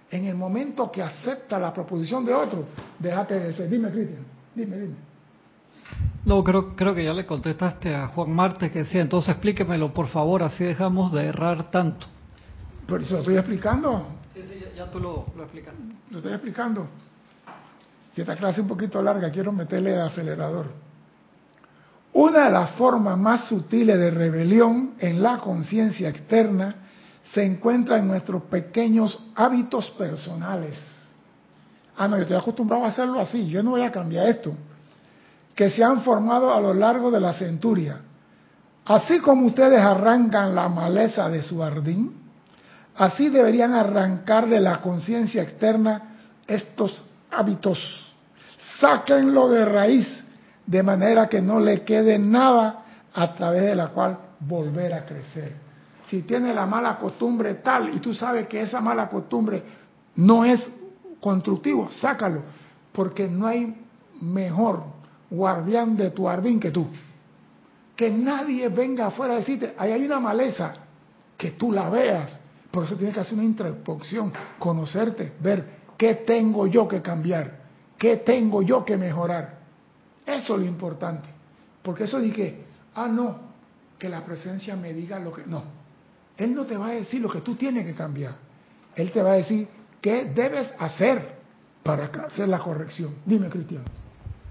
En 0.09 0.25
el 0.25 0.35
momento 0.35 0.91
que 0.91 1.03
acepta 1.03 1.59
la 1.59 1.71
proposición 1.71 2.25
de 2.25 2.33
otro, 2.33 2.65
déjate 2.97 3.39
de 3.39 3.53
ser. 3.53 3.69
Dime, 3.69 3.91
Cristian, 3.91 4.25
dime, 4.55 4.77
dime. 4.77 4.95
No, 6.25 6.43
creo, 6.43 6.75
creo 6.75 6.95
que 6.95 7.03
ya 7.05 7.13
le 7.13 7.27
contestaste 7.27 7.93
a 7.93 8.07
Juan 8.07 8.31
Marte 8.31 8.71
que 8.71 8.79
decía, 8.79 9.01
entonces 9.01 9.29
explíquemelo 9.29 9.93
por 9.93 10.07
favor, 10.07 10.41
así 10.41 10.63
dejamos 10.63 11.11
de 11.11 11.25
errar 11.27 11.69
tanto. 11.69 12.07
Pero 12.87 13.05
se 13.05 13.13
lo 13.13 13.19
estoy 13.19 13.37
explicando, 13.37 14.07
Sí, 14.33 14.41
sí, 14.49 14.59
ya, 14.61 14.85
ya 14.85 14.91
tú 14.91 14.99
lo, 14.99 15.27
lo 15.37 15.43
explicaste. 15.43 15.79
lo 16.09 16.17
estoy 16.17 16.33
explicando. 16.33 16.87
Y 18.15 18.21
esta 18.21 18.35
clase 18.35 18.61
un 18.61 18.67
poquito 18.67 18.99
larga, 19.01 19.29
quiero 19.29 19.51
meterle 19.51 19.93
el 19.93 20.01
acelerador. 20.01 20.67
Una 22.13 22.45
de 22.45 22.51
las 22.51 22.71
formas 22.71 23.17
más 23.17 23.47
sutiles 23.47 23.97
de 23.97 24.11
rebelión 24.11 24.93
en 24.99 25.21
la 25.23 25.39
conciencia 25.39 26.09
externa 26.09 26.75
se 27.33 27.43
encuentra 27.43 27.97
en 27.97 28.07
nuestros 28.07 28.43
pequeños 28.43 29.19
hábitos 29.35 29.89
personales. 29.91 30.77
Ah, 31.97 32.07
no, 32.07 32.17
yo 32.17 32.23
estoy 32.23 32.37
acostumbrado 32.37 32.85
a 32.85 32.89
hacerlo 32.89 33.19
así, 33.19 33.47
yo 33.47 33.63
no 33.63 33.71
voy 33.71 33.81
a 33.81 33.91
cambiar 33.91 34.27
esto. 34.27 34.53
Que 35.55 35.71
se 35.71 35.83
han 35.83 36.03
formado 36.03 36.53
a 36.53 36.61
lo 36.61 36.73
largo 36.73 37.09
de 37.09 37.19
la 37.19 37.33
centuria. 37.33 37.99
Así 38.85 39.19
como 39.19 39.47
ustedes 39.47 39.79
arrancan 39.79 40.53
la 40.53 40.69
maleza 40.69 41.29
de 41.29 41.41
su 41.41 41.59
jardín, 41.59 42.13
así 42.95 43.29
deberían 43.29 43.73
arrancar 43.73 44.47
de 44.47 44.59
la 44.59 44.81
conciencia 44.81 45.41
externa 45.41 46.15
estos 46.45 47.01
hábitos. 47.31 47.79
Sáquenlo 48.79 49.49
de 49.49 49.65
raíz, 49.65 50.22
de 50.65 50.83
manera 50.83 51.27
que 51.27 51.41
no 51.41 51.59
le 51.59 51.83
quede 51.83 52.17
nada 52.17 52.85
a 53.13 53.33
través 53.35 53.63
de 53.63 53.75
la 53.75 53.89
cual 53.89 54.17
volver 54.39 54.93
a 54.93 55.05
crecer. 55.05 55.53
Si 56.07 56.23
tiene 56.23 56.53
la 56.53 56.65
mala 56.65 56.97
costumbre 56.97 57.55
tal 57.55 57.93
y 57.95 57.99
tú 57.99 58.13
sabes 58.13 58.47
que 58.47 58.61
esa 58.61 58.81
mala 58.81 59.09
costumbre 59.09 59.63
no 60.15 60.45
es 60.45 60.71
constructivo, 61.19 61.89
sácalo, 61.89 62.41
porque 62.91 63.27
no 63.27 63.47
hay 63.47 63.75
mejor 64.21 64.83
guardián 65.29 65.95
de 65.95 66.11
tu 66.11 66.25
jardín 66.25 66.59
que 66.59 66.71
tú. 66.71 66.87
Que 67.95 68.09
nadie 68.09 68.69
venga 68.69 69.07
afuera 69.07 69.33
a 69.33 69.37
decirte, 69.37 69.73
ahí 69.77 69.91
hay 69.91 70.05
una 70.05 70.19
maleza, 70.19 70.73
que 71.37 71.51
tú 71.51 71.71
la 71.71 71.89
veas. 71.89 72.39
Por 72.71 72.85
eso 72.85 72.95
tienes 72.95 73.13
que 73.13 73.21
hacer 73.21 73.35
una 73.35 73.43
introspección, 73.43 74.33
conocerte, 74.59 75.33
ver 75.39 75.83
qué 75.97 76.15
tengo 76.15 76.67
yo 76.67 76.87
que 76.87 77.01
cambiar, 77.01 77.59
qué 77.97 78.17
tengo 78.17 78.61
yo 78.61 78.83
que 78.83 78.97
mejorar. 78.97 79.62
Eso 80.25 80.55
es 80.55 80.61
lo 80.61 80.65
importante. 80.65 81.29
Porque 81.81 82.05
eso 82.05 82.19
dije, 82.19 82.63
ah, 82.95 83.07
no, 83.07 83.39
que 83.97 84.09
la 84.09 84.25
presencia 84.25 84.75
me 84.75 84.93
diga 84.93 85.19
lo 85.19 85.31
que... 85.33 85.45
No, 85.45 85.63
Él 86.37 86.53
no 86.53 86.65
te 86.65 86.77
va 86.77 86.87
a 86.87 86.91
decir 86.91 87.21
lo 87.21 87.29
que 87.29 87.41
tú 87.41 87.55
tienes 87.55 87.85
que 87.85 87.93
cambiar. 87.93 88.35
Él 88.95 89.11
te 89.11 89.21
va 89.21 89.33
a 89.33 89.35
decir 89.35 89.67
qué 90.01 90.25
debes 90.25 90.73
hacer 90.79 91.35
para 91.83 92.05
hacer 92.05 92.47
la 92.47 92.59
corrección. 92.59 93.15
Dime, 93.25 93.49
Cristian. 93.49 93.83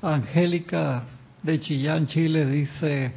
Angélica 0.03 1.05
de 1.43 1.61
Chillán, 1.61 2.07
Chile, 2.07 2.47
dice, 2.47 3.12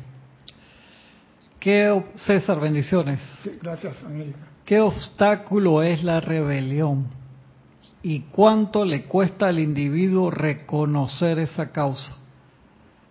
¿qué, 1.60 2.04
César, 2.18 2.60
bendiciones. 2.60 3.22
Sí, 3.44 3.58
gracias, 3.62 4.04
Angélica. 4.04 4.40
¿Qué 4.66 4.80
obstáculo 4.80 5.84
es 5.84 6.04
la 6.04 6.20
rebelión? 6.20 7.08
¿Y 8.02 8.22
cuánto 8.32 8.84
le 8.84 9.06
cuesta 9.06 9.48
al 9.48 9.60
individuo 9.60 10.32
reconocer 10.32 11.40
esa 11.40 11.72
causa? 11.72 12.16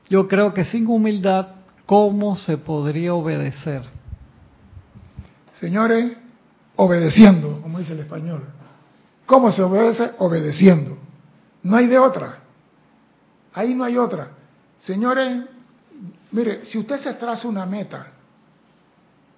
Yo 0.09 0.29
creo 0.29 0.53
que 0.53 0.65
sin 0.65 0.87
humildad, 0.87 1.49
¿cómo 1.87 2.37
se 2.37 2.59
podría 2.59 3.15
obedecer? 3.15 3.83
Señores, 5.59 6.17
obedeciendo, 6.77 7.61
como 7.63 7.79
dice 7.79 7.93
el 7.93 8.01
español. 8.01 8.45
¿Cómo 9.27 9.51
se 9.51 9.63
obedece? 9.63 10.13
Obedeciendo. 10.19 10.99
No 11.63 11.77
hay 11.77 11.87
de 11.87 11.99
otra. 11.99 12.41
Ahí 13.55 13.75
no 13.75 13.85
hay 13.85 13.97
otra. 13.97 14.31
Señores, 14.79 15.45
mire, 16.31 16.65
si 16.67 16.79
usted 16.79 16.99
se 16.99 17.15
traza 17.15 17.49
una 17.49 17.65
meta, 17.65 18.09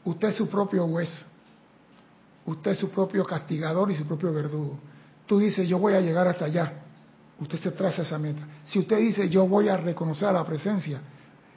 usted 0.05 0.29
es 0.29 0.37
su 0.37 0.49
propio 0.51 0.89
juez. 0.89 1.27
Usted 2.47 2.73
es 2.73 2.79
su 2.79 2.91
propio 2.91 3.25
castigador 3.25 3.91
y 3.91 3.95
su 3.95 4.07
propio 4.07 4.33
verdugo. 4.33 4.79
Tú 5.27 5.39
dices, 5.39 5.69
yo 5.69 5.79
voy 5.79 5.95
a 5.95 6.01
llegar 6.01 6.27
hasta 6.27 6.47
allá. 6.47 6.73
Usted 7.39 7.59
se 7.59 7.71
traza 7.73 8.03
esa 8.03 8.19
meta. 8.19 8.43
Si 8.65 8.79
usted 8.79 8.99
dice, 8.99 9.29
yo 9.29 9.47
voy 9.47 9.69
a 9.69 9.77
reconocer 9.77 10.29
a 10.29 10.33
la 10.33 10.45
presencia, 10.45 11.01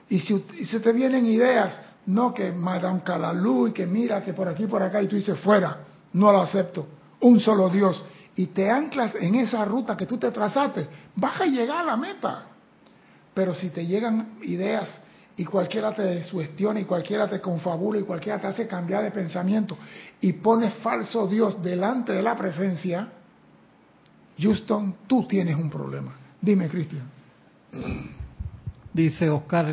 y 0.09 0.19
si 0.19 0.39
se 0.65 0.79
te 0.79 0.91
vienen 0.91 1.25
ideas, 1.25 1.79
no 2.07 2.33
que 2.33 2.51
Madame 2.51 3.01
Calalú 3.03 3.67
y 3.67 3.71
que 3.71 3.85
mira 3.85 4.23
que 4.23 4.33
por 4.33 4.47
aquí 4.47 4.65
por 4.65 4.81
acá 4.81 5.01
y 5.01 5.07
tú 5.07 5.15
dices 5.15 5.39
fuera, 5.39 5.77
no 6.13 6.31
lo 6.31 6.41
acepto, 6.41 6.87
un 7.21 7.39
solo 7.39 7.69
Dios, 7.69 8.03
y 8.35 8.47
te 8.47 8.69
anclas 8.69 9.15
en 9.15 9.35
esa 9.35 9.63
ruta 9.65 9.95
que 9.95 10.05
tú 10.05 10.17
te 10.17 10.31
trazaste, 10.31 10.87
vas 11.15 11.41
a 11.41 11.45
llegar 11.45 11.81
a 11.81 11.83
la 11.85 11.97
meta. 11.97 12.45
Pero 13.33 13.53
si 13.53 13.69
te 13.69 13.85
llegan 13.85 14.39
ideas 14.41 14.89
y 15.37 15.45
cualquiera 15.45 15.93
te 15.93 16.23
sugestiona 16.23 16.79
y 16.79 16.85
cualquiera 16.85 17.29
te 17.29 17.39
confabula 17.39 17.99
y 17.99 18.03
cualquiera 18.03 18.39
te 18.39 18.47
hace 18.47 18.67
cambiar 18.67 19.03
de 19.03 19.11
pensamiento 19.11 19.77
y 20.19 20.33
pones 20.33 20.73
falso 20.75 21.27
Dios 21.27 21.61
delante 21.61 22.13
de 22.13 22.23
la 22.23 22.35
presencia, 22.35 23.07
Houston, 24.39 24.95
tú 25.07 25.27
tienes 25.27 25.55
un 25.55 25.69
problema. 25.69 26.15
Dime, 26.41 26.67
Cristian. 26.67 27.03
Dice 28.93 29.29
Oscar 29.29 29.67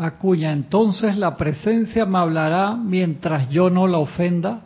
Acuña, 0.00 0.52
entonces 0.52 1.16
la 1.16 1.36
presencia 1.36 2.06
me 2.06 2.18
hablará 2.18 2.76
mientras 2.76 3.48
yo 3.48 3.68
no 3.68 3.86
la 3.88 3.98
ofenda 3.98 4.62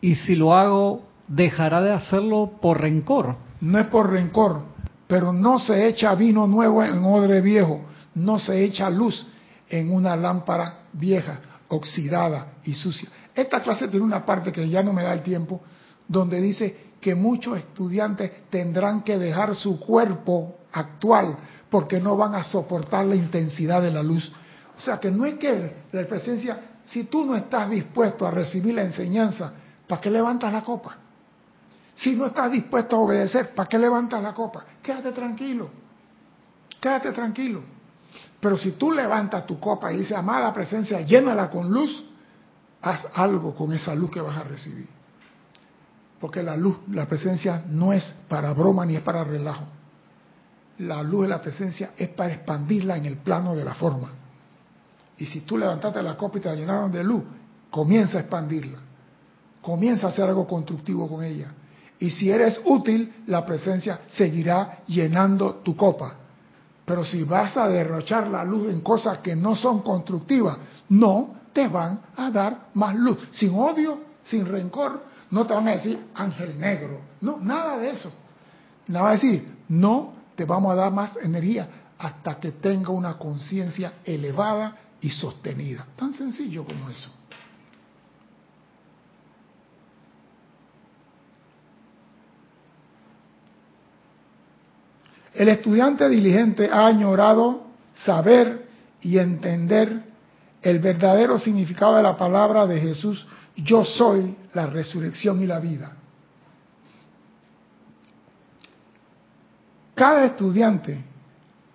y 0.00 0.16
si 0.16 0.34
lo 0.34 0.54
hago, 0.54 1.06
dejará 1.26 1.80
de 1.80 1.92
hacerlo 1.92 2.52
por 2.60 2.80
rencor. 2.80 3.36
No 3.60 3.78
es 3.78 3.86
por 3.86 4.10
rencor, 4.10 4.62
pero 5.06 5.32
no 5.32 5.58
se 5.58 5.88
echa 5.88 6.14
vino 6.14 6.46
nuevo 6.46 6.84
en 6.84 7.02
odre 7.02 7.40
viejo, 7.40 7.80
no 8.14 8.38
se 8.38 8.62
echa 8.62 8.90
luz 8.90 9.26
en 9.68 9.90
una 9.90 10.14
lámpara 10.16 10.82
vieja, 10.92 11.40
oxidada 11.68 12.52
y 12.64 12.74
sucia. 12.74 13.08
Esta 13.34 13.62
clase 13.62 13.88
tiene 13.88 14.04
una 14.04 14.24
parte 14.24 14.52
que 14.52 14.68
ya 14.68 14.82
no 14.82 14.92
me 14.92 15.02
da 15.02 15.12
el 15.12 15.22
tiempo, 15.22 15.62
donde 16.06 16.40
dice 16.40 16.85
que 17.06 17.14
muchos 17.14 17.56
estudiantes 17.56 18.50
tendrán 18.50 19.02
que 19.02 19.16
dejar 19.16 19.54
su 19.54 19.78
cuerpo 19.78 20.56
actual 20.72 21.36
porque 21.70 22.00
no 22.00 22.16
van 22.16 22.34
a 22.34 22.42
soportar 22.42 23.06
la 23.06 23.14
intensidad 23.14 23.80
de 23.80 23.92
la 23.92 24.02
luz. 24.02 24.32
O 24.76 24.80
sea 24.80 24.98
que 24.98 25.08
no 25.08 25.24
es 25.24 25.38
que 25.38 25.84
la 25.92 26.04
presencia, 26.04 26.58
si 26.84 27.04
tú 27.04 27.24
no 27.24 27.36
estás 27.36 27.70
dispuesto 27.70 28.26
a 28.26 28.32
recibir 28.32 28.74
la 28.74 28.82
enseñanza, 28.82 29.52
¿para 29.86 30.00
qué 30.00 30.10
levantas 30.10 30.52
la 30.52 30.64
copa? 30.64 30.96
Si 31.94 32.16
no 32.16 32.26
estás 32.26 32.50
dispuesto 32.50 32.96
a 32.96 32.98
obedecer, 32.98 33.54
¿para 33.54 33.68
qué 33.68 33.78
levantas 33.78 34.20
la 34.20 34.34
copa? 34.34 34.64
Quédate 34.82 35.12
tranquilo, 35.12 35.70
quédate 36.80 37.12
tranquilo. 37.12 37.60
Pero 38.40 38.56
si 38.56 38.72
tú 38.72 38.90
levantas 38.90 39.46
tu 39.46 39.60
copa 39.60 39.92
y 39.92 39.98
dices, 39.98 40.16
amada 40.16 40.52
presencia, 40.52 41.02
llénala 41.02 41.50
con 41.50 41.70
luz, 41.70 42.04
haz 42.82 43.06
algo 43.14 43.54
con 43.54 43.72
esa 43.72 43.94
luz 43.94 44.10
que 44.10 44.20
vas 44.20 44.36
a 44.36 44.42
recibir. 44.42 44.95
Porque 46.20 46.42
la 46.42 46.56
luz, 46.56 46.78
la 46.90 47.06
presencia 47.06 47.64
no 47.68 47.92
es 47.92 48.04
para 48.28 48.52
broma 48.52 48.86
ni 48.86 48.96
es 48.96 49.02
para 49.02 49.24
relajo. 49.24 49.64
La 50.78 51.02
luz 51.02 51.22
de 51.22 51.28
la 51.28 51.40
presencia 51.40 51.90
es 51.96 52.08
para 52.10 52.32
expandirla 52.32 52.96
en 52.96 53.06
el 53.06 53.18
plano 53.18 53.54
de 53.54 53.64
la 53.64 53.74
forma. 53.74 54.10
Y 55.18 55.26
si 55.26 55.42
tú 55.42 55.56
levantaste 55.56 56.02
la 56.02 56.16
copa 56.16 56.38
y 56.38 56.40
te 56.40 56.48
la 56.48 56.54
llenaron 56.54 56.92
de 56.92 57.02
luz, 57.02 57.22
comienza 57.70 58.18
a 58.18 58.20
expandirla. 58.20 58.78
Comienza 59.62 60.06
a 60.06 60.10
hacer 60.10 60.24
algo 60.28 60.46
constructivo 60.46 61.08
con 61.08 61.24
ella. 61.24 61.52
Y 61.98 62.10
si 62.10 62.30
eres 62.30 62.60
útil, 62.64 63.24
la 63.26 63.44
presencia 63.44 64.00
seguirá 64.08 64.80
llenando 64.86 65.56
tu 65.56 65.74
copa. 65.74 66.14
Pero 66.84 67.04
si 67.04 67.24
vas 67.24 67.56
a 67.56 67.68
derrochar 67.68 68.28
la 68.28 68.44
luz 68.44 68.68
en 68.68 68.80
cosas 68.80 69.18
que 69.18 69.34
no 69.34 69.56
son 69.56 69.80
constructivas, 69.80 70.58
no 70.90 71.34
te 71.52 71.68
van 71.68 72.00
a 72.16 72.30
dar 72.30 72.68
más 72.74 72.94
luz. 72.94 73.18
Sin 73.32 73.54
odio, 73.54 74.00
sin 74.22 74.46
rencor, 74.46 75.02
no 75.30 75.46
te 75.46 75.54
van 75.54 75.68
a 75.68 75.72
decir 75.72 75.98
ángel 76.14 76.58
negro. 76.58 77.00
No, 77.20 77.38
nada 77.38 77.78
de 77.78 77.90
eso. 77.90 78.12
Nada 78.86 79.10
a 79.10 79.12
decir, 79.12 79.56
no 79.68 80.14
te 80.34 80.44
vamos 80.44 80.72
a 80.72 80.76
dar 80.76 80.92
más 80.92 81.16
energía 81.16 81.68
hasta 81.98 82.38
que 82.38 82.52
tenga 82.52 82.90
una 82.90 83.14
conciencia 83.14 83.94
elevada 84.04 84.76
y 85.00 85.10
sostenida. 85.10 85.86
Tan 85.96 86.12
sencillo 86.12 86.64
como 86.64 86.90
eso. 86.90 87.10
El 95.34 95.48
estudiante 95.48 96.08
diligente 96.08 96.70
ha 96.72 96.86
añorado 96.86 97.66
saber 97.94 98.68
y 99.02 99.18
entender 99.18 100.02
el 100.62 100.78
verdadero 100.78 101.38
significado 101.38 101.96
de 101.96 102.02
la 102.02 102.16
palabra 102.16 102.66
de 102.66 102.80
Jesús, 102.80 103.26
yo 103.56 103.84
soy 103.84 104.36
la 104.52 104.66
resurrección 104.66 105.42
y 105.42 105.46
la 105.46 105.58
vida. 105.58 105.92
Cada 109.94 110.26
estudiante, 110.26 111.02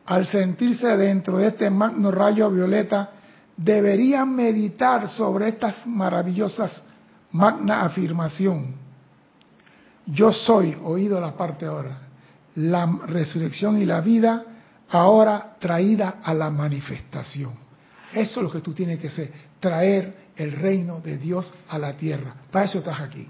al 0.05 0.27
sentirse 0.27 0.95
dentro 0.95 1.37
de 1.37 1.47
este 1.47 1.69
magno 1.69 2.11
rayo 2.11 2.51
violeta, 2.51 3.09
debería 3.57 4.25
meditar 4.25 5.09
sobre 5.09 5.49
estas 5.49 5.85
maravillosas 5.87 6.83
magna 7.31 7.81
afirmación. 7.81 8.75
Yo 10.05 10.31
soy, 10.31 10.77
oído 10.83 11.19
la 11.19 11.35
parte 11.35 11.65
ahora, 11.65 11.97
la 12.55 12.99
resurrección 13.07 13.81
y 13.81 13.85
la 13.85 14.01
vida 14.01 14.45
ahora 14.89 15.55
traída 15.59 16.19
a 16.21 16.33
la 16.33 16.49
manifestación. 16.51 17.53
Eso 18.13 18.39
es 18.39 18.43
lo 18.43 18.51
que 18.51 18.59
tú 18.59 18.73
tienes 18.73 18.99
que 18.99 19.07
hacer, 19.07 19.31
traer 19.59 20.20
el 20.41 20.53
reino 20.53 20.99
de 21.01 21.17
Dios 21.17 21.53
a 21.69 21.77
la 21.77 21.93
tierra. 21.93 22.35
Para 22.51 22.65
eso 22.65 22.79
estás 22.79 22.99
aquí. 22.99 23.27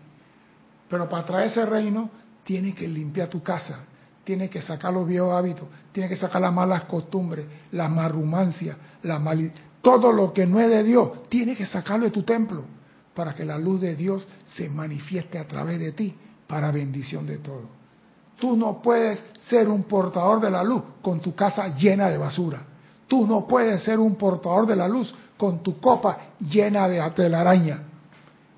Pero 0.89 1.09
para 1.09 1.25
traer 1.25 1.49
ese 1.49 1.65
reino, 1.65 2.09
tienes 2.43 2.75
que 2.75 2.87
limpiar 2.87 3.27
tu 3.27 3.41
casa, 3.41 3.85
tienes 4.23 4.49
que 4.49 4.61
sacar 4.61 4.93
los 4.93 5.07
viejos 5.07 5.33
hábitos, 5.33 5.67
tienes 5.91 6.09
que 6.09 6.17
sacar 6.17 6.41
las 6.41 6.53
malas 6.53 6.83
costumbres, 6.83 7.45
la 7.71 7.89
marrumancia, 7.89 8.77
la 9.03 9.19
mal... 9.19 9.51
todo 9.81 10.11
lo 10.11 10.33
que 10.33 10.45
no 10.45 10.59
es 10.59 10.69
de 10.69 10.83
Dios, 10.83 11.29
tienes 11.29 11.57
que 11.57 11.65
sacarlo 11.65 12.05
de 12.05 12.11
tu 12.11 12.23
templo 12.23 12.63
para 13.13 13.33
que 13.33 13.45
la 13.45 13.57
luz 13.57 13.81
de 13.81 13.95
Dios 13.95 14.27
se 14.45 14.69
manifieste 14.69 15.37
a 15.37 15.47
través 15.47 15.79
de 15.79 15.91
ti 15.91 16.15
para 16.47 16.71
bendición 16.71 17.25
de 17.25 17.37
todos. 17.37 17.67
Tú 18.39 18.57
no 18.57 18.81
puedes 18.81 19.23
ser 19.47 19.69
un 19.69 19.83
portador 19.83 20.41
de 20.41 20.49
la 20.49 20.63
luz 20.63 20.81
con 21.01 21.19
tu 21.19 21.35
casa 21.35 21.75
llena 21.75 22.09
de 22.09 22.17
basura. 22.17 22.63
Tú 23.07 23.27
no 23.27 23.45
puedes 23.45 23.83
ser 23.83 23.99
un 23.99 24.15
portador 24.15 24.65
de 24.65 24.75
la 24.75 24.87
luz 24.87 25.13
con 25.41 25.63
tu 25.63 25.79
copa 25.79 26.35
llena 26.39 26.87
de 26.87 27.01
telaraña. 27.15 27.81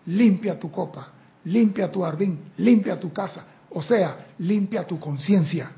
Limpia 0.07 0.59
tu 0.59 0.69
copa, 0.69 1.07
limpia 1.45 1.89
tu 1.89 2.01
jardín, 2.01 2.51
limpia 2.57 2.99
tu 2.99 3.13
casa, 3.13 3.45
o 3.69 3.81
sea, 3.81 4.34
limpia 4.39 4.84
tu 4.84 4.99
conciencia. 4.99 5.71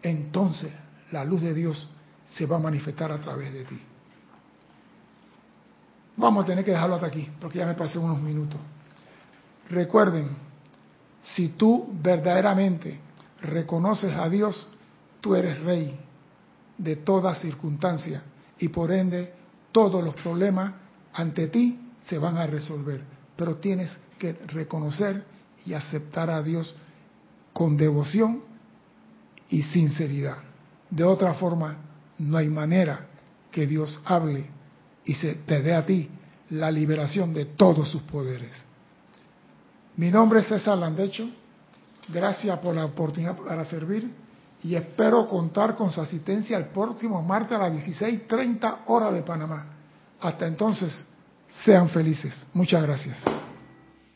Entonces 0.00 0.72
la 1.10 1.26
luz 1.26 1.42
de 1.42 1.52
Dios 1.52 1.90
se 2.24 2.46
va 2.46 2.56
a 2.56 2.58
manifestar 2.58 3.12
a 3.12 3.18
través 3.18 3.52
de 3.52 3.64
ti. 3.64 3.78
Vamos 6.16 6.44
a 6.44 6.46
tener 6.46 6.64
que 6.64 6.70
dejarlo 6.70 6.94
hasta 6.94 7.08
aquí, 7.08 7.28
porque 7.38 7.58
ya 7.58 7.66
me 7.66 7.74
pasé 7.74 7.98
unos 7.98 8.18
minutos. 8.18 8.60
Recuerden, 9.68 10.34
si 11.20 11.48
tú 11.48 11.92
verdaderamente 12.00 12.98
reconoces 13.42 14.14
a 14.14 14.26
Dios, 14.30 14.66
tú 15.20 15.34
eres 15.34 15.60
rey 15.60 16.00
de 16.78 16.96
toda 16.96 17.34
circunstancia 17.34 18.22
y 18.58 18.68
por 18.68 18.90
ende 18.90 19.41
todos 19.72 20.04
los 20.04 20.14
problemas 20.16 20.74
ante 21.12 21.48
ti 21.48 21.78
se 22.04 22.18
van 22.18 22.36
a 22.36 22.46
resolver. 22.46 23.02
Pero 23.36 23.56
tienes 23.56 23.96
que 24.18 24.32
reconocer 24.32 25.24
y 25.66 25.72
aceptar 25.72 26.30
a 26.30 26.42
Dios 26.42 26.76
con 27.52 27.76
devoción 27.76 28.42
y 29.48 29.62
sinceridad. 29.62 30.38
De 30.90 31.04
otra 31.04 31.34
forma, 31.34 31.76
no 32.18 32.36
hay 32.36 32.48
manera 32.48 33.06
que 33.50 33.66
Dios 33.66 34.00
hable 34.04 34.46
y 35.04 35.14
se 35.14 35.34
te 35.34 35.62
dé 35.62 35.74
a 35.74 35.84
ti 35.84 36.08
la 36.50 36.70
liberación 36.70 37.32
de 37.32 37.46
todos 37.46 37.88
sus 37.88 38.02
poderes. 38.02 38.52
Mi 39.96 40.10
nombre 40.10 40.40
es 40.40 40.46
César 40.46 40.78
Landecho. 40.78 41.28
Gracias 42.08 42.58
por 42.58 42.74
la 42.74 42.84
oportunidad 42.84 43.36
para 43.36 43.64
servir 43.64 44.10
y 44.64 44.76
espero 44.76 45.28
contar 45.28 45.74
con 45.74 45.90
su 45.90 46.00
asistencia 46.00 46.56
el 46.56 46.66
próximo 46.66 47.20
martes 47.22 47.58
a 47.58 47.68
las 47.68 47.72
16:30 47.72 48.82
horas 48.86 49.12
de 49.12 49.22
Panamá. 49.22 49.66
Hasta 50.20 50.46
entonces, 50.46 51.04
sean 51.64 51.88
felices. 51.88 52.46
Muchas 52.54 52.82
gracias. 52.82 53.18